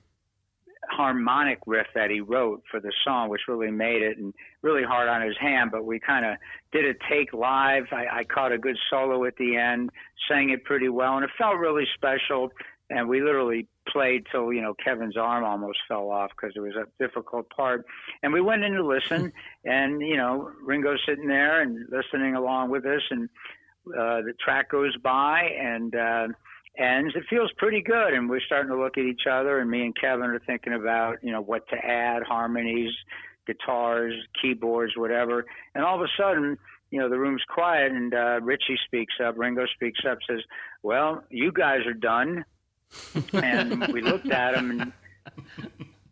harmonic 0.90 1.60
riff 1.66 1.88
that 1.96 2.10
he 2.10 2.22
wrote 2.22 2.64
for 2.70 2.80
the 2.80 2.92
song, 3.04 3.30
which 3.30 3.42
really 3.48 3.72
made 3.72 4.02
it 4.02 4.18
and 4.18 4.34
really 4.62 4.84
hard 4.84 5.08
on 5.08 5.22
his 5.22 5.38
hand. 5.40 5.72
But 5.72 5.86
we 5.86 6.00
kind 6.00 6.26
of 6.26 6.38
did 6.72 6.86
a 6.86 6.94
take 7.10 7.34
live. 7.34 7.86
I, 7.92 8.20
I 8.20 8.24
caught 8.24 8.52
a 8.52 8.58
good 8.58 8.78
solo 8.90 9.26
at 9.26 9.36
the 9.38 9.58
end, 9.58 9.92
sang 10.28 10.50
it 10.50 10.64
pretty 10.64 10.90
well, 10.90 11.16
and 11.16 11.24
it 11.24 11.32
felt 11.38 11.58
really 11.58 11.88
special. 11.96 12.52
And 12.90 13.10
we 13.10 13.22
literally 13.22 13.68
played 13.88 14.26
till 14.32 14.54
you 14.54 14.62
know 14.62 14.74
Kevin's 14.74 15.18
arm 15.18 15.44
almost 15.44 15.80
fell 15.88 16.10
off 16.10 16.32
because 16.32 16.54
it 16.56 16.60
was 16.60 16.76
a 16.76 16.86
difficult 17.04 17.50
part. 17.50 17.86
And 18.24 18.34
we 18.34 18.42
went 18.42 18.64
in 18.64 18.74
to 18.74 18.86
listen, 18.86 19.32
and 19.66 20.02
you 20.02 20.18
know 20.18 20.52
Ringo's 20.64 21.02
sitting 21.06 21.28
there 21.28 21.62
and 21.62 21.88
listening 21.90 22.36
along 22.36 22.70
with 22.70 22.86
us, 22.86 23.02
and 23.10 23.30
uh, 23.88 24.22
the 24.22 24.34
track 24.44 24.70
goes 24.70 24.96
by, 24.98 25.44
and 25.60 25.96
uh, 25.96 26.28
ends, 26.78 27.14
it 27.16 27.24
feels 27.30 27.52
pretty 27.58 27.82
good. 27.82 28.14
And 28.14 28.30
we're 28.30 28.42
starting 28.42 28.72
to 28.72 28.80
look 28.80 28.98
at 28.98 29.04
each 29.06 29.24
other, 29.30 29.60
and 29.60 29.70
me 29.70 29.82
and 29.82 29.96
Kevin 29.96 30.30
are 30.30 30.42
thinking 30.46 30.74
about, 30.74 31.24
you 31.24 31.32
know, 31.32 31.42
what 31.42 31.68
to 31.70 31.76
add, 31.76 32.24
harmonies, 32.24 32.92
guitars, 33.46 34.14
keyboards, 34.42 34.94
whatever. 34.96 35.46
And 35.74 35.84
all 35.84 35.96
of 35.96 36.02
a 36.02 36.22
sudden, 36.22 36.58
you 36.92 37.00
know, 37.00 37.10
the 37.10 37.18
room's 37.18 37.44
quiet, 37.50 37.92
and 37.92 38.14
uh, 38.14 38.40
Richie 38.42 38.80
speaks 38.86 39.16
up, 39.24 39.38
Ringo 39.38 39.66
speaks 39.76 40.00
up, 40.10 40.20
says, 40.30 40.42
"Well, 40.84 41.24
you 41.30 41.52
guys 41.52 41.86
are 41.86 41.94
done." 41.94 42.46
and 43.34 43.88
we 43.94 44.02
looked 44.02 44.30
at 44.30 44.56
him, 44.56 44.72
and 44.72 44.94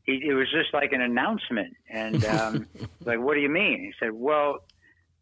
he, 0.03 0.21
it 0.25 0.33
was 0.33 0.47
just 0.51 0.73
like 0.73 0.91
an 0.91 1.01
announcement. 1.01 1.75
And 1.89 2.25
um, 2.25 2.67
like, 3.05 3.19
what 3.19 3.35
do 3.35 3.41
you 3.41 3.49
mean? 3.49 3.79
He 3.81 3.93
said, 3.99 4.11
"Well." 4.13 4.59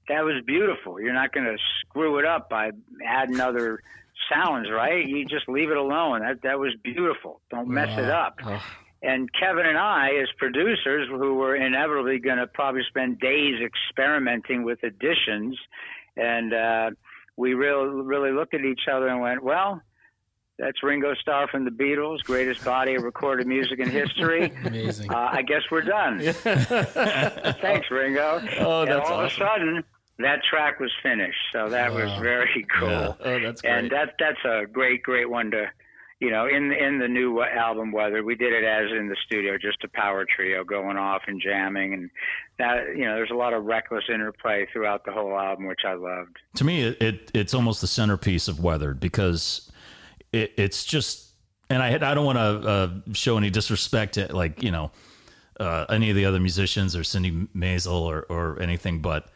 That 0.09 0.25
was 0.25 0.43
beautiful. 0.45 0.99
You're 0.99 1.13
not 1.13 1.31
going 1.31 1.45
to 1.45 1.57
screw 1.79 2.17
it 2.17 2.25
up 2.25 2.49
by 2.49 2.71
adding 3.05 3.39
other 3.39 3.81
sounds, 4.29 4.67
right? 4.69 5.05
You 5.05 5.25
just 5.25 5.47
leave 5.47 5.69
it 5.71 5.77
alone. 5.77 6.21
That 6.21 6.41
that 6.43 6.59
was 6.59 6.73
beautiful. 6.83 7.41
Don't 7.49 7.67
mess 7.67 7.97
it 7.97 8.09
up. 8.09 8.39
And 9.03 9.29
Kevin 9.33 9.65
and 9.65 9.77
I, 9.77 10.09
as 10.21 10.27
producers, 10.37 11.07
who 11.09 11.33
were 11.33 11.55
inevitably 11.55 12.19
going 12.19 12.37
to 12.37 12.45
probably 12.45 12.83
spend 12.87 13.19
days 13.19 13.55
experimenting 13.59 14.63
with 14.63 14.83
additions, 14.83 15.57
and 16.15 16.53
uh, 16.53 16.91
we 17.35 17.53
really 17.55 18.03
really 18.03 18.31
looked 18.31 18.53
at 18.53 18.61
each 18.61 18.81
other 18.91 19.07
and 19.07 19.19
went, 19.19 19.43
"Well, 19.43 19.81
that's 20.61 20.83
Ringo 20.83 21.15
Starr 21.15 21.47
from 21.47 21.65
the 21.65 21.71
Beatles, 21.71 22.19
greatest 22.23 22.63
body 22.63 22.93
of 22.93 23.01
recorded 23.01 23.47
music 23.47 23.79
in 23.79 23.89
history. 23.89 24.53
Amazing. 24.65 25.11
Uh, 25.11 25.29
I 25.31 25.41
guess 25.41 25.61
we're 25.71 25.81
done. 25.81 26.19
Thanks, 26.33 27.89
Ringo. 27.89 28.39
Oh, 28.59 28.85
that's 28.85 28.91
and 28.91 29.01
all 29.01 29.01
awesome. 29.01 29.25
of 29.25 29.25
a 29.25 29.29
sudden, 29.31 29.83
that 30.23 30.43
track 30.43 30.79
was 30.79 30.91
finished. 31.01 31.39
So 31.51 31.69
that 31.69 31.93
was 31.93 32.11
very 32.19 32.65
cool. 32.77 32.89
Yeah. 32.89 33.13
Oh, 33.19 33.39
that's 33.39 33.61
great. 33.61 33.71
And 33.71 33.91
that 33.91 34.15
that's 34.19 34.43
a 34.45 34.65
great, 34.65 35.03
great 35.03 35.29
one 35.29 35.51
to, 35.51 35.69
you 36.19 36.29
know, 36.29 36.47
in 36.47 36.71
in 36.71 36.99
the 36.99 37.07
new 37.07 37.41
album 37.41 37.91
Weather, 37.91 38.23
we 38.23 38.35
did 38.35 38.53
it 38.53 38.63
as 38.63 38.91
in 38.91 39.07
the 39.07 39.15
studio, 39.25 39.57
just 39.57 39.83
a 39.83 39.87
power 39.89 40.25
trio 40.25 40.63
going 40.63 40.97
off 40.97 41.23
and 41.27 41.41
jamming, 41.41 41.93
and 41.93 42.09
that 42.57 42.95
you 42.95 43.05
know, 43.05 43.15
there's 43.15 43.31
a 43.31 43.35
lot 43.35 43.53
of 43.53 43.65
reckless 43.65 44.03
interplay 44.07 44.67
throughout 44.71 45.05
the 45.05 45.11
whole 45.11 45.37
album, 45.37 45.65
which 45.65 45.81
I 45.85 45.93
loved. 45.93 46.37
To 46.55 46.63
me, 46.63 46.83
it, 46.83 47.01
it 47.01 47.31
it's 47.33 47.53
almost 47.53 47.81
the 47.81 47.87
centerpiece 47.87 48.47
of 48.47 48.59
Weathered 48.59 48.99
because 48.99 49.71
it, 50.31 50.53
it's 50.57 50.85
just, 50.85 51.33
and 51.69 51.81
I 51.81 51.95
I 51.95 52.13
don't 52.13 52.25
want 52.25 52.37
to 52.37 52.69
uh, 52.69 52.89
show 53.13 53.37
any 53.37 53.49
disrespect 53.49 54.15
to 54.15 54.35
like 54.35 54.63
you 54.63 54.71
know. 54.71 54.91
Uh, 55.59 55.85
any 55.89 56.09
of 56.09 56.15
the 56.15 56.25
other 56.25 56.39
musicians 56.39 56.95
or 56.95 57.03
Cindy 57.03 57.29
Maisel 57.55 58.01
or, 58.01 58.25
or 58.29 58.59
anything, 58.59 58.99
but 58.99 59.29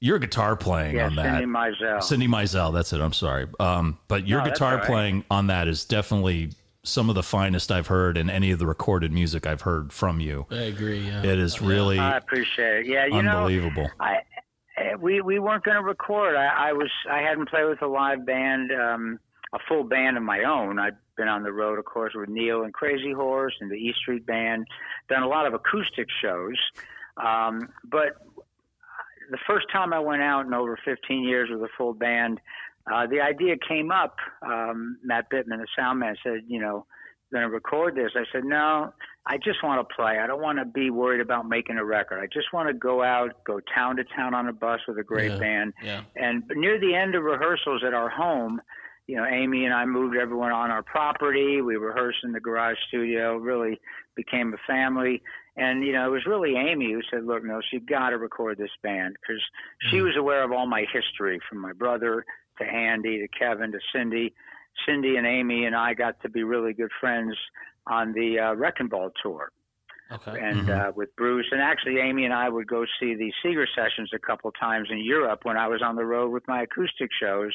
your 0.00 0.18
guitar 0.18 0.56
playing 0.56 0.96
Yeah, 0.96 1.06
on 1.06 1.16
that. 1.16 1.38
Cindy 1.40 1.46
Mizelle. 1.46 2.02
Cindy 2.02 2.26
Mizelle, 2.28 2.72
that's 2.72 2.92
it. 2.92 3.00
I'm 3.00 3.12
sorry. 3.12 3.46
Um, 3.60 3.98
but 4.08 4.26
your 4.26 4.40
No, 4.42 4.46
guitar 4.50 4.72
all 4.72 4.78
right. 4.78 4.86
playing 4.86 5.24
on 5.30 5.48
that 5.48 5.68
is 5.68 5.84
definitely 5.84 6.52
some 6.82 7.10
of 7.10 7.14
the 7.14 7.22
finest 7.22 7.70
I've 7.70 7.88
heard 7.88 8.16
in 8.16 8.30
any 8.30 8.50
of 8.50 8.58
the 8.58 8.66
recorded 8.66 9.12
music 9.12 9.46
I've 9.46 9.60
heard 9.60 9.92
from 9.92 10.18
you. 10.18 10.46
I 10.50 10.54
agree. 10.62 11.00
Yeah. 11.00 11.22
It 11.22 11.38
is 11.38 11.60
really 11.60 11.98
I 11.98 12.16
appreciate 12.16 12.80
it. 12.80 12.86
Yeah, 12.86 13.04
you 13.04 13.16
unbelievable. 13.16 13.82
know, 13.84 13.90
I 14.00 14.14
eh, 14.78 14.94
we 14.98 15.20
we 15.20 15.38
weren't 15.38 15.62
going 15.64 15.76
to 15.76 15.82
record. 15.82 16.34
I, 16.36 16.70
I 16.70 16.72
was 16.72 16.90
I 17.10 17.18
hadn't 17.20 17.50
played 17.50 17.64
with 17.66 17.82
a 17.82 17.86
live 17.86 18.24
band, 18.24 18.72
um, 18.72 19.20
a 19.52 19.58
full 19.68 19.84
band 19.84 20.16
of 20.16 20.22
my 20.22 20.44
own. 20.44 20.78
I'd 20.78 20.96
been 21.18 21.28
on 21.28 21.42
the 21.42 21.52
road, 21.52 21.78
of 21.78 21.84
course, 21.84 22.14
with 22.14 22.30
Neil 22.30 22.62
and 22.62 22.72
Crazy 22.72 23.12
Horse 23.12 23.54
and 23.60 23.70
the 23.70 23.74
E 23.76 23.92
Street 24.00 24.24
Band. 24.24 24.66
Done 25.10 25.22
a 25.22 25.28
lot 25.28 25.46
of 25.46 25.52
acoustic 25.52 26.08
shows, 26.22 26.56
um, 27.22 27.68
but 27.84 28.16
the 29.30 29.38
first 29.46 29.66
time 29.72 29.92
I 29.92 29.98
went 30.00 30.22
out 30.22 30.46
in 30.46 30.54
over 30.54 30.78
15 30.84 31.24
years 31.24 31.48
with 31.50 31.62
a 31.62 31.68
full 31.76 31.94
band, 31.94 32.40
uh, 32.92 33.06
the 33.06 33.20
idea 33.20 33.56
came 33.68 33.90
up. 33.90 34.16
Um, 34.42 34.98
Matt 35.04 35.30
Bittman, 35.30 35.58
the 35.58 35.66
sound 35.76 36.00
man, 36.00 36.16
said, 36.22 36.42
you 36.48 36.60
know, 36.60 36.86
going 37.32 37.42
to 37.44 37.48
record 37.48 37.94
this. 37.94 38.10
I 38.16 38.24
said, 38.32 38.44
no, 38.44 38.92
I 39.26 39.36
just 39.36 39.62
want 39.62 39.86
to 39.86 39.94
play. 39.94 40.18
I 40.18 40.26
don't 40.26 40.42
want 40.42 40.58
to 40.58 40.64
be 40.64 40.90
worried 40.90 41.20
about 41.20 41.48
making 41.48 41.76
a 41.78 41.84
record. 41.84 42.18
I 42.20 42.26
just 42.26 42.52
want 42.52 42.68
to 42.68 42.74
go 42.74 43.02
out, 43.04 43.44
go 43.44 43.60
town 43.72 43.96
to 43.96 44.04
town 44.04 44.34
on 44.34 44.48
a 44.48 44.52
bus 44.52 44.80
with 44.88 44.98
a 44.98 45.04
great 45.04 45.30
Yeah. 45.32 45.38
band. 45.38 45.74
Yeah. 45.82 46.02
And 46.16 46.42
near 46.56 46.80
the 46.80 46.94
end 46.94 47.14
of 47.14 47.22
rehearsals 47.22 47.84
at 47.86 47.94
our 47.94 48.08
home, 48.08 48.60
you 49.06 49.16
know, 49.16 49.24
Amy 49.26 49.64
and 49.64 49.74
I 49.74 49.84
moved 49.86 50.16
everyone 50.16 50.50
on 50.52 50.70
our 50.70 50.82
property. 50.82 51.60
We 51.60 51.76
rehearsed 51.76 52.18
in 52.24 52.32
the 52.32 52.40
garage 52.40 52.76
studio, 52.88 53.36
really 53.36 53.80
became 54.16 54.52
a 54.52 54.56
family. 54.66 55.22
And, 55.56 55.84
you 55.84 55.92
know, 55.92 56.06
it 56.06 56.10
was 56.10 56.26
really 56.26 56.54
Amy 56.56 56.92
who 56.92 57.00
said, 57.10 57.24
look, 57.24 57.44
Nils, 57.44 57.64
you 57.72 57.80
got 57.80 58.10
to 58.10 58.18
record 58.18 58.56
this 58.58 58.70
band 58.82 59.16
because 59.20 59.42
she 59.90 60.00
was 60.00 60.16
aware 60.16 60.44
of 60.44 60.52
all 60.52 60.66
my 60.66 60.84
history 60.92 61.40
from 61.48 61.58
my 61.58 61.72
brother 61.72 62.24
to 62.58 62.64
Andy 62.64 63.18
to 63.18 63.28
Kevin 63.28 63.72
to 63.72 63.78
Cindy. 63.92 64.32
Cindy 64.86 65.16
and 65.16 65.26
Amy 65.26 65.64
and 65.64 65.74
I 65.74 65.94
got 65.94 66.20
to 66.22 66.28
be 66.28 66.44
really 66.44 66.72
good 66.72 66.90
friends 67.00 67.36
on 67.86 68.12
the 68.12 68.38
uh, 68.38 68.54
Wrecking 68.54 68.88
Ball 68.88 69.10
tour 69.22 69.50
Okay. 70.12 70.40
and 70.40 70.68
uh, 70.68 70.92
with 70.94 71.14
Bruce. 71.16 71.46
And 71.52 71.60
actually, 71.60 71.98
Amy 72.00 72.24
and 72.24 72.34
I 72.34 72.48
would 72.48 72.66
go 72.66 72.84
see 72.98 73.14
the 73.14 73.32
Seeger 73.42 73.66
sessions 73.76 74.10
a 74.12 74.18
couple 74.18 74.50
times 74.52 74.88
in 74.90 74.98
Europe 75.04 75.40
when 75.44 75.56
I 75.56 75.68
was 75.68 75.82
on 75.82 75.94
the 75.94 76.04
road 76.04 76.32
with 76.32 76.46
my 76.48 76.62
acoustic 76.62 77.10
shows. 77.20 77.52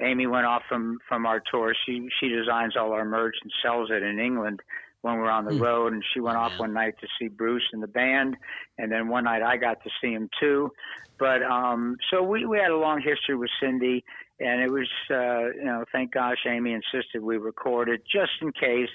Amy 0.00 0.26
went 0.26 0.46
off 0.46 0.62
from 0.68 0.98
from 1.08 1.26
our 1.26 1.42
tour. 1.50 1.74
She 1.84 2.08
she 2.20 2.28
designs 2.28 2.76
all 2.76 2.92
our 2.92 3.04
merch 3.04 3.34
and 3.42 3.52
sells 3.62 3.90
it 3.90 4.02
in 4.02 4.18
England 4.20 4.60
when 5.02 5.16
we're 5.16 5.30
on 5.30 5.44
the 5.44 5.58
road. 5.58 5.92
And 5.92 6.02
she 6.12 6.20
went 6.20 6.36
off 6.36 6.52
one 6.58 6.72
night 6.72 6.94
to 7.00 7.06
see 7.18 7.28
Bruce 7.28 7.66
and 7.72 7.82
the 7.82 7.88
band, 7.88 8.36
and 8.78 8.90
then 8.90 9.08
one 9.08 9.24
night 9.24 9.42
I 9.42 9.56
got 9.56 9.82
to 9.84 9.90
see 10.00 10.12
him 10.12 10.28
too. 10.40 10.70
But 11.18 11.42
um, 11.42 11.96
so 12.10 12.22
we 12.22 12.46
we 12.46 12.58
had 12.58 12.70
a 12.70 12.76
long 12.76 13.00
history 13.00 13.36
with 13.36 13.50
Cindy, 13.62 14.04
and 14.40 14.62
it 14.62 14.70
was 14.70 14.88
uh, 15.10 15.52
you 15.54 15.64
know 15.64 15.84
thank 15.92 16.12
gosh 16.12 16.38
Amy 16.46 16.72
insisted 16.72 17.22
we 17.22 17.36
recorded 17.36 18.00
just 18.10 18.32
in 18.40 18.52
case 18.52 18.88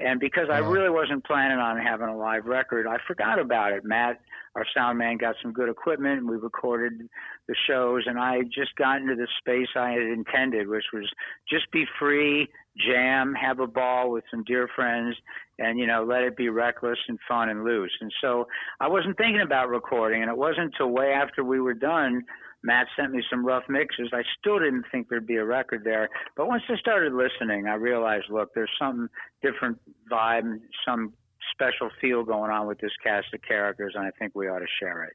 And 0.00 0.18
because 0.18 0.48
I 0.50 0.58
really 0.58 0.90
wasn't 0.90 1.24
planning 1.24 1.58
on 1.58 1.78
having 1.78 2.08
a 2.08 2.16
live 2.16 2.46
record, 2.46 2.86
I 2.86 2.96
forgot 3.06 3.38
about 3.38 3.72
it. 3.72 3.84
Matt, 3.84 4.20
our 4.56 4.66
sound 4.76 4.98
man, 4.98 5.18
got 5.18 5.36
some 5.40 5.52
good 5.52 5.68
equipment 5.68 6.18
and 6.18 6.28
we 6.28 6.36
recorded 6.36 7.08
the 7.46 7.54
shows. 7.68 8.02
And 8.06 8.18
I 8.18 8.42
just 8.42 8.74
got 8.76 9.00
into 9.00 9.14
the 9.14 9.28
space 9.38 9.68
I 9.76 9.90
had 9.90 10.02
intended, 10.02 10.68
which 10.68 10.86
was 10.92 11.08
just 11.48 11.70
be 11.70 11.84
free, 11.98 12.48
jam, 12.76 13.34
have 13.34 13.60
a 13.60 13.68
ball 13.68 14.10
with 14.10 14.24
some 14.32 14.42
dear 14.42 14.68
friends, 14.74 15.16
and, 15.60 15.78
you 15.78 15.86
know, 15.86 16.04
let 16.04 16.22
it 16.22 16.36
be 16.36 16.48
reckless 16.48 16.98
and 17.06 17.18
fun 17.28 17.48
and 17.48 17.62
loose. 17.62 17.96
And 18.00 18.12
so 18.20 18.48
I 18.80 18.88
wasn't 18.88 19.16
thinking 19.16 19.42
about 19.42 19.68
recording. 19.68 20.22
And 20.22 20.30
it 20.30 20.36
wasn't 20.36 20.72
until 20.72 20.88
way 20.88 21.12
after 21.12 21.44
we 21.44 21.60
were 21.60 21.74
done 21.74 22.24
Matt 22.64 22.86
sent 22.98 23.12
me 23.12 23.22
some 23.30 23.44
rough 23.44 23.64
mixes. 23.68 24.08
I 24.14 24.22
still 24.40 24.58
didn't 24.58 24.86
think 24.90 25.08
there'd 25.10 25.26
be 25.26 25.36
a 25.36 25.44
record 25.44 25.84
there, 25.84 26.08
but 26.34 26.48
once 26.48 26.62
I 26.68 26.76
started 26.76 27.12
listening, 27.12 27.66
I 27.68 27.74
realized, 27.74 28.24
look, 28.30 28.54
there's 28.54 28.70
some 28.78 29.10
different 29.42 29.78
vibe, 30.10 30.60
some 30.86 31.12
special 31.52 31.90
feel 32.00 32.24
going 32.24 32.50
on 32.50 32.66
with 32.66 32.78
this 32.78 32.90
cast 33.02 33.26
of 33.34 33.42
characters, 33.42 33.92
and 33.96 34.06
I 34.06 34.10
think 34.18 34.34
we 34.34 34.48
ought 34.48 34.60
to 34.60 34.66
share 34.80 35.04
it. 35.04 35.12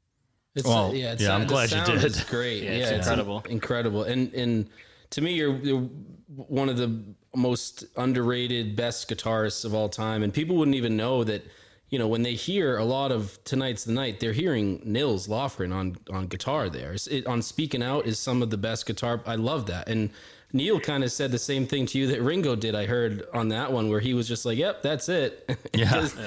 It's, 0.53 0.67
Well, 0.67 0.93
yeah, 0.93 1.13
it's, 1.13 1.23
yeah, 1.23 1.33
I'm 1.33 1.41
uh, 1.41 1.45
the 1.45 1.49
glad 1.49 1.71
you 1.71 1.83
did. 1.85 2.03
is 2.03 2.23
great. 2.23 2.63
Yeah, 2.63 2.69
Yeah, 2.73 2.77
it's 2.77 2.91
it's 2.91 3.07
incredible. 3.07 3.43
incredible. 3.49 4.03
And 4.03 4.31
and 4.35 4.69
to 5.09 5.21
me, 5.21 5.33
you're, 5.33 5.57
you're 5.57 5.89
one 6.35 6.69
of 6.69 6.77
the 6.77 7.03
most 7.35 7.83
underrated, 7.97 8.75
best 8.75 9.09
guitarists 9.09 9.65
of 9.65 9.73
all 9.73 9.89
time. 9.89 10.21
And 10.21 10.31
people 10.31 10.55
wouldn't 10.55 10.75
even 10.75 10.95
know 10.95 11.23
that. 11.23 11.43
You 11.89 11.99
know, 11.99 12.07
when 12.07 12.21
they 12.21 12.33
hear 12.35 12.77
a 12.77 12.83
lot 12.83 13.11
of 13.11 13.43
tonight's 13.43 13.83
the 13.83 13.93
night, 13.93 14.19
they're 14.19 14.33
hearing 14.33 14.81
Nils 14.85 15.27
Lofgren 15.27 15.73
on 15.73 15.97
on 16.11 16.27
guitar. 16.27 16.69
There, 16.69 16.95
it, 17.09 17.25
on 17.25 17.41
speaking 17.41 17.81
out 17.83 18.05
is 18.05 18.19
some 18.19 18.41
of 18.43 18.49
the 18.49 18.57
best 18.57 18.85
guitar. 18.85 19.21
I 19.25 19.35
love 19.35 19.65
that. 19.67 19.87
And 19.89 20.11
Neil 20.53 20.79
kind 20.79 21.03
of 21.03 21.11
said 21.11 21.31
the 21.31 21.39
same 21.39 21.65
thing 21.67 21.85
to 21.87 21.97
you 21.99 22.07
that 22.07 22.21
Ringo 22.21 22.55
did. 22.55 22.75
I 22.75 22.85
heard 22.85 23.23
on 23.33 23.49
that 23.49 23.71
one 23.71 23.89
where 23.89 23.99
he 23.99 24.13
was 24.13 24.27
just 24.27 24.45
like, 24.45 24.57
"Yep, 24.57 24.81
that's 24.83 25.09
it." 25.09 25.49
Yeah. 25.73 25.91
Just- 25.93 26.17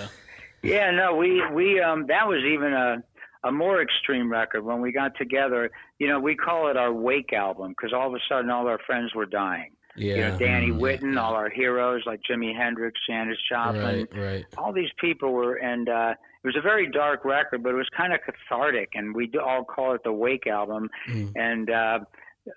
Yeah, 0.62 0.90
no, 0.92 1.16
we 1.16 1.44
we 1.52 1.80
um 1.80 2.06
that 2.06 2.26
was 2.28 2.42
even 2.44 2.72
a 2.72 3.02
a 3.44 3.50
more 3.50 3.82
extreme 3.82 4.30
record 4.30 4.62
when 4.64 4.80
we 4.80 4.92
got 4.92 5.16
together. 5.16 5.70
You 5.98 6.06
know, 6.08 6.20
we 6.20 6.36
call 6.36 6.68
it 6.68 6.76
our 6.76 6.92
wake 6.92 7.32
album 7.32 7.70
because 7.70 7.92
all 7.92 8.06
of 8.06 8.14
a 8.14 8.20
sudden 8.28 8.50
all 8.50 8.68
our 8.68 8.78
friends 8.86 9.12
were 9.14 9.26
dying. 9.26 9.72
Yeah. 9.96 10.14
You 10.14 10.20
know, 10.22 10.38
Danny 10.38 10.68
Mm, 10.70 10.80
Whitten, 10.80 11.14
yeah. 11.14 11.20
all 11.20 11.34
our 11.34 11.50
heroes 11.50 12.02
like 12.06 12.20
Jimi 12.28 12.56
Hendrix, 12.56 12.98
Janis 13.08 13.38
Joplin. 13.48 14.06
Right, 14.12 14.18
right. 14.22 14.46
all 14.56 14.72
these 14.72 14.90
people 15.00 15.32
were 15.32 15.56
and 15.56 15.88
uh 15.88 16.14
it 16.44 16.46
was 16.46 16.56
a 16.56 16.62
very 16.62 16.90
dark 16.90 17.24
record 17.24 17.62
but 17.62 17.70
it 17.70 17.76
was 17.76 17.88
kind 17.96 18.12
of 18.12 18.20
cathartic 18.24 18.90
and 18.94 19.14
we 19.14 19.30
all 19.44 19.64
call 19.64 19.94
it 19.94 20.02
the 20.04 20.12
wake 20.12 20.46
album 20.46 20.88
Mm. 21.08 21.32
and 21.36 21.70
uh 21.70 21.98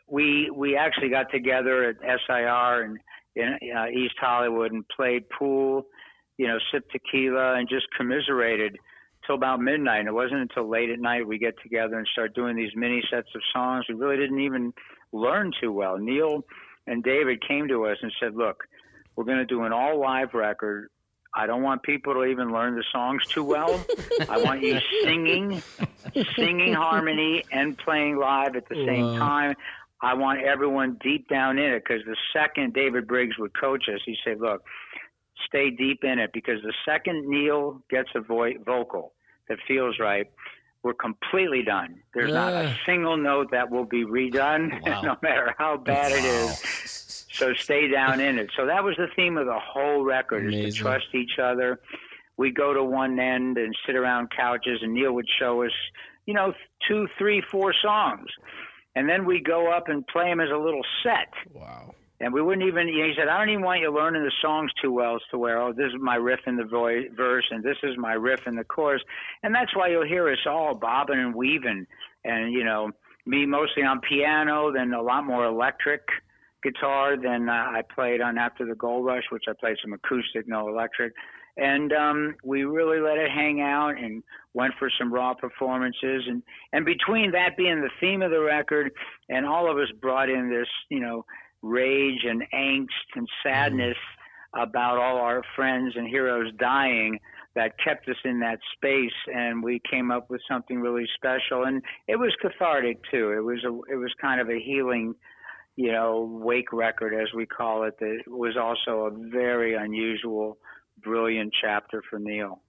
we 0.09 0.49
we 0.55 0.75
actually 0.75 1.09
got 1.09 1.29
together 1.31 1.83
at 1.89 1.97
SIR 2.01 2.83
and 2.83 2.97
in 3.35 3.57
uh, 3.77 3.87
East 3.87 4.15
Hollywood 4.19 4.71
and 4.71 4.83
played 4.87 5.29
pool 5.29 5.85
you 6.37 6.47
know 6.47 6.57
sipped 6.71 6.91
tequila 6.91 7.55
and 7.55 7.67
just 7.69 7.85
commiserated 7.97 8.77
till 9.27 9.35
about 9.35 9.59
midnight 9.59 9.99
and 9.99 10.07
it 10.07 10.13
wasn't 10.13 10.39
until 10.39 10.67
late 10.69 10.89
at 10.89 10.99
night 10.99 11.27
we 11.27 11.37
get 11.37 11.53
together 11.61 11.97
and 11.97 12.07
start 12.07 12.33
doing 12.33 12.55
these 12.55 12.71
mini 12.75 13.01
sets 13.11 13.27
of 13.35 13.41
songs 13.53 13.85
we 13.89 13.95
really 13.95 14.17
didn't 14.17 14.39
even 14.39 14.73
learn 15.11 15.51
too 15.61 15.71
well 15.71 15.97
Neil 15.97 16.43
and 16.87 17.03
David 17.03 17.41
came 17.47 17.67
to 17.67 17.85
us 17.85 17.97
and 18.01 18.11
said 18.19 18.35
look 18.35 18.63
we're 19.15 19.23
going 19.25 19.37
to 19.37 19.45
do 19.45 19.63
an 19.63 19.71
all 19.73 19.99
live 19.99 20.33
record 20.33 20.89
I 21.37 21.47
don't 21.47 21.63
want 21.63 21.83
people 21.83 22.13
to 22.13 22.23
even 22.23 22.53
learn 22.53 22.75
the 22.75 22.83
songs 22.93 23.21
too 23.35 23.43
well. 23.43 23.85
I 24.29 24.37
want 24.37 24.61
you 24.61 24.77
singing, 25.03 25.61
singing 26.37 26.73
harmony 26.73 27.43
and 27.51 27.77
playing 27.77 28.15
live 28.17 28.55
at 28.55 28.69
the 28.69 28.75
same 28.87 29.05
Wow. 29.05 29.19
time. 29.19 29.55
I 30.01 30.13
want 30.13 30.39
everyone 30.43 30.97
deep 31.03 31.27
down 31.27 31.57
in 31.57 31.71
it 31.73 31.83
because 31.83 32.03
the 32.05 32.15
second 32.33 32.73
David 32.73 33.05
Briggs 33.05 33.37
would 33.37 33.51
coach 33.59 33.83
us, 33.93 33.99
he 34.05 34.15
said, 34.23 34.39
"Look, 34.39 34.61
stay 35.45 35.71
deep 35.71 36.05
in 36.05 36.19
it 36.19 36.29
because 36.33 36.61
the 36.63 36.73
second 36.87 37.27
Neil 37.27 37.81
gets 37.89 38.09
a 38.15 38.21
vo- 38.21 38.57
vocal 38.65 39.13
that 39.49 39.57
feels 39.67 39.97
right, 39.99 40.27
we're 40.85 40.93
completely 40.93 41.63
done. 41.63 41.95
There's 42.13 42.31
not 42.31 42.53
a 42.53 42.77
single 42.85 43.17
note 43.17 43.49
that 43.49 43.71
will 43.71 43.85
be 43.85 44.05
redone, 44.05 44.69
Wow. 44.85 45.01
no 45.01 45.15
matter 45.23 45.51
how 45.57 45.77
bad 45.77 46.11
it 46.11 46.23
is. 46.23 47.01
So 47.35 47.53
stay 47.53 47.89
down 47.89 48.21
in 48.21 48.39
it. 48.39 48.49
So 48.55 48.65
that 48.65 48.81
was 48.81 48.95
the 48.95 49.07
theme 49.13 49.35
of 49.37 49.45
the 49.45 49.59
whole 49.59 50.05
record: 50.05 50.53
is 50.53 50.73
to 50.75 50.81
trust 50.83 51.07
each 51.13 51.37
other. 51.37 51.81
We 52.37 52.49
go 52.49 52.73
to 52.73 52.81
one 52.81 53.19
end 53.19 53.57
and 53.57 53.75
sit 53.85 53.97
around 53.97 54.29
couches, 54.31 54.79
and 54.81 54.93
Neil 54.93 55.11
would 55.11 55.27
show 55.37 55.61
us, 55.63 55.71
you 56.27 56.33
know, 56.33 56.53
two, 56.87 57.09
three, 57.17 57.43
four 57.51 57.73
songs, 57.83 58.27
and 58.95 59.09
then 59.09 59.25
we 59.25 59.41
go 59.41 59.69
up 59.69 59.89
and 59.89 60.07
play 60.07 60.29
them 60.29 60.39
as 60.39 60.47
a 60.49 60.55
little 60.57 60.85
set. 61.03 61.27
Wow. 61.53 61.93
And 62.21 62.33
we 62.33 62.41
wouldn't 62.41 62.65
even. 62.65 62.87
He 62.87 63.13
said, 63.17 63.27
"I 63.27 63.37
don't 63.37 63.49
even 63.49 63.63
want 63.63 63.81
you 63.81 63.91
learning 63.93 64.23
the 64.23 64.31
songs 64.41 64.71
too 64.81 64.91
well, 64.91 65.15
as 65.15 65.21
to 65.31 65.37
where 65.37 65.61
oh, 65.61 65.73
this 65.73 65.87
is 65.87 65.99
my 65.99 66.15
riff 66.15 66.39
in 66.47 66.55
the 66.55 66.63
vo- 66.63 67.09
verse, 67.15 67.45
and 67.51 67.61
this 67.61 67.77
is 67.83 67.97
my 67.97 68.13
riff 68.13 68.39
in 68.47 68.55
the 68.55 68.63
chorus." 68.63 69.01
And 69.43 69.53
that's 69.53 69.75
why 69.75 69.89
you'll 69.89 70.07
hear 70.07 70.29
us 70.29 70.39
all 70.47 70.75
bobbing 70.75 71.19
and 71.19 71.35
weaving, 71.35 71.85
and 72.23 72.53
you 72.53 72.63
know, 72.63 72.91
me 73.25 73.45
mostly 73.45 73.83
on 73.83 73.99
piano, 73.99 74.71
then 74.71 74.93
a 74.93 75.01
lot 75.01 75.25
more 75.25 75.45
electric 75.45 76.01
guitar 76.63 77.15
than 77.17 77.49
uh, 77.49 77.51
I 77.51 77.81
played 77.93 78.21
on 78.21 78.37
After 78.37 78.65
the 78.65 78.75
Gold 78.75 79.05
Rush, 79.05 79.25
which 79.29 79.43
I 79.47 79.53
played 79.59 79.77
some 79.83 79.93
acoustic, 79.93 80.47
no 80.47 80.67
electric. 80.69 81.13
And 81.57 81.93
um, 81.93 82.35
we 82.43 82.63
really 82.63 82.99
let 82.99 83.17
it 83.17 83.31
hang 83.31 83.61
out 83.61 83.97
and 83.97 84.21
went 84.53 84.73
for 84.77 84.89
some 84.99 85.13
raw 85.13 85.33
performances. 85.33 86.23
And, 86.27 86.43
and 86.73 86.85
between 86.85 87.31
that 87.31 87.55
being 87.55 87.81
the 87.81 87.89
theme 88.01 88.21
of 88.21 88.31
the 88.31 88.41
record, 88.41 88.91
and 89.29 89.45
all 89.45 89.71
of 89.71 89.77
us 89.77 89.87
brought 90.01 90.29
in 90.29 90.49
this, 90.49 90.67
you 90.89 90.99
know, 90.99 91.23
rage 91.65 92.23
and 92.23 92.43
angst 92.53 93.15
and 93.15 93.27
sadness 93.43 93.97
about 94.53 94.97
all 94.97 95.17
our 95.17 95.41
friends 95.55 95.93
and 95.95 96.07
heroes 96.07 96.51
dying 96.59 97.19
that 97.55 97.73
kept 97.83 98.07
us 98.09 98.15
in 98.23 98.39
that 98.39 98.59
space 98.75 99.11
and 99.33 99.63
we 99.63 99.81
came 99.89 100.11
up 100.11 100.29
with 100.29 100.41
something 100.49 100.79
really 100.79 101.07
special 101.15 101.65
and 101.65 101.81
it 102.07 102.17
was 102.17 102.33
cathartic 102.41 102.99
too 103.11 103.31
it 103.31 103.43
was 103.43 103.63
a 103.63 103.91
it 103.91 103.97
was 103.97 104.13
kind 104.21 104.39
of 104.39 104.49
a 104.49 104.59
healing 104.59 105.13
you 105.75 105.91
know 105.91 106.29
wake 106.41 106.71
record 106.71 107.13
as 107.13 107.27
we 107.33 107.45
call 107.45 107.83
it 107.83 107.97
that 107.99 108.19
was 108.27 108.55
also 108.55 109.07
a 109.07 109.29
very 109.29 109.73
unusual 109.73 110.57
brilliant 111.01 111.53
chapter 111.61 112.01
for 112.09 112.19
neil 112.19 112.61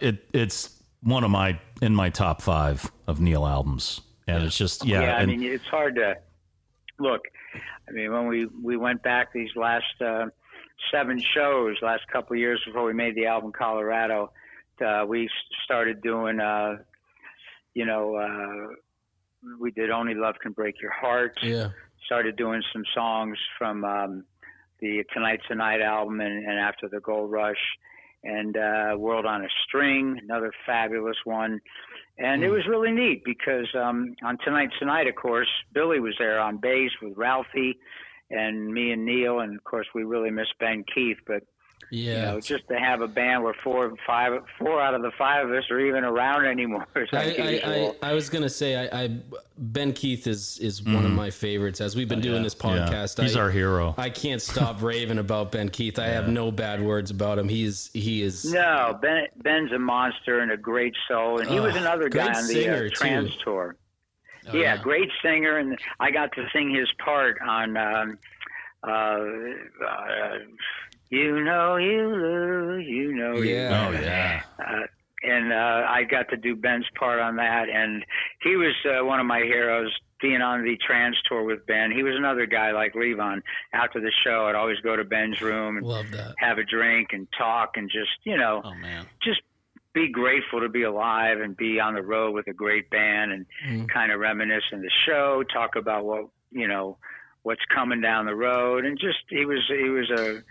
It 0.00 0.28
it's 0.32 0.82
one 1.04 1.22
of 1.22 1.30
my 1.30 1.58
in 1.80 1.94
my 1.94 2.10
top 2.10 2.42
five 2.42 2.90
of 3.06 3.20
Neil 3.20 3.46
albums, 3.46 4.00
and 4.26 4.42
it's 4.42 4.56
just 4.56 4.84
yeah. 4.84 5.16
I 5.16 5.20
and, 5.20 5.30
mean, 5.30 5.42
it's 5.42 5.66
hard 5.66 5.94
to 5.96 6.16
look. 6.98 7.22
I 7.88 7.92
mean, 7.92 8.12
when 8.12 8.26
we 8.26 8.46
we 8.46 8.76
went 8.76 9.02
back 9.02 9.32
these 9.32 9.50
last 9.56 10.00
uh, 10.00 10.26
seven 10.92 11.20
shows, 11.20 11.76
last 11.82 12.02
couple 12.12 12.34
of 12.34 12.40
years 12.40 12.60
before 12.66 12.84
we 12.84 12.92
made 12.92 13.14
the 13.14 13.26
album 13.26 13.52
Colorado, 13.52 14.32
uh, 14.84 15.04
we 15.06 15.28
started 15.64 16.02
doing, 16.02 16.40
uh, 16.40 16.76
you 17.74 17.86
know, 17.86 18.16
uh, 18.16 18.74
we 19.60 19.70
did 19.70 19.90
Only 19.90 20.14
Love 20.14 20.36
Can 20.42 20.52
Break 20.52 20.80
Your 20.80 20.92
Heart. 20.92 21.38
Yeah. 21.42 21.68
Started 22.06 22.36
doing 22.36 22.62
some 22.72 22.84
songs 22.94 23.38
from 23.58 23.84
um, 23.84 24.24
the 24.80 25.04
Tonight's 25.12 25.44
the 25.48 25.54
Night 25.54 25.80
album 25.80 26.20
and, 26.20 26.44
and 26.44 26.58
After 26.58 26.88
the 26.88 27.00
Gold 27.00 27.30
Rush. 27.30 27.56
And 28.26 28.56
uh, 28.56 28.96
World 28.96 29.26
on 29.26 29.44
a 29.44 29.48
String, 29.66 30.18
another 30.22 30.50
fabulous 30.64 31.16
one. 31.24 31.60
And 32.18 32.44
it 32.44 32.48
was 32.48 32.66
really 32.68 32.92
neat 32.92 33.24
because 33.24 33.66
um, 33.74 34.14
on 34.24 34.38
Tonight's 34.44 34.78
Tonight, 34.78 35.08
of 35.08 35.16
course, 35.16 35.48
Billy 35.72 35.98
was 35.98 36.14
there 36.18 36.38
on 36.38 36.58
bass 36.58 36.92
with 37.02 37.16
Ralphie 37.16 37.76
and 38.30 38.72
me 38.72 38.92
and 38.92 39.04
Neil. 39.04 39.40
And 39.40 39.56
of 39.56 39.64
course, 39.64 39.86
we 39.94 40.04
really 40.04 40.30
miss 40.30 40.46
Ben 40.60 40.84
Keith. 40.94 41.18
But, 41.26 41.42
Yeah. 41.94 42.14
you 42.14 42.22
know, 42.22 42.40
just 42.40 42.66
to 42.68 42.78
have 42.78 43.00
a 43.02 43.06
band 43.08 43.44
where 43.44 43.54
four, 43.62 43.94
five, 44.06 44.32
four 44.58 44.80
out 44.80 44.94
of 44.94 45.02
the 45.02 45.12
five 45.16 45.46
of 45.48 45.52
us 45.54 45.64
are 45.70 45.78
even 45.80 46.02
around 46.04 46.44
anymore 46.46 46.86
I, 46.96 47.02
I. 47.12 47.60
I, 48.02 48.10
I 48.10 48.12
was 48.14 48.28
gonna 48.28 48.48
say 48.48 48.88
I, 48.88 49.04
I 49.04 49.16
Ben 49.58 49.92
Keith 49.92 50.26
is 50.26 50.58
is 50.58 50.82
one 50.82 51.04
of 51.04 51.12
my 51.12 51.30
favorites. 51.30 51.80
As 51.80 51.94
we've 51.94 52.08
been 52.08 52.20
doing 52.20 52.42
this 52.42 52.54
Mm-hmm. 52.54 52.76
yeah, 52.76 52.88
podcast, 52.88 53.22
he's 53.22 53.36
I, 53.36 53.40
our 53.40 53.50
hero. 53.50 53.94
I 53.96 54.10
can't 54.10 54.42
stop 54.42 54.82
raving 54.90 55.18
about 55.18 55.52
Ben 55.52 55.68
Keith. 55.68 55.98
I 55.98 56.06
have 56.08 56.28
no 56.28 56.50
bad 56.50 56.82
words 56.82 57.10
about 57.10 57.38
him. 57.38 57.48
He's 57.48 57.90
he 57.94 58.22
is 58.22 58.44
No, 58.52 58.98
Ben 59.00 59.26
Ben's 59.42 59.70
a 59.72 59.78
monster 59.78 60.40
and 60.40 60.50
a 60.50 60.56
great 60.56 60.94
soul, 61.08 61.40
and 61.40 61.48
he 61.48 61.60
was 61.60 61.76
another 61.76 62.08
guy 62.08 62.32
on 62.32 62.46
the 62.48 62.86
uh, 62.86 62.90
Trans 62.92 63.32
too. 63.36 63.44
tour. 63.44 63.76
Oh, 64.48 64.56
yeah, 64.56 64.76
great 64.76 65.08
singer, 65.22 65.58
and 65.58 65.78
I 66.00 66.10
got 66.10 66.32
to 66.32 66.46
sing 66.52 66.74
his 66.74 66.88
part 67.04 67.38
on. 67.40 67.76
Um, 67.76 68.18
uh, 68.86 68.90
uh, 69.86 70.38
you 71.10 71.42
know 71.44 71.76
you 71.76 72.08
lose, 72.08 72.86
you 72.88 73.12
know 73.14 73.40
you 73.40 73.54
Yeah. 73.54 73.86
oh 73.88 73.92
yeah, 73.92 74.42
uh, 74.58 74.86
and 75.22 75.52
uh, 75.52 75.86
I 75.88 76.04
got 76.04 76.28
to 76.30 76.36
do 76.36 76.54
Ben's 76.56 76.86
part 76.98 77.20
on 77.20 77.36
that, 77.36 77.68
and 77.68 78.04
he 78.42 78.56
was 78.56 78.74
uh, 78.84 79.04
one 79.04 79.20
of 79.20 79.26
my 79.26 79.40
heroes. 79.40 79.92
Being 80.22 80.40
on 80.40 80.64
the 80.64 80.78
trans 80.86 81.18
tour 81.28 81.42
with 81.44 81.66
Ben, 81.66 81.90
he 81.90 82.02
was 82.02 82.14
another 82.16 82.46
guy 82.46 82.70
like 82.72 82.94
Levon. 82.94 83.42
After 83.74 84.00
the 84.00 84.12
show, 84.24 84.46
I'd 84.46 84.54
always 84.54 84.78
go 84.80 84.96
to 84.96 85.04
Ben's 85.04 85.38
room 85.42 85.76
and 85.76 85.86
love 85.86 86.10
that. 86.12 86.34
have 86.38 86.56
a 86.56 86.64
drink 86.64 87.08
and 87.12 87.28
talk 87.36 87.72
and 87.76 87.90
just 87.90 88.10
you 88.24 88.38
know 88.38 88.62
Oh 88.64 88.74
man. 88.74 89.06
just 89.22 89.42
be 89.92 90.08
grateful 90.08 90.60
to 90.60 90.68
be 90.70 90.84
alive 90.84 91.40
and 91.40 91.54
be 91.56 91.78
on 91.78 91.94
the 91.94 92.02
road 92.02 92.32
with 92.32 92.46
a 92.48 92.54
great 92.54 92.88
band 92.88 93.32
and 93.32 93.46
Mhm. 93.68 93.88
kind 93.90 94.12
of 94.12 94.18
reminisce 94.20 94.64
in 94.72 94.80
the 94.80 94.90
show, 95.04 95.42
talk 95.52 95.76
about 95.76 96.04
what 96.06 96.26
you 96.50 96.68
know, 96.68 96.96
what's 97.42 97.64
coming 97.74 98.00
down 98.00 98.24
the 98.24 98.34
road, 98.34 98.86
and 98.86 98.98
just 98.98 99.18
he 99.28 99.44
was 99.44 99.60
he 99.68 99.90
was 99.90 100.08
a 100.10 100.42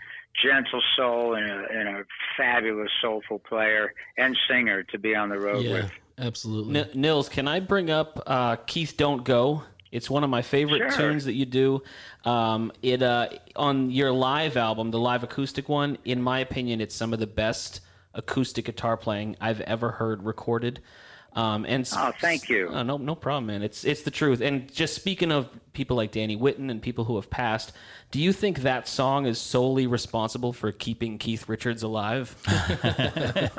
gentle 0.42 0.82
soul 0.96 1.34
and 1.34 1.50
a, 1.50 1.64
and 1.70 1.88
a 1.88 2.04
fabulous 2.36 2.90
soulful 3.00 3.38
player 3.38 3.92
and 4.16 4.36
singer 4.48 4.82
to 4.84 4.98
be 4.98 5.14
on 5.14 5.28
the 5.28 5.38
road 5.38 5.64
Yeah, 5.64 5.72
with. 5.72 5.90
absolutely. 6.18 6.80
N- 6.80 6.88
Nils, 6.94 7.28
can 7.28 7.46
I 7.48 7.60
bring 7.60 7.90
up 7.90 8.22
uh, 8.26 8.56
Keith 8.56 8.94
Don't 8.96 9.24
Go? 9.24 9.62
It's 9.92 10.10
one 10.10 10.24
of 10.24 10.30
my 10.30 10.42
favorite 10.42 10.92
Sure. 10.92 11.10
tunes 11.10 11.24
that 11.26 11.34
you 11.34 11.44
do. 11.46 11.82
Um, 12.24 12.72
it 12.82 13.00
uh, 13.02 13.28
on 13.54 13.90
your 13.90 14.10
live 14.10 14.56
album, 14.56 14.90
the 14.90 14.98
live 14.98 15.22
acoustic 15.22 15.68
one. 15.68 15.98
In 16.04 16.20
my 16.20 16.40
opinion, 16.40 16.80
it's 16.80 16.96
some 16.96 17.12
of 17.12 17.20
the 17.20 17.28
best 17.28 17.80
acoustic 18.12 18.64
guitar 18.64 18.96
playing 18.96 19.36
I've 19.40 19.60
ever 19.60 19.92
heard 19.92 20.24
recorded. 20.24 20.80
Um, 21.34 21.64
and 21.66 21.88
Oh, 21.96 22.12
thank 22.20 22.48
you. 22.48 22.68
Uh, 22.72 22.82
no, 22.84 22.96
no 22.96 23.14
problem, 23.14 23.46
man. 23.46 23.62
It's 23.62 23.84
it's 23.84 24.02
the 24.02 24.10
truth. 24.10 24.40
And 24.40 24.72
just 24.72 24.94
speaking 24.94 25.32
of 25.32 25.48
people 25.72 25.96
like 25.96 26.12
Danny 26.12 26.36
Whitten 26.36 26.70
and 26.70 26.80
people 26.80 27.04
who 27.04 27.16
have 27.16 27.28
passed, 27.28 27.72
do 28.12 28.20
you 28.20 28.32
think 28.32 28.60
that 28.60 28.86
song 28.86 29.26
is 29.26 29.40
solely 29.40 29.88
responsible 29.88 30.52
for 30.52 30.70
keeping 30.70 31.18
Keith 31.18 31.48
Richards 31.48 31.82
alive? 31.82 32.36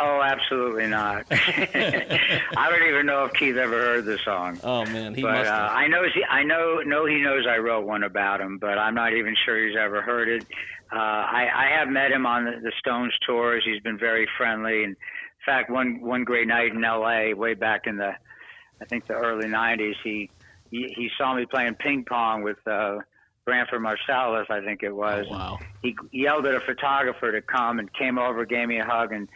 Oh, 0.00 0.22
absolutely 0.22 0.86
not. 0.86 1.26
I 1.30 2.68
don't 2.70 2.88
even 2.88 3.04
know 3.06 3.24
if 3.24 3.32
Keith 3.32 3.56
ever 3.56 3.76
heard 3.80 4.04
the 4.04 4.16
song. 4.24 4.58
oh 4.62 4.84
man, 4.86 5.12
he 5.12 5.22
but 5.22 5.32
must 5.32 5.50
uh. 5.50 5.68
I 5.72 5.88
know 5.88 6.04
he, 6.14 6.24
I 6.24 6.44
know 6.44 6.80
know 6.86 7.04
he 7.04 7.20
knows 7.20 7.46
I 7.48 7.56
wrote 7.58 7.84
one 7.84 8.04
about 8.04 8.40
him, 8.40 8.58
but 8.58 8.78
I'm 8.78 8.94
not 8.94 9.12
even 9.14 9.34
sure 9.44 9.66
he's 9.66 9.76
ever 9.76 10.00
heard 10.00 10.28
it. 10.28 10.46
Uh, 10.92 10.96
I, 10.96 11.48
I 11.52 11.78
have 11.78 11.88
met 11.88 12.12
him 12.12 12.26
on 12.26 12.44
the, 12.44 12.52
the 12.62 12.72
Stones 12.78 13.12
tours. 13.26 13.64
He's 13.66 13.80
been 13.82 13.98
very 13.98 14.28
friendly, 14.38 14.84
and 14.84 14.96
fact, 15.48 15.70
one 15.70 16.00
one 16.00 16.24
great 16.24 16.46
night 16.46 16.72
in 16.72 16.84
L.A. 16.84 17.32
way 17.34 17.54
back 17.54 17.86
in 17.86 17.96
the 17.96 18.12
I 18.80 18.84
think 18.84 19.06
the 19.06 19.14
early 19.14 19.46
'90s, 19.46 19.94
he 20.04 20.30
he, 20.70 20.92
he 20.94 21.10
saw 21.16 21.34
me 21.34 21.46
playing 21.46 21.76
ping 21.76 22.04
pong 22.04 22.42
with 22.42 22.58
uh, 22.66 22.98
Branford 23.46 23.80
Marsalis, 23.80 24.50
I 24.50 24.60
think 24.62 24.82
it 24.82 24.94
was. 24.94 25.26
Oh, 25.30 25.32
wow. 25.32 25.58
He 25.82 25.96
yelled 26.12 26.44
at 26.46 26.54
a 26.54 26.60
photographer 26.60 27.32
to 27.32 27.40
come 27.40 27.78
and 27.78 27.90
came 27.94 28.18
over, 28.18 28.44
gave 28.44 28.68
me 28.68 28.78
a 28.78 28.84
hug, 28.84 29.12
and 29.12 29.26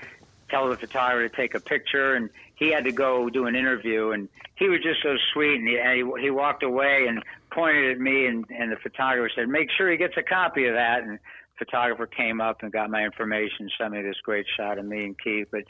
tell 0.50 0.68
the 0.68 0.76
photographer 0.76 1.28
to 1.28 1.34
take 1.34 1.54
a 1.54 1.60
picture. 1.60 2.14
And 2.14 2.28
he 2.56 2.70
had 2.70 2.84
to 2.84 2.92
go 2.92 3.30
do 3.30 3.46
an 3.46 3.56
interview, 3.56 4.10
and 4.10 4.28
he 4.56 4.68
was 4.68 4.80
just 4.82 5.02
so 5.02 5.16
sweet. 5.32 5.58
And 5.58 5.66
he 5.66 5.78
and 5.78 5.96
he, 5.96 6.24
he 6.24 6.30
walked 6.30 6.62
away 6.62 7.06
and 7.08 7.22
pointed 7.50 7.90
at 7.90 7.98
me, 7.98 8.26
and 8.26 8.44
and 8.50 8.70
the 8.70 8.76
photographer 8.76 9.30
said, 9.34 9.48
"Make 9.48 9.70
sure 9.70 9.90
he 9.90 9.96
gets 9.96 10.18
a 10.18 10.22
copy 10.22 10.66
of 10.66 10.74
that." 10.74 11.04
And 11.04 11.18
photographer 11.64 12.06
came 12.06 12.40
up 12.40 12.58
and 12.62 12.72
got 12.72 12.90
my 12.90 13.04
information, 13.04 13.68
sent 13.78 13.92
me 13.92 14.02
this 14.02 14.16
great 14.24 14.46
shot 14.56 14.78
of 14.78 14.84
me 14.84 15.04
and 15.04 15.16
Keith. 15.22 15.48
But 15.50 15.62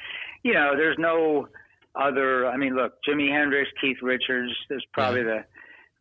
you 0.43 0.55
know, 0.55 0.73
there's 0.77 0.97
no 0.99 1.49
other. 1.95 2.47
I 2.47 2.57
mean, 2.57 2.75
look, 2.75 2.93
Jimi 3.09 3.31
Hendrix, 3.31 3.71
Keith 3.81 3.99
Richards. 4.03 4.53
There's 4.69 4.85
probably 4.93 5.23
the 5.23 5.45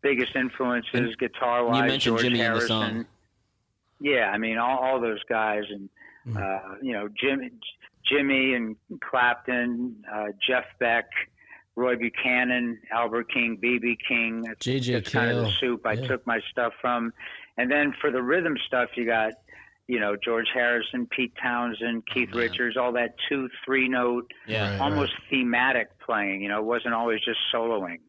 biggest 0.01 0.35
influences 0.35 1.15
guitar 1.17 1.65
wise. 1.65 1.77
you 1.77 1.81
mentioned 1.83 2.01
George 2.17 2.21
Jimmy 2.23 2.39
in 2.41 2.53
the 2.53 2.61
song. 2.61 3.05
Yeah, 3.99 4.31
I 4.33 4.37
mean 4.37 4.57
all, 4.57 4.79
all 4.79 4.99
those 5.01 5.23
guys, 5.29 5.63
and 5.69 5.89
uh, 6.35 6.75
you 6.81 6.93
know 6.93 7.07
Jim, 7.19 7.49
Jimmy 8.09 8.53
and 8.53 8.75
Clapton, 9.03 9.95
uh, 10.11 10.27
Jeff 10.47 10.65
Beck, 10.79 11.05
Roy 11.75 11.95
Buchanan, 11.97 12.79
Albert 12.91 13.31
King, 13.31 13.57
BB 13.63 13.97
King. 14.07 14.41
That's, 14.41 14.65
J.J. 14.65 14.93
that's 14.93 15.11
kind 15.11 15.29
of 15.31 15.45
the 15.45 15.51
soup 15.59 15.85
I 15.85 15.93
Yeah. 15.93 16.07
took 16.07 16.25
my 16.25 16.39
stuff 16.49 16.73
from. 16.81 17.13
And 17.57 17.69
then 17.69 17.93
for 18.01 18.09
the 18.11 18.21
rhythm 18.23 18.55
stuff, 18.65 18.89
you 18.95 19.05
got 19.05 19.33
you 19.88 19.99
know 19.99 20.15
George 20.23 20.47
Harrison, 20.53 21.07
Pete 21.15 21.34
Townshend, 21.41 22.03
Keith 22.13 22.29
oh, 22.34 22.38
Richards, 22.38 22.77
all 22.77 22.91
that 22.93 23.15
two, 23.29 23.49
three 23.65 23.88
note, 23.88 24.32
Yeah. 24.47 24.71
Right, 24.71 24.82
almost 24.82 25.13
thematic 25.29 25.89
playing. 25.99 26.41
You 26.41 26.49
know, 26.49 26.59
it 26.59 26.65
wasn't 26.65 26.93
always 26.93 27.19
just 27.21 27.39
soloing. 27.53 27.99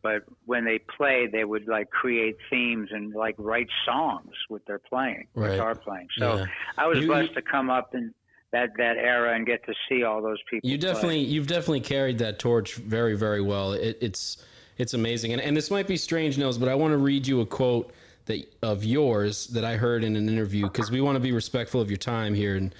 But 0.00 0.22
when 0.46 0.64
they 0.64 0.78
played, 0.78 1.32
they 1.32 1.44
would 1.44 1.66
like 1.66 1.90
create 1.90 2.36
themes 2.48 2.90
and 2.92 3.12
like 3.12 3.34
write 3.36 3.66
songs 3.84 4.30
with 4.48 4.64
their 4.66 4.78
playing, 4.78 5.26
Right. 5.34 5.52
guitar 5.52 5.74
playing. 5.74 6.06
So 6.16 6.36
Yeah. 6.36 6.46
I 6.76 6.86
was 6.86 7.00
You- 7.00 7.08
blessed 7.08 7.34
to 7.34 7.42
come 7.42 7.68
up 7.68 7.94
in 7.94 8.14
that 8.52 8.70
that 8.78 8.96
era 8.96 9.34
and 9.34 9.44
get 9.44 9.66
to 9.66 9.74
see 9.88 10.04
all 10.04 10.22
those 10.22 10.38
people. 10.48 10.70
You 10.70 10.78
play. 10.78 10.88
definitely, 10.88 11.18
you've 11.20 11.48
definitely 11.48 11.80
carried 11.80 12.18
that 12.18 12.38
torch 12.38 12.76
very, 12.76 13.14
very 13.14 13.42
well. 13.42 13.72
It, 13.72 13.98
it's, 14.00 14.42
it's 14.78 14.94
amazing, 14.94 15.32
and 15.32 15.42
and 15.42 15.54
this 15.56 15.70
might 15.70 15.86
be 15.88 15.96
strange, 15.98 16.38
Nils, 16.38 16.56
but 16.56 16.68
I 16.68 16.74
want 16.76 16.92
to 16.92 16.96
read 16.98 17.26
you 17.26 17.40
a 17.42 17.46
quote 17.46 17.92
that 18.28 18.54
of 18.62 18.84
yours 18.84 19.48
that 19.48 19.64
I 19.64 19.76
heard 19.76 20.04
in 20.04 20.16
an 20.16 20.28
interview 20.28 20.64
because 20.64 20.90
we 20.90 21.00
want 21.00 21.16
to 21.16 21.20
be 21.20 21.32
respectful 21.32 21.80
of 21.80 21.90
your 21.90 21.98
time 21.98 22.34
here. 22.34 22.56
And 22.56 22.74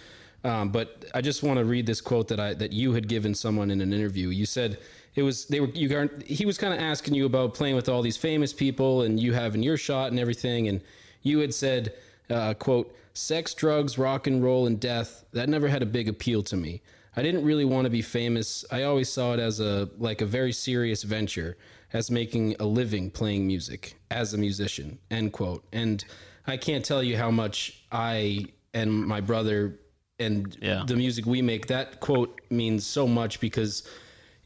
um, 0.44 0.70
but 0.70 1.04
I 1.14 1.20
just 1.20 1.42
want 1.42 1.58
to 1.58 1.64
read 1.64 1.84
this 1.84 2.00
quote 2.00 2.28
that 2.28 2.38
I 2.38 2.54
that 2.54 2.72
you 2.72 2.92
had 2.92 3.08
given 3.08 3.34
someone 3.34 3.70
in 3.70 3.80
an 3.80 3.92
interview. 3.92 4.28
You 4.28 4.46
said 4.46 4.78
it 5.14 5.22
was 5.22 5.46
they 5.46 5.60
were 5.60 5.68
you 5.68 5.88
got 5.88 6.22
he 6.22 6.46
was 6.46 6.56
kind 6.56 6.72
of 6.72 6.80
asking 6.80 7.14
you 7.14 7.26
about 7.26 7.54
playing 7.54 7.74
with 7.74 7.88
all 7.88 8.02
these 8.02 8.16
famous 8.16 8.52
people 8.52 9.02
and 9.02 9.18
you 9.18 9.32
having 9.32 9.62
your 9.62 9.76
shot 9.76 10.10
and 10.10 10.20
everything, 10.20 10.68
and 10.68 10.80
you 11.22 11.40
had 11.40 11.52
said, 11.52 11.94
uh, 12.30 12.54
"quote 12.54 12.94
Sex, 13.14 13.52
drugs, 13.52 13.98
rock 13.98 14.28
and 14.28 14.44
roll, 14.44 14.66
and 14.66 14.78
death 14.78 15.24
that 15.32 15.48
never 15.48 15.66
had 15.66 15.82
a 15.82 15.86
big 15.86 16.08
appeal 16.08 16.42
to 16.44 16.56
me." 16.56 16.80
I 17.16 17.22
didn't 17.22 17.44
really 17.44 17.64
want 17.64 17.84
to 17.84 17.90
be 17.90 18.02
famous. 18.02 18.64
I 18.70 18.84
always 18.84 19.08
saw 19.08 19.34
it 19.34 19.40
as 19.40 19.60
a 19.60 19.88
like 19.98 20.20
a 20.20 20.26
very 20.26 20.52
serious 20.52 21.02
venture, 21.02 21.56
as 21.92 22.10
making 22.10 22.56
a 22.60 22.64
living 22.64 23.10
playing 23.10 23.46
music 23.46 23.96
as 24.10 24.34
a 24.34 24.38
musician. 24.38 24.98
End 25.10 25.32
quote. 25.32 25.64
And 25.72 26.04
I 26.46 26.56
can't 26.56 26.84
tell 26.84 27.02
you 27.02 27.16
how 27.16 27.30
much 27.30 27.82
I 27.90 28.46
and 28.74 28.92
my 28.92 29.20
brother 29.20 29.78
and 30.20 30.56
Yeah. 30.60 30.84
the 30.86 30.96
music 30.96 31.26
we 31.26 31.42
make 31.42 31.66
that 31.68 32.00
quote 32.00 32.40
means 32.50 32.84
so 32.86 33.06
much 33.06 33.40
because 33.40 33.84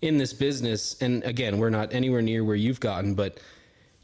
in 0.00 0.18
this 0.18 0.32
business 0.32 1.00
and 1.00 1.22
again 1.24 1.58
we're 1.58 1.70
not 1.70 1.92
anywhere 1.94 2.20
near 2.22 2.44
where 2.44 2.56
you've 2.56 2.80
gotten 2.80 3.14
but 3.14 3.40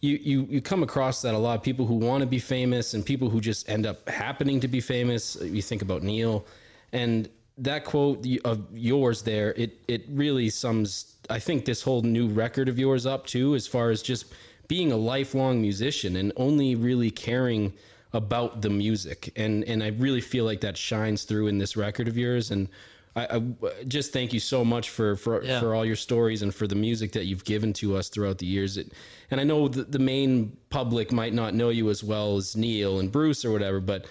you, 0.01 0.17
you 0.23 0.47
you 0.49 0.61
come 0.63 0.83
across 0.83 1.23
that 1.23 1.35
a 1.35 1.39
lot 1.39 1.57
of 1.59 1.63
people 1.63 1.85
who 1.85 1.95
want 1.97 2.21
to 2.23 2.27
be 2.27 2.39
famous 2.39 2.95
and 2.95 3.05
people 3.05 3.29
who 3.29 3.41
just 3.41 3.69
end 3.69 3.85
up 3.85 4.09
happening 4.09 4.61
to 4.61 4.69
be 4.69 4.81
famous 4.81 5.37
you 5.43 5.61
think 5.61 5.83
about 5.83 6.03
neil 6.03 6.47
and 6.93 7.29
that 7.59 7.85
quote 7.85 8.25
of 8.45 8.67
yours 8.73 9.23
there 9.23 9.53
it 9.55 9.79
it 9.89 10.05
really 10.09 10.49
sums 10.49 11.17
i 11.29 11.39
think 11.39 11.65
this 11.65 11.83
whole 11.83 12.03
new 12.03 12.29
record 12.29 12.69
of 12.69 12.79
yours 12.79 13.05
up 13.07 13.27
too 13.27 13.55
as 13.55 13.67
far 13.67 13.91
as 13.91 14.01
just 14.03 14.33
being 14.69 14.93
a 14.93 14.97
lifelong 14.97 15.61
musician 15.61 16.17
and 16.17 16.33
only 16.37 16.75
really 16.75 17.11
caring 17.11 17.73
about 18.13 18.63
the 18.63 18.71
music 18.71 19.33
and 19.37 19.65
and 19.65 19.83
i 19.83 19.89
really 19.89 20.21
feel 20.21 20.45
like 20.45 20.61
that 20.61 20.77
shines 20.77 21.25
through 21.25 21.49
in 21.49 21.59
this 21.59 21.77
record 21.77 22.07
of 22.09 22.17
yours 22.17 22.51
and 22.51 22.69
I, 23.17 23.27
I 23.37 23.43
just 23.89 24.13
thank 24.13 24.33
you 24.33 24.39
so 24.39 24.65
much 24.65 24.91
for 24.91 25.17
for, 25.17 25.43
Yeah. 25.43 25.59
for 25.59 25.75
all 25.75 25.85
your 25.85 25.97
stories 25.97 26.43
and 26.43 26.55
for 26.55 26.69
the 26.69 26.77
music 26.77 27.11
that 27.13 27.25
you've 27.25 27.45
given 27.45 27.73
to 27.75 27.97
us 27.97 28.09
throughout 28.09 28.39
the 28.39 28.47
years. 28.47 28.77
It, 28.77 28.93
and 29.33 29.41
I 29.41 29.45
know 29.45 29.67
the, 29.67 29.83
the 29.83 29.99
main 29.99 30.57
public 30.71 31.11
might 31.11 31.35
not 31.35 31.53
know 31.53 31.71
you 31.71 31.91
as 31.91 32.05
well 32.05 32.37
as 32.37 32.55
Neil 32.55 33.01
and 33.01 33.11
Bruce 33.11 33.45
or 33.45 33.51
whatever, 33.51 33.81
but 33.81 34.07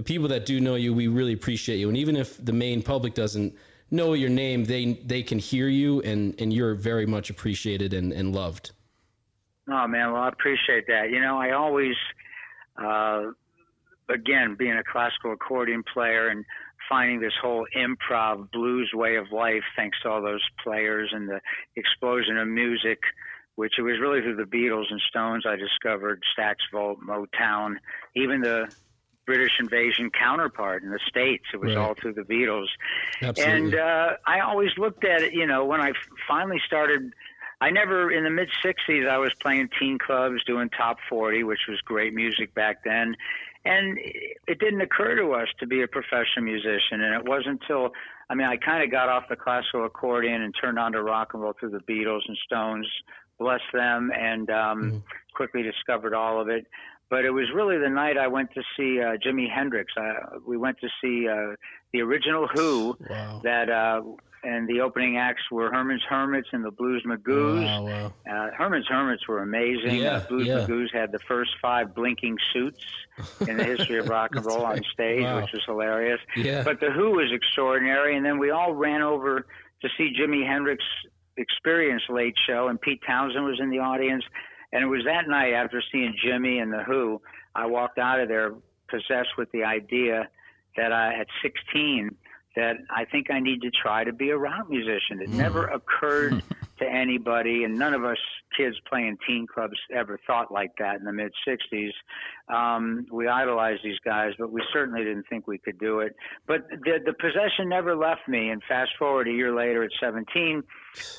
the 0.00 0.04
people 0.04 0.28
that 0.28 0.46
do 0.46 0.60
know 0.60 0.76
you, 0.76 0.94
we 0.94 1.08
really 1.08 1.34
appreciate 1.34 1.76
you. 1.76 1.86
And 1.88 1.94
even 1.94 2.16
if 2.16 2.42
the 2.42 2.54
main 2.54 2.82
public 2.82 3.12
doesn't 3.12 3.54
know 3.90 4.14
your 4.14 4.30
name, 4.30 4.64
they 4.64 4.94
they 5.04 5.22
can 5.22 5.38
hear 5.38 5.68
you, 5.68 6.00
and 6.00 6.34
and 6.40 6.54
you're 6.54 6.74
very 6.74 7.04
much 7.04 7.28
appreciated 7.28 7.92
and, 7.92 8.10
and 8.10 8.34
loved. 8.34 8.70
Oh 9.68 9.86
man, 9.86 10.10
well 10.12 10.22
I 10.22 10.28
appreciate 10.28 10.86
that. 10.86 11.10
You 11.10 11.20
know, 11.20 11.36
I 11.36 11.50
always, 11.50 11.96
uh, 12.82 13.24
again, 14.08 14.56
being 14.58 14.78
a 14.78 14.82
classical 14.90 15.34
accordion 15.34 15.84
player 15.92 16.28
and 16.28 16.46
finding 16.88 17.20
this 17.20 17.34
whole 17.42 17.66
improv 17.76 18.50
blues 18.52 18.90
way 18.94 19.16
of 19.16 19.30
life, 19.30 19.64
thanks 19.76 19.98
to 20.02 20.08
all 20.08 20.22
those 20.22 20.44
players 20.64 21.10
and 21.12 21.28
the 21.28 21.42
explosion 21.76 22.38
of 22.38 22.48
music, 22.48 23.00
which 23.56 23.74
it 23.76 23.82
was 23.82 24.00
really 24.00 24.22
through 24.22 24.36
the 24.36 24.44
Beatles 24.44 24.86
and 24.90 25.00
Stones 25.10 25.44
I 25.46 25.56
discovered 25.56 26.22
Stax 26.34 26.54
Volt, 26.72 27.00
Motown, 27.06 27.74
even 28.16 28.40
the 28.40 28.74
British 29.30 29.52
invasion 29.60 30.10
counterpart 30.10 30.82
in 30.82 30.90
the 30.90 30.98
States. 31.08 31.44
It 31.54 31.60
was 31.60 31.76
Right. 31.76 31.80
all 31.80 31.94
through 31.94 32.14
the 32.14 32.22
Beatles. 32.22 32.66
Absolutely. 33.22 33.44
And 33.54 33.74
uh, 33.76 34.16
I 34.26 34.40
always 34.40 34.70
looked 34.76 35.04
at 35.04 35.22
it, 35.22 35.32
you 35.32 35.46
know, 35.46 35.64
when 35.64 35.80
I 35.80 35.92
finally 36.26 36.60
started. 36.66 37.12
I 37.60 37.70
never, 37.70 38.10
in 38.10 38.24
the 38.24 38.30
mid 38.30 38.48
60s, 38.64 39.06
I 39.08 39.18
was 39.18 39.32
playing 39.40 39.68
teen 39.78 39.98
clubs, 39.98 40.42
doing 40.46 40.68
top 40.70 40.96
40, 41.08 41.44
which 41.44 41.60
was 41.68 41.78
great 41.84 42.12
music 42.12 42.54
back 42.54 42.82
then. 42.84 43.14
And 43.64 43.98
it 44.48 44.58
didn't 44.58 44.80
occur 44.80 45.14
to 45.16 45.32
us 45.34 45.48
to 45.60 45.66
be 45.66 45.82
a 45.82 45.86
professional 45.86 46.42
musician. 46.46 47.02
And 47.02 47.14
it 47.14 47.24
wasn't 47.28 47.60
until, 47.62 47.92
I 48.30 48.34
mean, 48.34 48.48
I 48.48 48.56
kind 48.56 48.82
of 48.82 48.90
got 48.90 49.08
off 49.10 49.28
the 49.28 49.36
classical 49.36 49.84
accordion 49.84 50.42
and 50.42 50.52
turned 50.60 50.78
on 50.78 50.90
to 50.92 51.02
rock 51.02 51.34
and 51.34 51.42
roll 51.42 51.52
through 51.60 51.70
the 51.70 51.80
Beatles 51.92 52.22
and 52.26 52.36
Stones, 52.46 52.88
bless 53.38 53.60
them, 53.72 54.10
and 54.18 54.50
um, 54.50 55.04
quickly 55.34 55.62
discovered 55.62 56.14
all 56.14 56.40
of 56.40 56.48
it. 56.48 56.66
But 57.10 57.24
it 57.24 57.30
was 57.30 57.46
really 57.52 57.76
the 57.78 57.90
night 57.90 58.16
I 58.16 58.28
went 58.28 58.50
to 58.54 58.62
see 58.76 59.00
uh, 59.00 59.16
Jimi 59.16 59.50
Hendrix. 59.52 59.92
Uh, 59.96 60.38
we 60.46 60.56
went 60.56 60.78
to 60.80 60.88
see 61.02 61.28
uh, 61.28 61.56
the 61.92 62.00
original 62.02 62.46
Who. 62.54 62.96
Wow. 63.10 63.40
That 63.42 63.68
uh, 63.68 64.02
and 64.42 64.66
the 64.68 64.80
opening 64.80 65.18
acts 65.18 65.42
were 65.50 65.70
Herman's 65.70 66.02
Hermits 66.08 66.48
and 66.52 66.64
the 66.64 66.70
Blues 66.70 67.04
Magoos. 67.06 67.62
Wow, 67.64 67.84
wow. 67.84 68.12
Uh, 68.26 68.50
Herman's 68.56 68.86
Hermits 68.88 69.28
were 69.28 69.42
amazing. 69.42 69.96
Yeah, 69.96 70.12
uh, 70.18 70.26
Blues 70.28 70.46
yeah. 70.46 70.54
Magoos 70.66 70.86
had 70.94 71.12
the 71.12 71.18
first 71.28 71.50
five 71.60 71.94
blinking 71.94 72.36
suits 72.54 72.82
in 73.46 73.58
the 73.58 73.64
history 73.64 73.98
of 73.98 74.08
rock 74.16 74.30
and 74.34 74.46
roll 74.46 74.64
on 74.64 74.80
stage, 74.94 75.24
Wow. 75.24 75.42
which 75.42 75.52
was 75.52 75.62
hilarious. 75.66 76.20
Yeah. 76.36 76.62
But 76.62 76.80
the 76.80 76.90
Who 76.90 77.10
was 77.10 77.30
extraordinary, 77.32 78.16
and 78.16 78.24
then 78.24 78.38
we 78.38 78.50
all 78.50 78.72
ran 78.72 79.02
over 79.02 79.44
to 79.82 79.88
see 79.98 80.14
Jimi 80.18 80.46
Hendrix 80.46 80.82
Experience 81.36 82.02
Late 82.08 82.34
Show, 82.46 82.68
and 82.68 82.80
Pete 82.80 83.00
Townshend 83.06 83.44
was 83.44 83.58
in 83.60 83.68
the 83.70 83.78
audience. 83.80 84.24
And 84.72 84.82
it 84.82 84.86
was 84.86 85.04
that 85.04 85.28
night 85.28 85.52
after 85.52 85.82
seeing 85.90 86.14
Jimi 86.24 86.62
and 86.62 86.72
the 86.72 86.82
Who, 86.82 87.20
I 87.54 87.66
walked 87.66 87.98
out 87.98 88.20
of 88.20 88.28
there 88.28 88.52
possessed 88.88 89.36
with 89.36 89.50
the 89.52 89.64
idea 89.64 90.28
that 90.76 90.92
I 90.92 91.14
at 91.14 91.26
16 91.42 92.14
that 92.56 92.76
I 92.90 93.04
think 93.04 93.30
I 93.30 93.40
need 93.40 93.62
to 93.62 93.70
try 93.70 94.04
to 94.04 94.12
be 94.12 94.30
a 94.30 94.36
rock 94.36 94.68
musician. 94.68 95.20
It 95.20 95.28
hmm. 95.28 95.38
never 95.38 95.66
occurred 95.66 96.42
to 96.80 96.86
anybody, 96.86 97.64
and 97.64 97.78
none 97.78 97.94
of 97.94 98.04
us 98.04 98.18
kids 98.56 98.76
playing 98.88 99.16
teen 99.26 99.46
clubs 99.46 99.78
ever 99.94 100.18
thought 100.26 100.52
like 100.52 100.72
that 100.78 100.96
in 100.96 101.04
the 101.04 101.12
mid 101.12 101.32
60s. 101.46 101.92
Um, 102.52 103.06
we 103.12 103.28
idolized 103.28 103.82
these 103.84 103.98
guys, 104.04 104.32
but 104.38 104.50
we 104.50 104.62
certainly 104.72 105.04
didn't 105.04 105.24
think 105.28 105.46
we 105.46 105.58
could 105.58 105.78
do 105.78 106.00
it. 106.00 106.16
But 106.46 106.68
the, 106.68 106.98
the 107.04 107.12
possession 107.12 107.68
never 107.68 107.94
left 107.94 108.28
me. 108.28 108.50
And 108.50 108.62
fast 108.68 108.90
forward 108.98 109.28
a 109.28 109.32
year 109.32 109.54
later 109.54 109.84
at 109.84 109.90
17, 110.00 110.62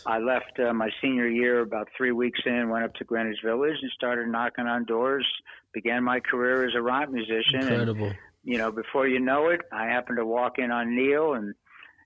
I 0.05 0.19
left 0.19 0.59
uh, 0.59 0.73
my 0.73 0.89
senior 1.01 1.27
year 1.27 1.61
about 1.61 1.87
three 1.95 2.11
weeks 2.11 2.39
in, 2.45 2.69
went 2.69 2.83
up 2.83 2.93
to 2.95 3.03
Greenwich 3.03 3.39
Village 3.43 3.77
and 3.81 3.91
started 3.91 4.27
knocking 4.27 4.65
on 4.65 4.85
doors, 4.85 5.27
began 5.73 6.03
my 6.03 6.19
career 6.19 6.67
as 6.67 6.75
a 6.75 6.81
rock 6.81 7.09
musician. 7.09 7.61
and 7.61 7.69
Incredible. 7.69 8.11
you 8.43 8.57
know, 8.57 8.71
before 8.71 9.07
you 9.07 9.19
know 9.19 9.47
it, 9.49 9.61
I 9.71 9.85
happened 9.85 10.17
to 10.17 10.25
walk 10.25 10.59
in 10.59 10.71
on 10.71 10.95
Neil, 10.95 11.33
and 11.33 11.53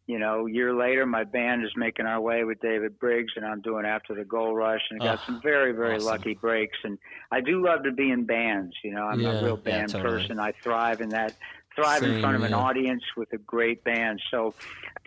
you 0.08 0.20
know, 0.20 0.46
a 0.46 0.52
year 0.52 0.74
later, 0.74 1.06
my 1.06 1.24
band 1.24 1.64
is 1.66 1.72
making 1.76 2.06
our 2.06 2.22
way 2.22 2.44
with 2.44 2.60
David 2.62 3.00
Briggs, 3.00 3.34
and 3.36 3.44
I'm 3.46 3.62
doing 3.62 3.86
After 3.86 4.14
the 4.14 4.24
Gold 4.24 4.56
Rush, 4.56 4.82
and 4.92 5.02
I 5.02 5.06
got 5.06 5.26
some 5.26 5.42
very, 5.42 5.72
very 5.72 5.98
lucky 6.00 6.36
breaks. 6.36 6.78
And 6.84 7.00
I 7.32 7.42
do 7.42 7.64
love 7.66 7.84
to 7.84 7.92
be 7.92 8.12
in 8.12 8.26
bands. 8.26 8.76
You 8.84 8.92
know, 8.94 9.04
I'm 9.04 9.20
Yeah, 9.20 9.40
a 9.40 9.44
real 9.44 9.60
yeah, 9.66 9.72
band 9.72 9.90
totally. 9.92 10.20
person. 10.20 10.40
I 10.40 10.52
thrive 10.64 11.02
in 11.02 11.10
that. 11.10 11.34
Thrive 11.76 12.04
in 12.04 12.22
front 12.22 12.38
of 12.38 12.44
an 12.44 12.54
audience 12.54 13.04
with 13.18 13.34
a 13.34 13.38
great 13.38 13.84
band. 13.84 14.22
So, 14.32 14.54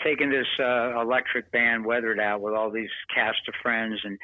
taking 0.05 0.28
this 0.30 0.46
uh, 0.61 1.01
electric 1.01 1.51
band 1.51 1.86
weathered 1.86 2.20
out 2.20 2.42
with 2.42 2.53
all 2.53 2.70
these 2.70 2.90
cast 3.14 3.38
of 3.49 3.55
friends 3.62 4.01
and 4.05 4.18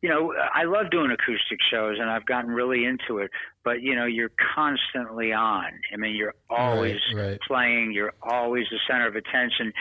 you 0.00 0.08
know, 0.08 0.32
I 0.54 0.62
love 0.62 0.92
doing 0.92 1.10
acoustic 1.10 1.58
shows 1.72 1.96
and 1.98 2.08
I've 2.08 2.24
gotten 2.24 2.52
really 2.52 2.84
into 2.84 3.18
it, 3.18 3.32
but 3.64 3.82
you 3.82 3.96
know, 3.96 4.04
you're 4.04 4.30
constantly 4.54 5.32
on. 5.32 5.64
I 5.92 5.96
mean, 5.96 6.14
you're 6.14 6.34
always 6.48 6.98
Right, 7.12 7.30
right. 7.30 7.40
playing, 7.48 7.90
you're 7.92 8.12
always 8.22 8.66
the 8.70 8.78
center 8.88 9.08
of 9.08 9.16
attention. 9.16 9.72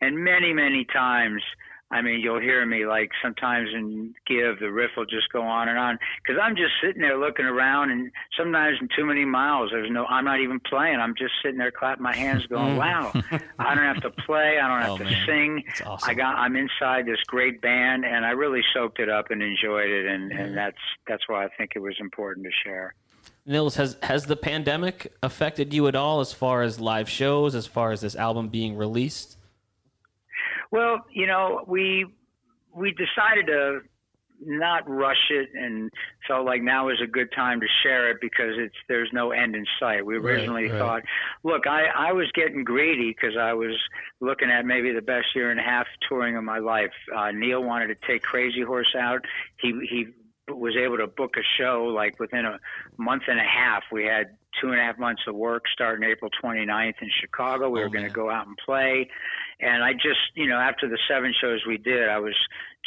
And 0.00 0.18
many, 0.18 0.52
many 0.52 0.84
times, 0.84 1.42
I 1.90 2.02
mean, 2.02 2.18
you'll 2.18 2.40
hear 2.40 2.66
me 2.66 2.84
like 2.84 3.10
sometimes 3.22 3.68
in 3.72 4.12
Give, 4.26 4.58
the 4.58 4.72
riff 4.72 4.90
will 4.96 5.06
just 5.06 5.32
go 5.32 5.42
on 5.42 5.68
and 5.68 5.78
on 5.78 5.98
because 6.18 6.40
I'm 6.42 6.56
just 6.56 6.72
sitting 6.82 7.00
there 7.00 7.16
looking 7.16 7.44
around, 7.44 7.92
and 7.92 8.10
sometimes 8.36 8.78
in 8.80 8.88
too 8.96 9.06
many 9.06 9.24
miles, 9.24 9.70
there's 9.70 9.90
no, 9.90 10.04
I'm 10.06 10.24
not 10.24 10.40
even 10.40 10.58
playing. 10.58 10.96
I'm 10.98 11.14
just 11.16 11.34
sitting 11.44 11.58
there 11.58 11.70
clapping 11.70 12.02
my 12.02 12.14
hands, 12.14 12.44
going, 12.48 12.76
"Wow, 12.76 13.12
I 13.60 13.74
don't 13.76 13.84
have 13.84 14.02
to 14.02 14.10
play, 14.10 14.58
I 14.58 14.66
don't 14.66 14.82
have 14.82 14.90
Oh, 14.90 14.98
to 14.98 15.04
man. 15.04 15.26
sing. 15.26 15.64
Awesome. 15.86 16.10
I 16.10 16.14
got, 16.14 16.36
I'm 16.36 16.56
inside 16.56 17.06
this 17.06 17.20
great 17.28 17.60
band, 17.62 18.04
and 18.04 18.26
I 18.26 18.30
really 18.30 18.62
soaked 18.74 18.98
it 18.98 19.08
up 19.08 19.30
and 19.30 19.40
enjoyed 19.40 19.88
it, 19.88 20.06
and 20.06 20.32
and 20.32 20.50
mm. 20.50 20.54
that's 20.56 20.78
that's 21.06 21.28
why 21.28 21.44
I 21.44 21.48
think 21.56 21.72
it 21.76 21.80
was 21.80 21.94
important 22.00 22.46
to 22.46 22.52
share. 22.64 22.94
Nils, 23.46 23.76
has 23.76 23.96
has 24.02 24.26
the 24.26 24.36
pandemic 24.36 25.12
affected 25.22 25.72
you 25.72 25.86
at 25.86 25.94
all 25.94 26.18
as 26.18 26.32
far 26.32 26.62
as 26.62 26.80
live 26.80 27.08
shows, 27.08 27.54
as 27.54 27.68
far 27.68 27.92
as 27.92 28.00
this 28.00 28.16
album 28.16 28.48
being 28.48 28.76
released? 28.76 29.35
Well, 30.70 31.04
you 31.12 31.26
know, 31.26 31.64
we 31.66 32.06
we 32.74 32.92
decided 32.92 33.46
to 33.46 33.80
not 34.44 34.86
rush 34.88 35.30
it 35.30 35.48
and 35.54 35.90
felt 36.28 36.44
like 36.44 36.62
now 36.62 36.90
is 36.90 36.98
a 37.02 37.06
good 37.06 37.32
time 37.34 37.58
to 37.60 37.66
share 37.82 38.10
it 38.10 38.18
because 38.20 38.52
it's 38.58 38.74
there's 38.88 39.08
no 39.12 39.30
end 39.30 39.54
in 39.56 39.64
sight. 39.80 40.04
We 40.04 40.16
originally 40.16 40.68
right. 40.68 40.78
thought, 40.78 41.02
look, 41.42 41.66
I 41.66 41.86
I 41.86 42.12
was 42.12 42.30
getting 42.34 42.62
greedy 42.64 43.14
because 43.18 43.36
I 43.38 43.54
was 43.54 43.74
looking 44.20 44.50
at 44.50 44.66
maybe 44.66 44.92
the 44.92 45.00
best 45.00 45.26
year 45.34 45.50
and 45.50 45.58
a 45.58 45.62
half 45.62 45.86
touring 46.08 46.36
of 46.36 46.44
my 46.44 46.58
life. 46.58 46.92
Uh, 47.14 47.30
Neil 47.30 47.62
wanted 47.62 47.86
to 47.88 48.06
take 48.06 48.22
Crazy 48.22 48.62
Horse 48.62 48.94
out. 48.98 49.24
He 49.60 49.72
he 49.88 50.06
was 50.48 50.76
able 50.76 50.96
to 50.98 51.06
book 51.06 51.34
a 51.36 51.42
show 51.58 51.84
like 51.84 52.20
within 52.20 52.44
a 52.44 52.58
month 52.98 53.22
and 53.28 53.40
a 53.40 53.42
half. 53.42 53.82
We 53.90 54.04
had 54.04 54.36
two 54.60 54.70
and 54.70 54.78
a 54.78 54.82
half 54.82 54.98
months 54.98 55.22
of 55.26 55.34
work 55.34 55.64
starting 55.72 56.08
April 56.08 56.30
29th 56.42 56.94
in 57.00 57.10
Chicago. 57.20 57.68
We 57.68 57.80
Oh, 57.80 57.84
were 57.84 57.88
going 57.90 58.06
to 58.06 58.12
go 58.12 58.30
out 58.30 58.46
and 58.46 58.56
play. 58.64 59.08
And 59.58 59.82
I 59.82 59.94
just, 59.94 60.20
you 60.34 60.46
know, 60.46 60.58
after 60.58 60.86
the 60.88 60.98
seven 61.08 61.32
shows 61.40 61.60
we 61.66 61.78
did, 61.78 62.08
I 62.08 62.18
was 62.18 62.34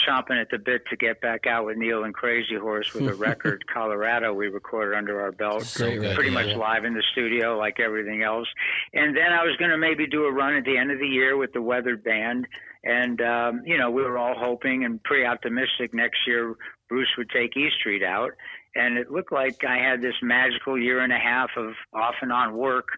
chomping 0.07 0.39
at 0.39 0.49
the 0.51 0.59
bit 0.59 0.83
to 0.89 0.95
get 0.95 1.19
back 1.19 1.47
out 1.47 1.65
with 1.65 1.77
Neil 1.77 2.03
and 2.03 2.13
Crazy 2.13 2.55
Horse 2.55 2.93
with 2.93 3.07
a 3.07 3.13
record, 3.15 3.65
Colorado, 3.73 4.33
we 4.33 4.47
recorded 4.47 4.95
under 4.95 5.19
our 5.19 5.31
belt. 5.31 5.71
Great 5.75 5.99
record, 5.99 6.15
pretty 6.15 6.29
much 6.29 6.47
yeah. 6.47 6.57
live 6.57 6.85
in 6.85 6.93
the 6.93 7.03
studio 7.11 7.57
like 7.57 7.79
everything 7.79 8.21
else. 8.21 8.47
And 8.93 9.15
then 9.17 9.31
I 9.31 9.43
was 9.43 9.55
going 9.57 9.71
to 9.71 9.77
maybe 9.77 10.05
do 10.05 10.25
a 10.25 10.31
run 10.31 10.55
at 10.55 10.63
the 10.63 10.77
end 10.77 10.91
of 10.91 10.99
the 10.99 11.07
year 11.07 11.37
with 11.37 11.53
the 11.53 11.61
Weathered 11.61 12.03
Band. 12.03 12.47
And, 12.83 13.19
um, 13.21 13.63
you 13.65 13.77
know, 13.77 13.89
we 13.89 14.03
were 14.03 14.17
all 14.17 14.35
hoping 14.37 14.85
and 14.85 15.03
pretty 15.03 15.25
optimistic 15.25 15.93
next 15.93 16.19
year 16.27 16.55
Bruce 16.87 17.09
would 17.17 17.29
take 17.29 17.57
E 17.57 17.69
Street 17.79 18.03
out. 18.03 18.31
And 18.75 18.97
it 18.97 19.11
looked 19.11 19.31
like 19.31 19.63
I 19.67 19.77
had 19.77 20.01
this 20.01 20.15
magical 20.21 20.77
year 20.77 20.99
and 20.99 21.11
a 21.11 21.17
half 21.17 21.49
of 21.57 21.73
off 21.93 22.15
and 22.21 22.31
on 22.31 22.55
work 22.55 22.89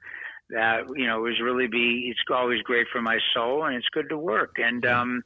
that, 0.52 0.84
you 0.96 1.08
know, 1.08 1.18
it 1.20 1.30
was 1.30 1.40
really 1.42 1.68
be, 1.68 2.08
it's 2.10 2.20
always 2.30 2.62
great 2.62 2.88
for 2.92 3.02
my 3.02 3.18
soul 3.34 3.64
and 3.66 3.76
it's 3.76 3.88
good 3.92 4.10
to 4.10 4.18
work. 4.18 4.56
And, 4.58 4.86
um, 4.86 5.24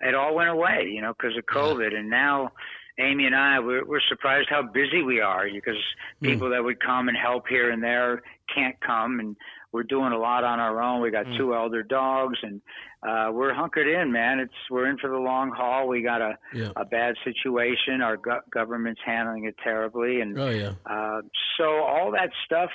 it 0.00 0.14
all 0.14 0.34
went 0.34 0.48
away, 0.48 0.88
you 0.92 1.02
know, 1.02 1.12
because 1.18 1.36
of 1.36 1.44
COVID. 1.46 1.94
And 1.94 2.08
now 2.08 2.52
Amy 3.00 3.26
and 3.26 3.34
I, 3.34 3.58
we're, 3.60 3.84
we're 3.84 4.00
surprised 4.08 4.48
how 4.48 4.62
busy 4.62 5.02
we 5.02 5.20
are 5.20 5.48
because 5.52 5.76
people 6.22 6.50
that 6.50 6.62
would 6.62 6.80
come 6.80 7.08
and 7.08 7.16
help 7.16 7.48
here 7.48 7.70
and 7.70 7.82
there 7.82 8.22
can't 8.54 8.78
come. 8.80 9.18
And 9.20 9.36
we're 9.72 9.82
doing 9.82 10.12
a 10.12 10.18
lot 10.18 10.44
on 10.44 10.60
our 10.60 10.80
own. 10.80 11.00
We 11.02 11.10
got 11.10 11.26
two 11.36 11.54
elder 11.54 11.82
dogs 11.82 12.38
and 12.42 12.60
uh, 13.06 13.30
we're 13.32 13.52
hunkered 13.54 13.86
in, 13.86 14.10
man. 14.12 14.38
It's 14.40 14.52
we're 14.70 14.88
in 14.88 14.98
for 14.98 15.10
the 15.10 15.18
long 15.18 15.50
haul. 15.50 15.86
We 15.88 16.02
got 16.02 16.20
a 16.22 16.36
Yeah. 16.54 16.70
a 16.76 16.84
bad 16.84 17.14
situation. 17.24 18.00
Our 18.02 18.16
go- 18.16 18.40
government's 18.50 19.00
handling 19.04 19.44
it 19.44 19.54
terribly, 19.62 20.20
and 20.20 20.36
Oh 20.38 20.48
yeah. 20.50 20.72
uh, 20.86 21.20
so 21.56 21.64
all 21.82 22.10
that 22.12 22.30
stuff. 22.44 22.70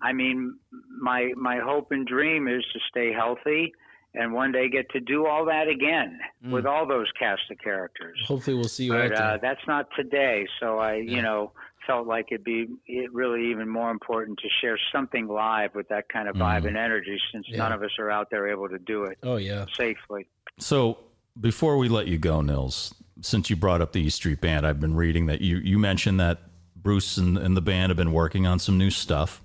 I 0.00 0.12
mean, 0.12 0.58
my 1.00 1.32
my 1.36 1.58
hope 1.58 1.92
and 1.92 2.06
dream 2.06 2.48
is 2.48 2.64
to 2.72 2.80
stay 2.90 3.12
healthy 3.12 3.72
and 4.14 4.32
one 4.32 4.52
day 4.52 4.68
get 4.68 4.88
to 4.90 5.00
do 5.00 5.26
all 5.26 5.44
that 5.44 5.68
again 5.68 6.18
with 6.50 6.66
all 6.66 6.86
those 6.86 7.06
cast 7.18 7.42
of 7.50 7.58
characters. 7.58 8.18
Hopefully 8.26 8.56
we'll 8.56 8.64
see 8.64 8.84
you 8.84 8.94
out 8.94 9.10
But 9.10 9.18
uh, 9.20 9.38
that's 9.40 9.60
not 9.66 9.88
today. 9.96 10.46
So 10.60 10.78
I, 10.78 10.94
you 10.94 11.22
know, 11.22 11.52
felt 11.86 12.06
like 12.06 12.26
it'd 12.30 12.44
be 12.44 12.68
it 12.86 13.12
really 13.12 13.50
even 13.50 13.68
more 13.68 13.90
important 13.90 14.38
to 14.38 14.48
share 14.60 14.78
something 14.92 15.28
live 15.28 15.74
with 15.74 15.88
that 15.88 16.08
kind 16.08 16.28
of 16.28 16.36
vibe 16.36 16.66
and 16.66 16.76
energy, 16.76 17.18
since 17.32 17.46
none 17.50 17.72
of 17.72 17.82
us 17.82 17.90
are 17.98 18.10
out 18.10 18.30
there 18.30 18.48
able 18.48 18.68
to 18.68 18.78
do 18.78 19.04
it 19.04 19.18
Oh 19.22 19.36
yeah. 19.36 19.66
safely. 19.74 20.28
So 20.58 20.98
before 21.40 21.76
we 21.78 21.88
let 21.88 22.08
you 22.08 22.18
go, 22.18 22.40
Nils, 22.40 22.94
since 23.20 23.50
you 23.50 23.56
brought 23.56 23.80
up 23.80 23.92
the 23.92 24.00
E 24.00 24.10
Street 24.10 24.40
Band, 24.40 24.66
I've 24.66 24.80
been 24.80 24.94
reading 24.96 25.26
that 25.26 25.40
you 25.40 25.58
you 25.58 25.78
mentioned 25.78 26.18
that 26.20 26.38
Bruce 26.76 27.16
and, 27.16 27.36
and 27.36 27.56
the 27.56 27.60
band 27.60 27.90
have 27.90 27.96
been 27.96 28.12
working 28.12 28.46
on 28.46 28.58
some 28.58 28.78
new 28.78 28.90
stuff. 28.90 29.42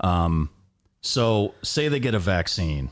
Um, 0.00 0.50
so 1.00 1.54
say 1.62 1.88
they 1.88 2.00
get 2.00 2.14
a 2.14 2.18
vaccine 2.18 2.90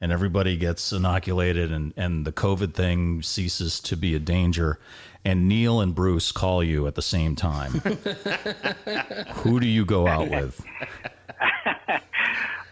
and 0.00 0.12
everybody 0.12 0.56
gets 0.56 0.92
inoculated 0.92 1.72
and, 1.72 1.94
and 1.96 2.26
the 2.26 2.32
COVID 2.32 2.74
thing 2.74 3.22
ceases 3.22 3.80
to 3.80 3.96
be 3.96 4.14
a 4.14 4.18
danger 4.18 4.78
and 5.24 5.48
Neil 5.48 5.80
and 5.80 5.94
Bruce 5.94 6.32
call 6.32 6.62
you 6.62 6.86
at 6.86 6.96
the 6.96 7.02
same 7.02 7.34
time. 7.34 7.72
Who 9.36 9.58
do 9.60 9.66
you 9.66 9.84
go 9.84 10.06
out 10.06 10.28
with? 10.28 10.60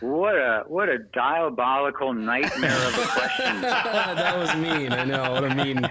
What 0.02 0.34
a 0.34 0.64
what 0.66 0.88
a 0.88 0.98
diabolical 0.98 2.12
nightmare 2.12 2.72
of 2.72 2.98
a 2.98 3.06
question. 3.06 3.62
that 3.62 4.36
was 4.36 4.52
mean. 4.56 4.92
I 4.92 5.04
know. 5.04 5.30
What 5.30 5.44
a 5.44 5.54
mean. 5.54 5.88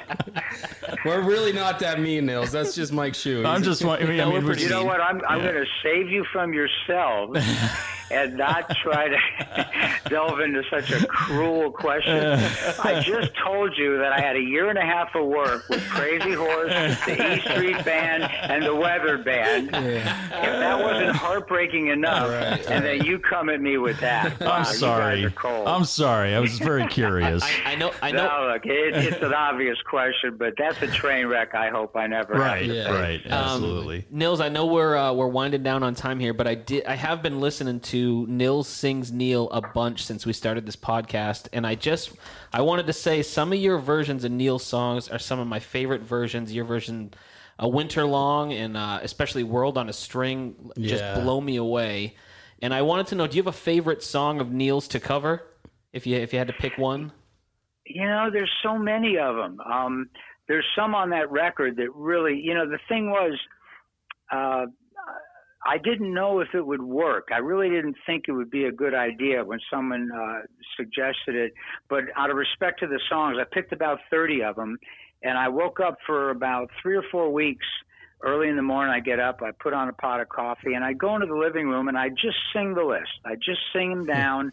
We're 1.06 1.22
really 1.22 1.54
not 1.54 1.80
that 1.80 2.00
mean, 2.00 2.26
Nils. 2.26 2.52
That's 2.52 2.76
just 2.76 2.92
Mike 2.94 3.16
Shue. 3.16 3.46
I'm 3.46 3.64
just 3.64 3.84
wondering. 3.84 4.20
I 4.22 4.26
mean, 4.26 4.38
I 4.38 4.40
mean, 4.42 4.58
You 4.60 4.70
know 4.70 4.84
what? 4.86 5.02
I'm 5.02 5.22
I'm 5.28 5.42
going 5.42 5.56
to 5.56 5.66
save 5.84 6.10
you 6.10 6.26
from 6.32 6.54
yourselves 6.54 7.40
and 8.12 8.36
not 8.36 8.70
try 8.78 9.08
to 9.08 10.00
delve 10.10 10.40
into 10.42 10.62
such 10.70 10.92
a 10.92 11.06
cruel 11.08 11.72
question. 11.72 12.18
I 12.84 13.02
just 13.06 13.32
told 13.44 13.78
you 13.78 13.98
that 14.00 14.12
I 14.12 14.20
had 14.20 14.36
a 14.36 14.42
year 14.42 14.70
and 14.70 14.78
a 14.78 14.82
half 14.86 15.16
of 15.16 15.26
work 15.26 15.68
with 15.70 15.82
Crazy 15.90 16.34
Horse, 16.34 16.72
the 17.06 17.36
E 17.36 17.40
Street 17.42 17.84
Band, 17.86 18.24
and 18.24 18.64
the 18.66 18.76
Weather 18.76 19.18
Band. 19.18 19.70
If 19.74 20.04
that 20.04 20.84
wasn't 20.84 21.16
heartbreaking 21.16 21.88
enough, 21.88 22.30
and 22.70 22.84
then 22.84 23.06
you 23.06 23.18
come 23.20 23.50
at 23.50 23.62
me 23.62 23.78
with 23.78 24.00
that. 24.02 24.40
Wow, 24.42 24.52
I'm 24.52 24.60
You 24.66 24.66
sorry. 24.74 25.16
guys 25.22 25.26
are 25.32 25.36
cold. 25.36 25.68
I'm 25.68 25.86
sorry. 25.86 26.36
I 26.36 26.40
was 26.40 26.58
very 26.60 26.86
curious. 26.88 27.44
I 27.66 27.76
know, 27.76 27.92
I 28.02 28.12
know. 28.12 28.28
no, 28.28 28.54
look, 28.54 28.66
it, 28.66 28.96
it's 28.96 29.24
an 29.24 29.34
obvious 29.34 29.78
question, 29.86 30.36
but 30.38 30.54
that's 30.58 30.81
a 30.82 30.88
train 30.88 31.28
wreck. 31.28 31.54
I 31.56 31.70
hope 31.70 31.96
I 31.96 32.08
never 32.08 32.34
have 32.36 32.42
right. 32.44 32.68
to 32.68 32.74
Yeah. 32.76 32.92
Right. 32.92 33.22
Absolutely. 33.26 34.06
Nils, 34.10 34.40
I 34.42 34.50
know 34.50 34.66
we're 34.66 34.96
uh, 34.96 35.14
we're 35.14 35.28
winding 35.28 35.64
down 35.64 35.84
on 35.84 35.96
time 35.96 36.20
here, 36.20 36.34
but 36.34 36.48
I 36.48 36.56
did 36.56 36.86
I 36.86 36.96
have 36.96 37.22
been 37.22 37.40
listening 37.40 37.80
to 37.82 38.26
Nils 38.28 38.68
sings 38.68 39.12
Neil 39.12 39.50
a 39.52 39.62
bunch 39.62 40.04
since 40.06 40.26
we 40.26 40.34
started 40.34 40.66
this 40.66 40.76
podcast, 40.76 41.48
and 41.54 41.66
I 41.68 41.76
just 41.76 42.12
I 42.54 42.62
wanted 42.62 42.88
to 42.88 42.94
say 42.94 43.22
some 43.22 43.54
of 43.54 43.60
your 43.60 43.78
versions 43.78 44.24
of 44.24 44.32
Neil's 44.32 44.64
songs 44.64 45.10
are 45.10 45.20
some 45.20 45.40
of 45.40 45.48
my 45.48 45.60
favorite 45.60 46.02
versions. 46.02 46.54
Your 46.54 46.66
version, 46.66 47.14
a 47.60 47.68
winter 47.68 48.06
long, 48.06 48.54
and 48.54 48.76
uh, 48.78 49.00
especially 49.04 49.44
World 49.44 49.78
on 49.78 49.90
a 49.90 49.94
String, 49.94 50.72
just 50.80 51.04
Yeah. 51.04 51.20
blow 51.22 51.40
me 51.42 51.56
away. 51.58 52.16
And 52.64 52.74
I 52.74 52.84
wanted 52.84 53.08
to 53.08 53.16
know, 53.16 53.26
do 53.26 53.38
you 53.38 53.42
have 53.44 53.48
a 53.48 53.58
favorite 53.58 54.04
song 54.04 54.40
of 54.40 54.52
Neil's 54.52 54.88
to 54.90 55.00
cover? 55.00 55.44
If 55.94 56.06
you 56.06 56.16
if 56.18 56.32
you 56.32 56.40
had 56.40 56.48
to 56.48 56.54
pick 56.54 56.78
one, 56.78 57.12
You 57.86 58.06
know, 58.06 58.30
there's 58.32 58.52
so 58.64 58.78
many 58.78 59.18
of 59.18 59.36
them. 59.36 59.60
Um, 59.62 60.10
there's 60.48 60.66
some 60.76 60.96
on 60.96 61.10
that 61.12 61.32
record 61.32 61.78
that 61.78 61.94
really, 61.96 62.40
you 62.40 62.54
know, 62.54 62.68
the 62.68 62.80
thing 62.90 63.10
was, 63.10 63.38
uh, 64.32 64.66
I 65.66 65.78
didn't 65.78 66.14
know 66.14 66.40
if 66.40 66.50
it 66.54 66.66
would 66.66 66.82
work. 66.82 67.28
I 67.32 67.38
really 67.38 67.70
didn't 67.70 67.96
think 68.06 68.26
it 68.28 68.32
would 68.32 68.50
be 68.50 68.66
a 68.66 68.72
good 68.72 68.96
idea 68.96 69.44
when 69.44 69.60
someone 69.72 70.10
uh, 70.12 70.42
suggested 70.76 71.36
it. 71.36 71.54
But 71.88 72.06
out 72.18 72.32
of 72.32 72.36
respect 72.36 72.80
to 72.80 72.88
the 72.88 73.00
songs, 73.10 73.38
I 73.40 73.44
picked 73.54 73.72
about 73.72 74.00
30 74.10 74.44
of 74.44 74.56
them, 74.56 74.78
and 75.22 75.38
I 75.38 75.50
woke 75.50 75.80
up 75.80 75.98
for 76.06 76.32
about 76.32 76.70
three 76.82 76.96
or 76.96 77.04
four 77.12 77.32
weeks. 77.32 77.66
Early 78.24 78.50
in 78.50 78.56
the 78.56 78.62
morning, 78.62 78.94
I 78.94 79.00
get 79.00 79.20
up, 79.20 79.42
I 79.42 79.50
put 79.52 79.74
on 79.74 79.90
a 79.90 79.94
pot 79.94 80.20
of 80.20 80.30
coffee, 80.30 80.76
and 80.76 80.86
I 80.86 80.94
go 80.94 81.16
into 81.16 81.26
the 81.26 81.36
living 81.36 81.68
room 81.68 81.88
and 81.88 81.98
I 81.98 82.10
just 82.10 82.38
sing 82.54 82.76
the 82.76 82.84
list. 82.84 83.10
I 83.26 83.34
just 83.34 83.60
sing 83.74 83.90
them 83.90 84.06
down 84.06 84.52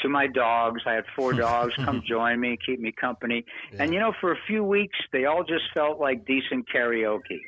to 0.00 0.08
my 0.08 0.26
dogs. 0.26 0.82
I 0.86 0.92
had 0.94 1.04
four 1.14 1.32
dogs 1.46 1.74
come 1.76 2.02
join 2.06 2.40
me, 2.40 2.58
keep 2.64 2.80
me 2.80 2.92
company. 2.92 3.44
And 3.78 3.92
you 3.92 4.00
know, 4.00 4.12
for 4.20 4.32
a 4.32 4.38
few 4.46 4.64
weeks, 4.64 4.98
they 5.12 5.24
all 5.24 5.44
just 5.44 5.64
felt 5.74 6.00
like 6.00 6.26
decent 6.26 6.66
karaoke. 6.68 7.40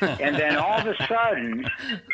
and 0.00 0.34
then 0.34 0.56
all 0.56 0.80
of 0.80 0.86
a 0.86 0.96
sudden, 1.06 1.64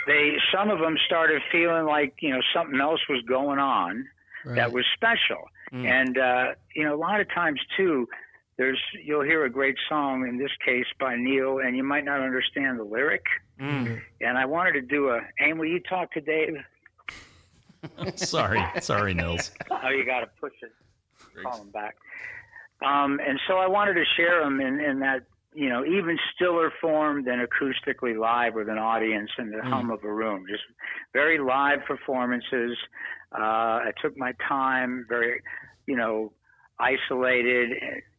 they 0.07 0.37
some 0.53 0.71
of 0.71 0.81
them 0.81 0.97
started 1.07 1.41
feeling 1.51 1.87
like 1.87 2.15
you 2.21 2.31
know 2.31 2.41
something 2.55 2.79
else 2.81 3.01
was 3.09 3.23
going 3.27 3.59
on 3.59 4.07
that 4.45 4.73
was 4.73 4.85
special. 4.95 5.49
And 5.87 6.19
uh, 6.19 6.47
you 6.75 6.85
know, 6.85 6.95
a 6.95 7.01
lot 7.01 7.21
of 7.21 7.29
times 7.33 7.61
too, 7.77 8.07
there's 8.59 8.81
you'll 9.05 9.23
hear 9.23 9.45
a 9.45 9.51
great 9.51 9.77
song 9.89 10.27
in 10.29 10.37
this 10.39 10.51
case 10.65 10.87
by 11.01 11.17
Neil, 11.17 11.59
and 11.59 11.77
you 11.77 11.85
might 11.85 12.05
not 12.05 12.21
understand 12.21 12.79
the 12.79 12.85
lyric. 12.85 13.25
And 14.21 14.37
I 14.39 14.45
wanted 14.45 14.73
to 14.73 14.83
do 14.83 15.09
a. 15.11 15.21
Aim, 15.41 15.59
will 15.59 15.67
you 15.67 15.81
talk 15.81 16.13
to 16.13 16.21
Dave? 16.21 16.55
sorry, 18.17 18.63
sorry, 18.81 19.15
Nils. 19.15 19.51
Oh, 19.71 19.89
you 19.89 20.05
got 20.05 20.21
to 20.21 20.29
push 20.41 20.53
it. 20.63 20.73
Call 21.43 21.63
him 21.63 21.71
back. 21.71 21.97
Um, 22.85 23.21
and 23.27 23.41
so 23.49 23.57
I 23.59 23.67
wanted 23.67 23.95
to 23.95 24.05
share 24.17 24.43
them 24.43 24.61
in, 24.61 24.81
in 24.81 25.01
that, 25.01 25.23
you 25.55 25.69
know, 25.69 25.85
even 25.85 26.19
stiller 26.35 26.73
form 26.81 27.25
than 27.25 27.45
acoustically 27.45 28.17
live 28.19 28.55
with 28.55 28.69
an 28.69 28.79
audience 28.79 29.31
in 29.39 29.51
the 29.51 29.63
hum 29.63 29.91
of 29.91 30.05
a 30.05 30.13
room. 30.13 30.45
Just 30.49 30.63
very 31.13 31.39
live 31.39 31.81
performances. 31.87 32.77
Uh, 33.37 33.43
I 33.87 33.93
took 34.01 34.17
my 34.17 34.33
time, 34.47 35.07
very, 35.09 35.43
you 35.87 35.97
know, 35.97 36.33
isolated, 36.79 37.71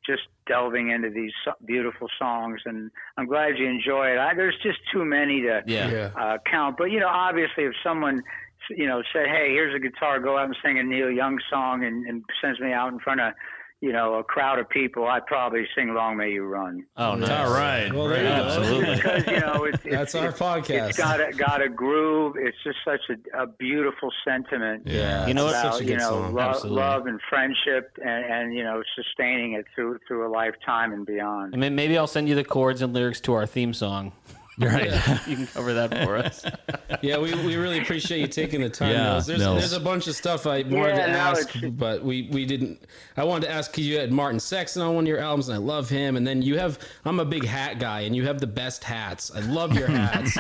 just 0.06 0.24
delving 0.48 0.90
into 0.92 1.10
these 1.10 1.32
beautiful 1.66 2.08
songs. 2.18 2.62
And 2.66 2.92
I'm 3.18 3.28
glad 3.28 3.58
you 3.58 3.68
enjoy 3.68 4.10
it. 4.12 4.18
I, 4.18 4.34
there's 4.34 4.58
just 4.62 4.80
too 4.92 5.06
many 5.06 5.42
to 5.42 5.62
Yeah. 5.66 5.90
Yeah. 5.92 6.12
uh, 6.20 6.38
count. 6.50 6.76
But 6.78 6.86
you 6.92 7.00
know, 7.00 7.08
obviously, 7.08 7.64
if 7.66 7.74
someone 7.84 8.22
you 8.70 8.88
know 8.88 9.02
said, 9.14 9.28
"Hey, 9.28 9.50
here's 9.50 9.76
a 9.76 9.80
guitar, 9.80 10.20
go 10.20 10.38
out 10.38 10.46
and 10.46 10.56
sing 10.64 10.80
a 10.80 10.84
Neil 10.84 11.10
Young 11.12 11.40
song," 11.50 11.84
and, 11.84 12.06
and 12.08 12.24
sends 12.42 12.60
me 12.60 12.72
out 12.74 12.92
in 12.94 13.00
front 13.00 13.22
of 13.22 13.34
you 13.82 13.94
know 13.94 14.16
a 14.16 14.24
crowd 14.26 14.60
of 14.60 14.68
people, 14.70 15.08
I'd 15.08 15.26
probably 15.26 15.66
sing 15.74 15.94
"Long 15.94 16.18
May 16.18 16.32
You 16.32 16.44
Run." 16.46 16.86
Oh, 16.98 17.16
nice. 17.16 17.30
All 17.30 17.54
right, 17.54 17.94
Well, 17.94 18.08
there 18.10 18.18
you 18.18 18.24
go. 18.30 18.34
absolutely. 18.34 18.96
Because 18.96 19.28
you 19.28 19.40
know, 19.40 19.64
it's, 19.64 19.86
it's, 19.86 19.96
That's 19.96 20.16
our 20.16 20.30
it's, 20.30 20.40
podcast. 20.40 20.90
It's 20.90 20.98
got 20.98 21.22
a 21.22 21.32
got 21.32 21.62
a 21.62 21.70
groove. 21.70 22.36
It's 22.38 22.58
just 22.64 22.78
such 22.84 23.00
a, 23.10 23.44
a 23.44 23.48
beautiful 23.48 24.12
sentiment. 24.28 24.84
Yeah, 24.86 25.26
You 25.28 25.34
know 25.34 25.48
it's 25.48 25.54
what? 25.56 25.62
About 25.66 25.74
Such 25.76 25.84
a 25.84 25.90
you 25.92 25.98
know 25.98 26.10
song. 26.10 26.34
lo- 26.34 26.60
love 26.66 27.08
and 27.08 27.22
friendship, 27.30 27.98
and, 28.04 28.26
and 28.26 28.54
you 28.54 28.64
know 28.66 28.84
sustaining 28.98 29.54
it 29.54 29.66
through 29.74 30.00
through 30.08 30.28
a 30.28 30.30
lifetime 30.30 30.92
and 30.92 31.06
beyond. 31.06 31.54
I 31.56 31.58
mean, 31.58 31.74
maybe 31.76 31.98
I'll 31.98 32.06
send 32.08 32.28
you 32.28 32.36
the 32.36 32.44
chords 32.44 32.82
and 32.82 32.94
lyrics 32.94 33.22
to 33.22 33.34
our 33.34 33.46
theme 33.46 33.74
song. 33.74 34.12
Right. 34.70 34.92
You 35.28 35.36
can 35.38 35.48
cover 35.48 35.74
that 35.74 36.04
for 36.06 36.18
us. 36.18 36.46
Yeah, 37.02 37.18
we, 37.18 37.34
we 37.46 37.56
really 37.56 37.80
appreciate 37.80 38.20
you 38.20 38.28
taking 38.28 38.60
the 38.60 38.70
time. 38.70 38.92
Yeah, 38.92 39.04
Nils. 39.14 39.26
There's, 39.28 39.40
Nils. 39.40 39.60
there's 39.60 39.72
a 39.74 39.80
bunch 39.80 40.08
of 40.08 40.16
stuff 40.16 40.46
I 40.46 40.64
wanted 40.64 40.98
Yeah, 40.98 41.06
to 41.06 41.10
ask, 41.12 41.56
it's- 41.56 41.72
but 41.72 42.04
we, 42.04 42.28
we 42.34 42.46
didn't. 42.46 42.84
I 43.16 43.24
wanted 43.24 43.46
to 43.48 43.54
ask 43.54 43.72
because 43.72 43.88
you 43.88 43.98
had 44.00 44.12
Martin 44.12 44.38
Sexton 44.40 44.82
on 44.82 44.96
one 44.96 45.06
of 45.06 45.08
your 45.08 45.20
albums, 45.20 45.48
and 45.48 45.56
I 45.56 45.60
love 45.60 45.88
him. 45.90 46.18
And 46.18 46.28
then 46.28 46.42
you 46.42 46.58
have, 46.58 46.78
I'm 47.06 47.22
a 47.22 47.26
big 47.26 47.46
hat 47.46 47.80
guy, 47.80 48.02
and 48.02 48.14
you 48.14 48.26
have 48.26 48.42
the 48.42 48.48
best 48.48 48.84
hats. 48.84 49.32
I 49.34 49.40
love 49.42 49.78
your 49.78 49.88
hats. 49.88 50.34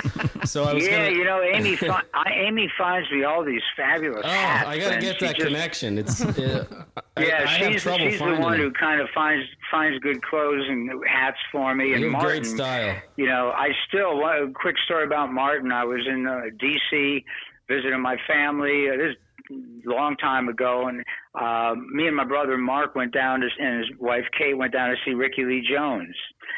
so 0.52 0.66
I 0.66 0.74
was 0.74 0.86
Yeah, 0.86 1.06
gonna, 1.06 1.18
you 1.18 1.24
know, 1.24 1.42
Amy. 1.42 1.78
Fi- 1.78 2.04
Amy 2.36 2.70
finds 2.78 3.10
me 3.12 3.24
all 3.24 3.46
these 3.46 3.62
fabulous 3.78 4.24
Oh, 4.26 4.30
hats. 4.30 4.68
I 4.68 4.78
gotta 4.80 4.94
and 4.96 5.02
get 5.02 5.20
she 5.20 5.26
that 5.28 5.36
just- 5.38 5.48
connection. 5.48 5.98
It's 5.98 6.22
uh, 6.26 6.66
I, 6.98 7.02
Yeah, 7.28 7.46
I 7.48 7.52
have 7.52 7.74
she's, 7.74 7.84
she's 7.84 8.20
the 8.20 8.26
one 8.26 8.52
them. 8.54 8.60
who 8.62 8.72
kind 8.72 9.02
of 9.02 9.08
finds 9.14 9.46
finds 9.72 10.00
good 10.00 10.22
clothes 10.24 10.66
and 10.68 10.90
hats 11.08 11.38
for 11.52 11.74
me. 11.76 11.94
And 11.94 12.02
You 12.04 12.12
Martin, 12.12 12.30
great 12.42 12.46
style. 12.46 12.96
you 13.18 13.26
know, 13.28 13.52
I 13.56 13.70
still 13.88 14.20
one 14.20 14.54
quick 14.54 14.76
story 14.86 15.06
about 15.06 15.32
Martin. 15.32 15.72
I 15.72 15.84
was 15.84 16.02
in 16.08 16.26
uh, 16.28 16.42
D.C. 16.60 17.24
visiting 17.68 18.02
my 18.02 18.18
family. 18.28 18.90
Uh, 18.90 18.98
this 18.98 19.16
a 19.52 19.90
long 19.90 20.16
time 20.18 20.48
ago, 20.48 20.88
and 20.88 21.04
uh, 21.34 21.74
me 21.92 22.06
and 22.06 22.16
my 22.16 22.24
brother 22.24 22.56
Mark 22.56 22.94
went 22.94 23.12
down 23.14 23.40
to, 23.42 23.48
and 23.60 23.80
his 23.80 23.98
wife 23.98 24.26
Kate 24.38 24.56
went 24.56 24.74
down 24.74 24.90
to 24.92 24.96
see 25.04 25.14
Rickie 25.16 25.44
Lee 25.44 25.66
Jones 25.68 26.16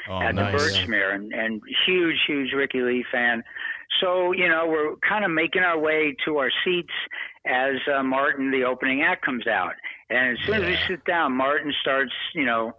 Oh, 0.10 0.20
at 0.22 0.36
nice. 0.36 0.52
the 0.52 0.58
Birchmere, 0.58 1.14
and, 1.16 1.32
and 1.32 1.62
huge, 1.86 2.16
huge 2.28 2.52
Rickie 2.54 2.82
Lee 2.82 3.06
fan. 3.12 3.44
So 4.02 4.32
you 4.34 4.50
know, 4.50 4.66
we're 4.68 4.96
kind 5.08 5.24
of 5.24 5.32
making 5.32 5.62
our 5.62 5.80
way 5.80 6.16
to 6.26 6.38
our 6.38 6.50
seats 6.66 6.92
as 7.46 7.76
uh, 7.94 8.04
Martin, 8.04 8.52
the 8.52 8.64
opening 8.64 9.02
act, 9.02 9.24
comes 9.26 9.48
out, 9.48 9.74
and 10.10 10.38
as 10.38 10.46
soon 10.46 10.56
as 10.56 10.64
we 10.64 10.78
sit 10.88 11.04
down, 11.06 11.34
Martin 11.34 11.74
starts, 11.82 12.14
you 12.34 12.46
know. 12.46 12.76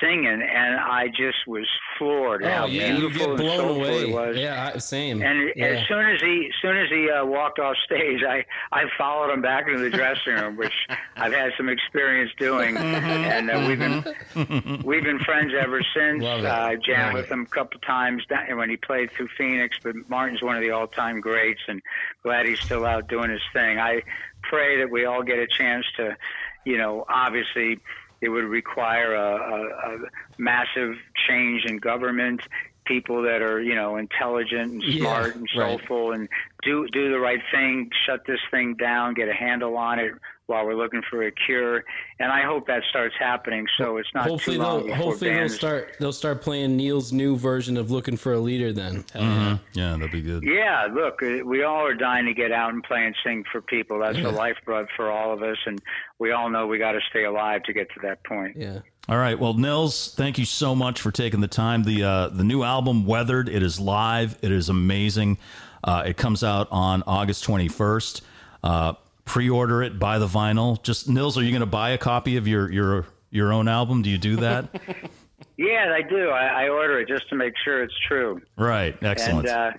Singing 0.00 0.42
and 0.42 0.76
I 0.76 1.08
just 1.08 1.46
was 1.46 1.66
floored 1.98 2.42
Oh 2.44 2.48
how 2.48 2.66
yeah, 2.66 2.94
you 2.94 3.08
beautiful 3.08 3.36
get 3.36 3.44
blown 3.44 3.76
away. 3.76 4.12
was. 4.12 4.36
Yeah, 4.36 4.78
same. 4.78 5.22
And 5.22 5.52
yeah. 5.56 5.66
as 5.66 5.86
soon 5.88 6.06
as 6.06 6.20
he, 6.20 6.46
as 6.48 6.54
soon 6.62 6.76
as 6.76 6.88
he 6.90 7.10
uh, 7.10 7.24
walked 7.24 7.58
off 7.58 7.76
stage, 7.84 8.22
I, 8.22 8.44
I 8.72 8.84
followed 8.98 9.32
him 9.32 9.42
back 9.42 9.66
into 9.68 9.78
the 9.80 9.90
dressing 9.90 10.34
room, 10.34 10.56
which 10.56 10.72
I've 11.16 11.32
had 11.32 11.52
some 11.56 11.68
experience 11.68 12.30
doing, 12.38 12.76
and 12.76 13.50
uh, 13.50 13.64
we've 13.66 13.78
been, 13.78 14.82
we've 14.84 15.04
been 15.04 15.18
friends 15.20 15.52
ever 15.58 15.80
since. 15.94 16.24
Uh, 16.24 16.48
I 16.48 16.76
jammed 16.76 17.14
Love 17.14 17.22
with 17.22 17.30
him 17.30 17.42
a 17.42 17.46
couple 17.46 17.80
times 17.80 18.24
when 18.50 18.70
he 18.70 18.76
played 18.76 19.10
through 19.12 19.28
Phoenix. 19.36 19.76
But 19.82 19.94
Martin's 20.08 20.42
one 20.42 20.56
of 20.56 20.62
the 20.62 20.70
all-time 20.70 21.20
greats, 21.20 21.60
and 21.68 21.80
glad 22.22 22.46
he's 22.46 22.60
still 22.60 22.84
out 22.84 23.08
doing 23.08 23.30
his 23.30 23.42
thing. 23.52 23.78
I 23.78 24.02
pray 24.42 24.78
that 24.78 24.90
we 24.90 25.04
all 25.04 25.22
get 25.22 25.38
a 25.38 25.46
chance 25.46 25.86
to, 25.96 26.16
you 26.64 26.78
know, 26.78 27.04
obviously. 27.08 27.78
It 28.24 28.28
would 28.30 28.44
require 28.44 29.14
a, 29.14 29.30
a, 29.36 29.94
a 29.94 29.98
massive 30.38 30.94
change 31.28 31.64
in 31.66 31.76
government, 31.78 32.40
people 32.86 33.22
that 33.22 33.42
are, 33.42 33.60
you 33.60 33.74
know, 33.74 33.96
intelligent 33.96 34.72
and 34.72 34.82
Yeah, 34.82 34.98
smart 35.00 35.36
and 35.36 35.48
right. 35.56 35.78
soulful 35.78 36.12
and 36.12 36.28
do 36.62 36.86
do 36.92 37.10
the 37.10 37.18
right 37.18 37.40
thing, 37.52 37.90
shut 38.06 38.20
this 38.26 38.40
thing 38.50 38.74
down, 38.74 39.14
get 39.14 39.28
a 39.28 39.34
handle 39.34 39.76
on 39.76 39.98
it 39.98 40.12
while 40.46 40.66
we're 40.66 40.74
looking 40.74 41.00
for 41.10 41.22
a 41.22 41.30
cure. 41.32 41.82
And 42.20 42.30
I 42.30 42.42
hope 42.42 42.66
that 42.66 42.82
starts 42.90 43.14
happening 43.18 43.66
so 43.78 43.96
it's 43.96 44.08
not 44.14 44.28
hopefully 44.28 44.56
too 44.56 44.62
long 44.62 44.78
they'll 44.80 44.86
before 44.94 45.10
hopefully 45.12 45.30
they'll 45.34 45.48
start 45.48 45.96
they'll 46.00 46.12
start 46.12 46.42
playing 46.42 46.76
Neil's 46.76 47.12
new 47.12 47.36
version 47.36 47.76
of 47.76 47.90
"Looking 47.90 48.16
for 48.16 48.34
a 48.34 48.38
Leader." 48.38 48.72
Then 48.72 49.04
Mhm. 49.14 49.60
Yeah, 49.72 49.92
that'll 49.92 50.08
be 50.08 50.20
good. 50.20 50.42
Yeah, 50.42 50.88
look, 50.92 51.22
uh, 51.22 51.44
we 51.44 51.62
all 51.62 51.86
are 51.86 51.94
dying 51.94 52.26
to 52.26 52.34
get 52.34 52.52
out 52.52 52.72
and 52.74 52.82
play 52.82 53.04
and 53.06 53.14
sing 53.24 53.44
for 53.50 53.60
people. 53.62 53.98
That's 54.00 54.18
the 54.18 54.30
lifeblood 54.30 54.88
for 54.96 55.10
all 55.10 55.32
of 55.32 55.42
us, 55.42 55.58
and 55.66 55.80
we 56.18 56.32
all 56.32 56.50
know 56.50 56.66
we 56.66 56.78
got 56.78 56.92
to 56.92 57.00
stay 57.10 57.24
alive 57.24 57.62
to 57.64 57.72
get 57.72 57.88
to 57.94 58.00
that 58.02 58.22
point. 58.24 58.56
yeah. 58.56 58.80
All 59.06 59.18
right. 59.18 59.38
Well, 59.38 59.52
Nils, 59.52 60.14
thank 60.14 60.38
you 60.38 60.46
so 60.46 60.74
much 60.74 60.98
for 60.98 61.10
taking 61.10 61.40
the 61.42 61.48
time. 61.48 61.84
The 61.84 62.02
uh, 62.04 62.28
the 62.28 62.44
new 62.44 62.62
album, 62.62 63.04
Weathered, 63.04 63.50
it 63.50 63.62
is 63.62 63.78
live. 63.78 64.38
It 64.40 64.50
is 64.50 64.70
amazing. 64.70 65.36
Uh, 65.82 66.04
it 66.06 66.16
comes 66.16 66.42
out 66.42 66.68
on 66.70 67.02
August 67.06 67.44
21st. 67.44 68.22
Uh, 68.62 68.94
pre-order 69.24 69.82
it, 69.82 69.98
buy 69.98 70.18
the 70.18 70.26
vinyl. 70.26 70.82
Just 70.82 71.08
Nils, 71.08 71.38
are 71.38 71.42
you 71.42 71.50
going 71.50 71.60
to 71.60 71.66
buy 71.66 71.90
a 71.90 71.98
copy 71.98 72.36
of 72.36 72.46
your 72.46 72.70
your 72.70 73.06
your 73.30 73.52
own 73.52 73.68
album? 73.68 74.02
Do 74.02 74.10
you 74.10 74.18
do 74.18 74.36
that? 74.36 74.68
Yeah, 75.56 75.92
I 75.94 76.02
do. 76.02 76.30
I, 76.30 76.64
I 76.64 76.68
order 76.68 76.98
it 77.00 77.08
just 77.08 77.28
to 77.28 77.36
make 77.36 77.54
sure 77.64 77.82
it's 77.82 77.94
true. 78.08 78.40
right. 78.56 78.96
Excellent. 79.02 79.48
And 79.48 79.56
uh, 79.56 79.70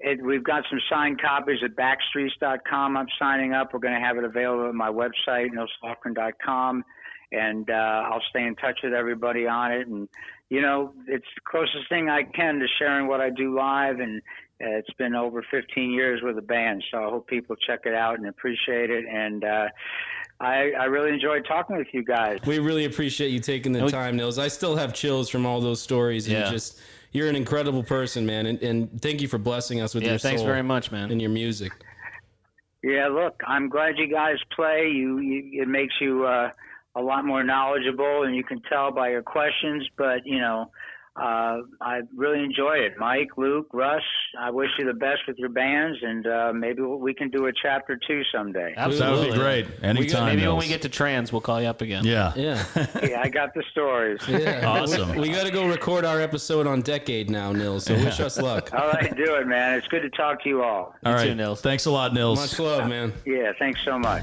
it, 0.00 0.22
we've 0.22 0.42
got 0.42 0.64
some 0.68 0.80
signed 0.90 1.20
copies 1.20 1.58
at 1.64 1.76
backstreets.com. 1.76 2.96
I'm 2.96 3.06
signing 3.18 3.52
up. 3.52 3.72
We're 3.72 3.80
going 3.80 3.94
to 3.94 4.00
have 4.00 4.16
it 4.18 4.24
available 4.24 4.68
at 4.68 4.74
my 4.74 4.90
website, 4.90 5.48
nilslofgren.com. 5.50 6.84
And 7.30 7.70
uh, 7.70 7.72
I'll 7.72 8.22
stay 8.30 8.44
in 8.44 8.56
touch 8.56 8.80
with 8.82 8.92
everybody 8.92 9.46
on 9.46 9.72
it. 9.72 9.86
And, 9.86 10.08
you 10.50 10.60
know, 10.60 10.92
it's 11.06 11.26
the 11.36 11.40
closest 11.48 11.88
thing 11.88 12.10
I 12.10 12.24
can 12.24 12.58
to 12.58 12.66
sharing 12.78 13.06
what 13.06 13.20
I 13.20 13.30
do 13.30 13.54
live. 13.54 14.00
And 14.00 14.20
uh, 14.62 14.68
it's 14.76 14.92
been 14.94 15.14
over 15.14 15.44
15 15.50 15.90
years 15.90 16.20
with 16.22 16.36
the 16.36 16.42
band. 16.42 16.82
So 16.90 16.98
I 16.98 17.10
hope 17.10 17.26
people 17.26 17.56
check 17.66 17.80
it 17.84 17.94
out 17.94 18.18
and 18.18 18.28
appreciate 18.28 18.90
it. 18.90 19.04
And 19.06 19.44
uh, 19.44 19.68
I, 20.40 20.72
I 20.78 20.84
really 20.84 21.12
enjoyed 21.12 21.44
talking 21.46 21.76
with 21.76 21.88
you 21.92 22.04
guys. 22.04 22.38
We 22.46 22.58
really 22.58 22.84
appreciate 22.84 23.28
you 23.28 23.40
taking 23.40 23.72
the 23.72 23.88
time, 23.90 24.16
Nils. 24.16 24.38
I 24.38 24.48
still 24.48 24.76
have 24.76 24.94
chills 24.94 25.28
from 25.28 25.46
all 25.46 25.60
those 25.60 25.80
stories. 25.80 26.26
And 26.26 26.36
Yeah. 26.36 26.50
just 26.50 26.80
you're 27.12 27.28
an 27.28 27.36
incredible 27.36 27.82
person, 27.82 28.24
man. 28.24 28.46
And, 28.46 28.62
and 28.62 29.02
thank 29.02 29.20
you 29.20 29.28
for 29.28 29.38
blessing 29.38 29.80
us 29.80 29.94
with 29.94 30.04
Yeah, 30.04 30.10
your 30.10 30.18
thanks 30.18 30.40
soul 30.40 30.48
very 30.48 30.62
much, 30.62 30.90
man. 30.90 31.10
and 31.10 31.20
your 31.20 31.30
music. 31.30 31.72
Yeah, 32.82 33.06
look, 33.08 33.40
I'm 33.46 33.68
glad 33.68 33.96
you 33.96 34.08
guys 34.08 34.36
play. 34.56 34.88
You, 34.92 35.18
you 35.18 35.62
it 35.62 35.68
makes 35.68 35.94
you 36.00 36.24
uh, 36.24 36.50
a 36.96 37.00
lot 37.00 37.24
more 37.24 37.44
knowledgeable, 37.44 38.24
and 38.24 38.34
you 38.34 38.42
can 38.42 38.60
tell 38.68 38.90
by 38.90 39.10
your 39.10 39.22
questions. 39.22 39.88
But 39.96 40.26
you 40.26 40.40
know, 40.40 40.70
uh, 41.14 41.58
I 41.80 42.00
really 42.16 42.42
enjoy 42.42 42.76
it. 42.76 42.94
Mike, 42.98 43.36
Luke, 43.36 43.66
Russ, 43.72 44.02
I 44.38 44.50
wish 44.50 44.70
you 44.78 44.86
the 44.86 44.94
best 44.94 45.20
with 45.28 45.36
your 45.38 45.50
bands, 45.50 45.98
and 46.02 46.26
uh, 46.26 46.52
maybe 46.54 46.80
we 46.82 47.12
can 47.12 47.28
do 47.28 47.46
a 47.46 47.52
chapter 47.52 47.98
two 48.08 48.22
someday. 48.34 48.72
That 48.76 48.88
would 48.88 49.30
be 49.30 49.34
great. 49.36 49.66
Anytime. 49.82 50.26
Maybe 50.36 50.46
when 50.48 50.56
we 50.56 50.68
get 50.68 50.80
to 50.82 50.88
trans, 50.88 51.30
we'll 51.30 51.42
call 51.42 51.60
you 51.60 51.68
up 51.68 51.82
again. 51.82 52.04
yeah. 52.04 52.32
Yeah. 52.34 52.64
yeah, 53.02 53.20
I 53.22 53.28
got 53.28 53.52
the 53.54 53.62
stories. 53.70 54.20
yeah. 54.28 54.60
Awesome. 54.82 55.16
We 55.16 55.28
got 55.30 55.44
to 55.44 55.50
go 55.52 55.68
record 55.68 56.04
our 56.04 56.20
episode 56.20 56.66
on 56.66 56.80
Decade 56.80 57.28
now, 57.28 57.52
Nils. 57.52 57.84
So 57.84 57.94
wish 57.94 58.18
us 58.20 58.38
luck. 58.40 58.70
All 58.72 58.88
right, 58.88 59.14
do 59.14 59.34
it, 59.34 59.46
man. 59.46 59.76
It's 59.78 59.88
good 59.88 60.02
to 60.02 60.10
talk 60.10 60.42
to 60.44 60.48
you 60.48 60.62
all. 60.62 60.94
All 61.04 61.12
You 61.12 61.18
right. 61.18 61.24
too, 61.26 61.34
Nils. 61.34 61.60
Thanks 61.60 61.84
a 61.86 61.90
lot, 61.90 62.14
Nils. 62.14 62.38
Much 62.38 62.58
love, 62.58 62.88
man. 62.88 63.12
Yeah, 63.26 63.52
thanks 63.58 63.80
so 63.84 63.98
much. 63.98 64.22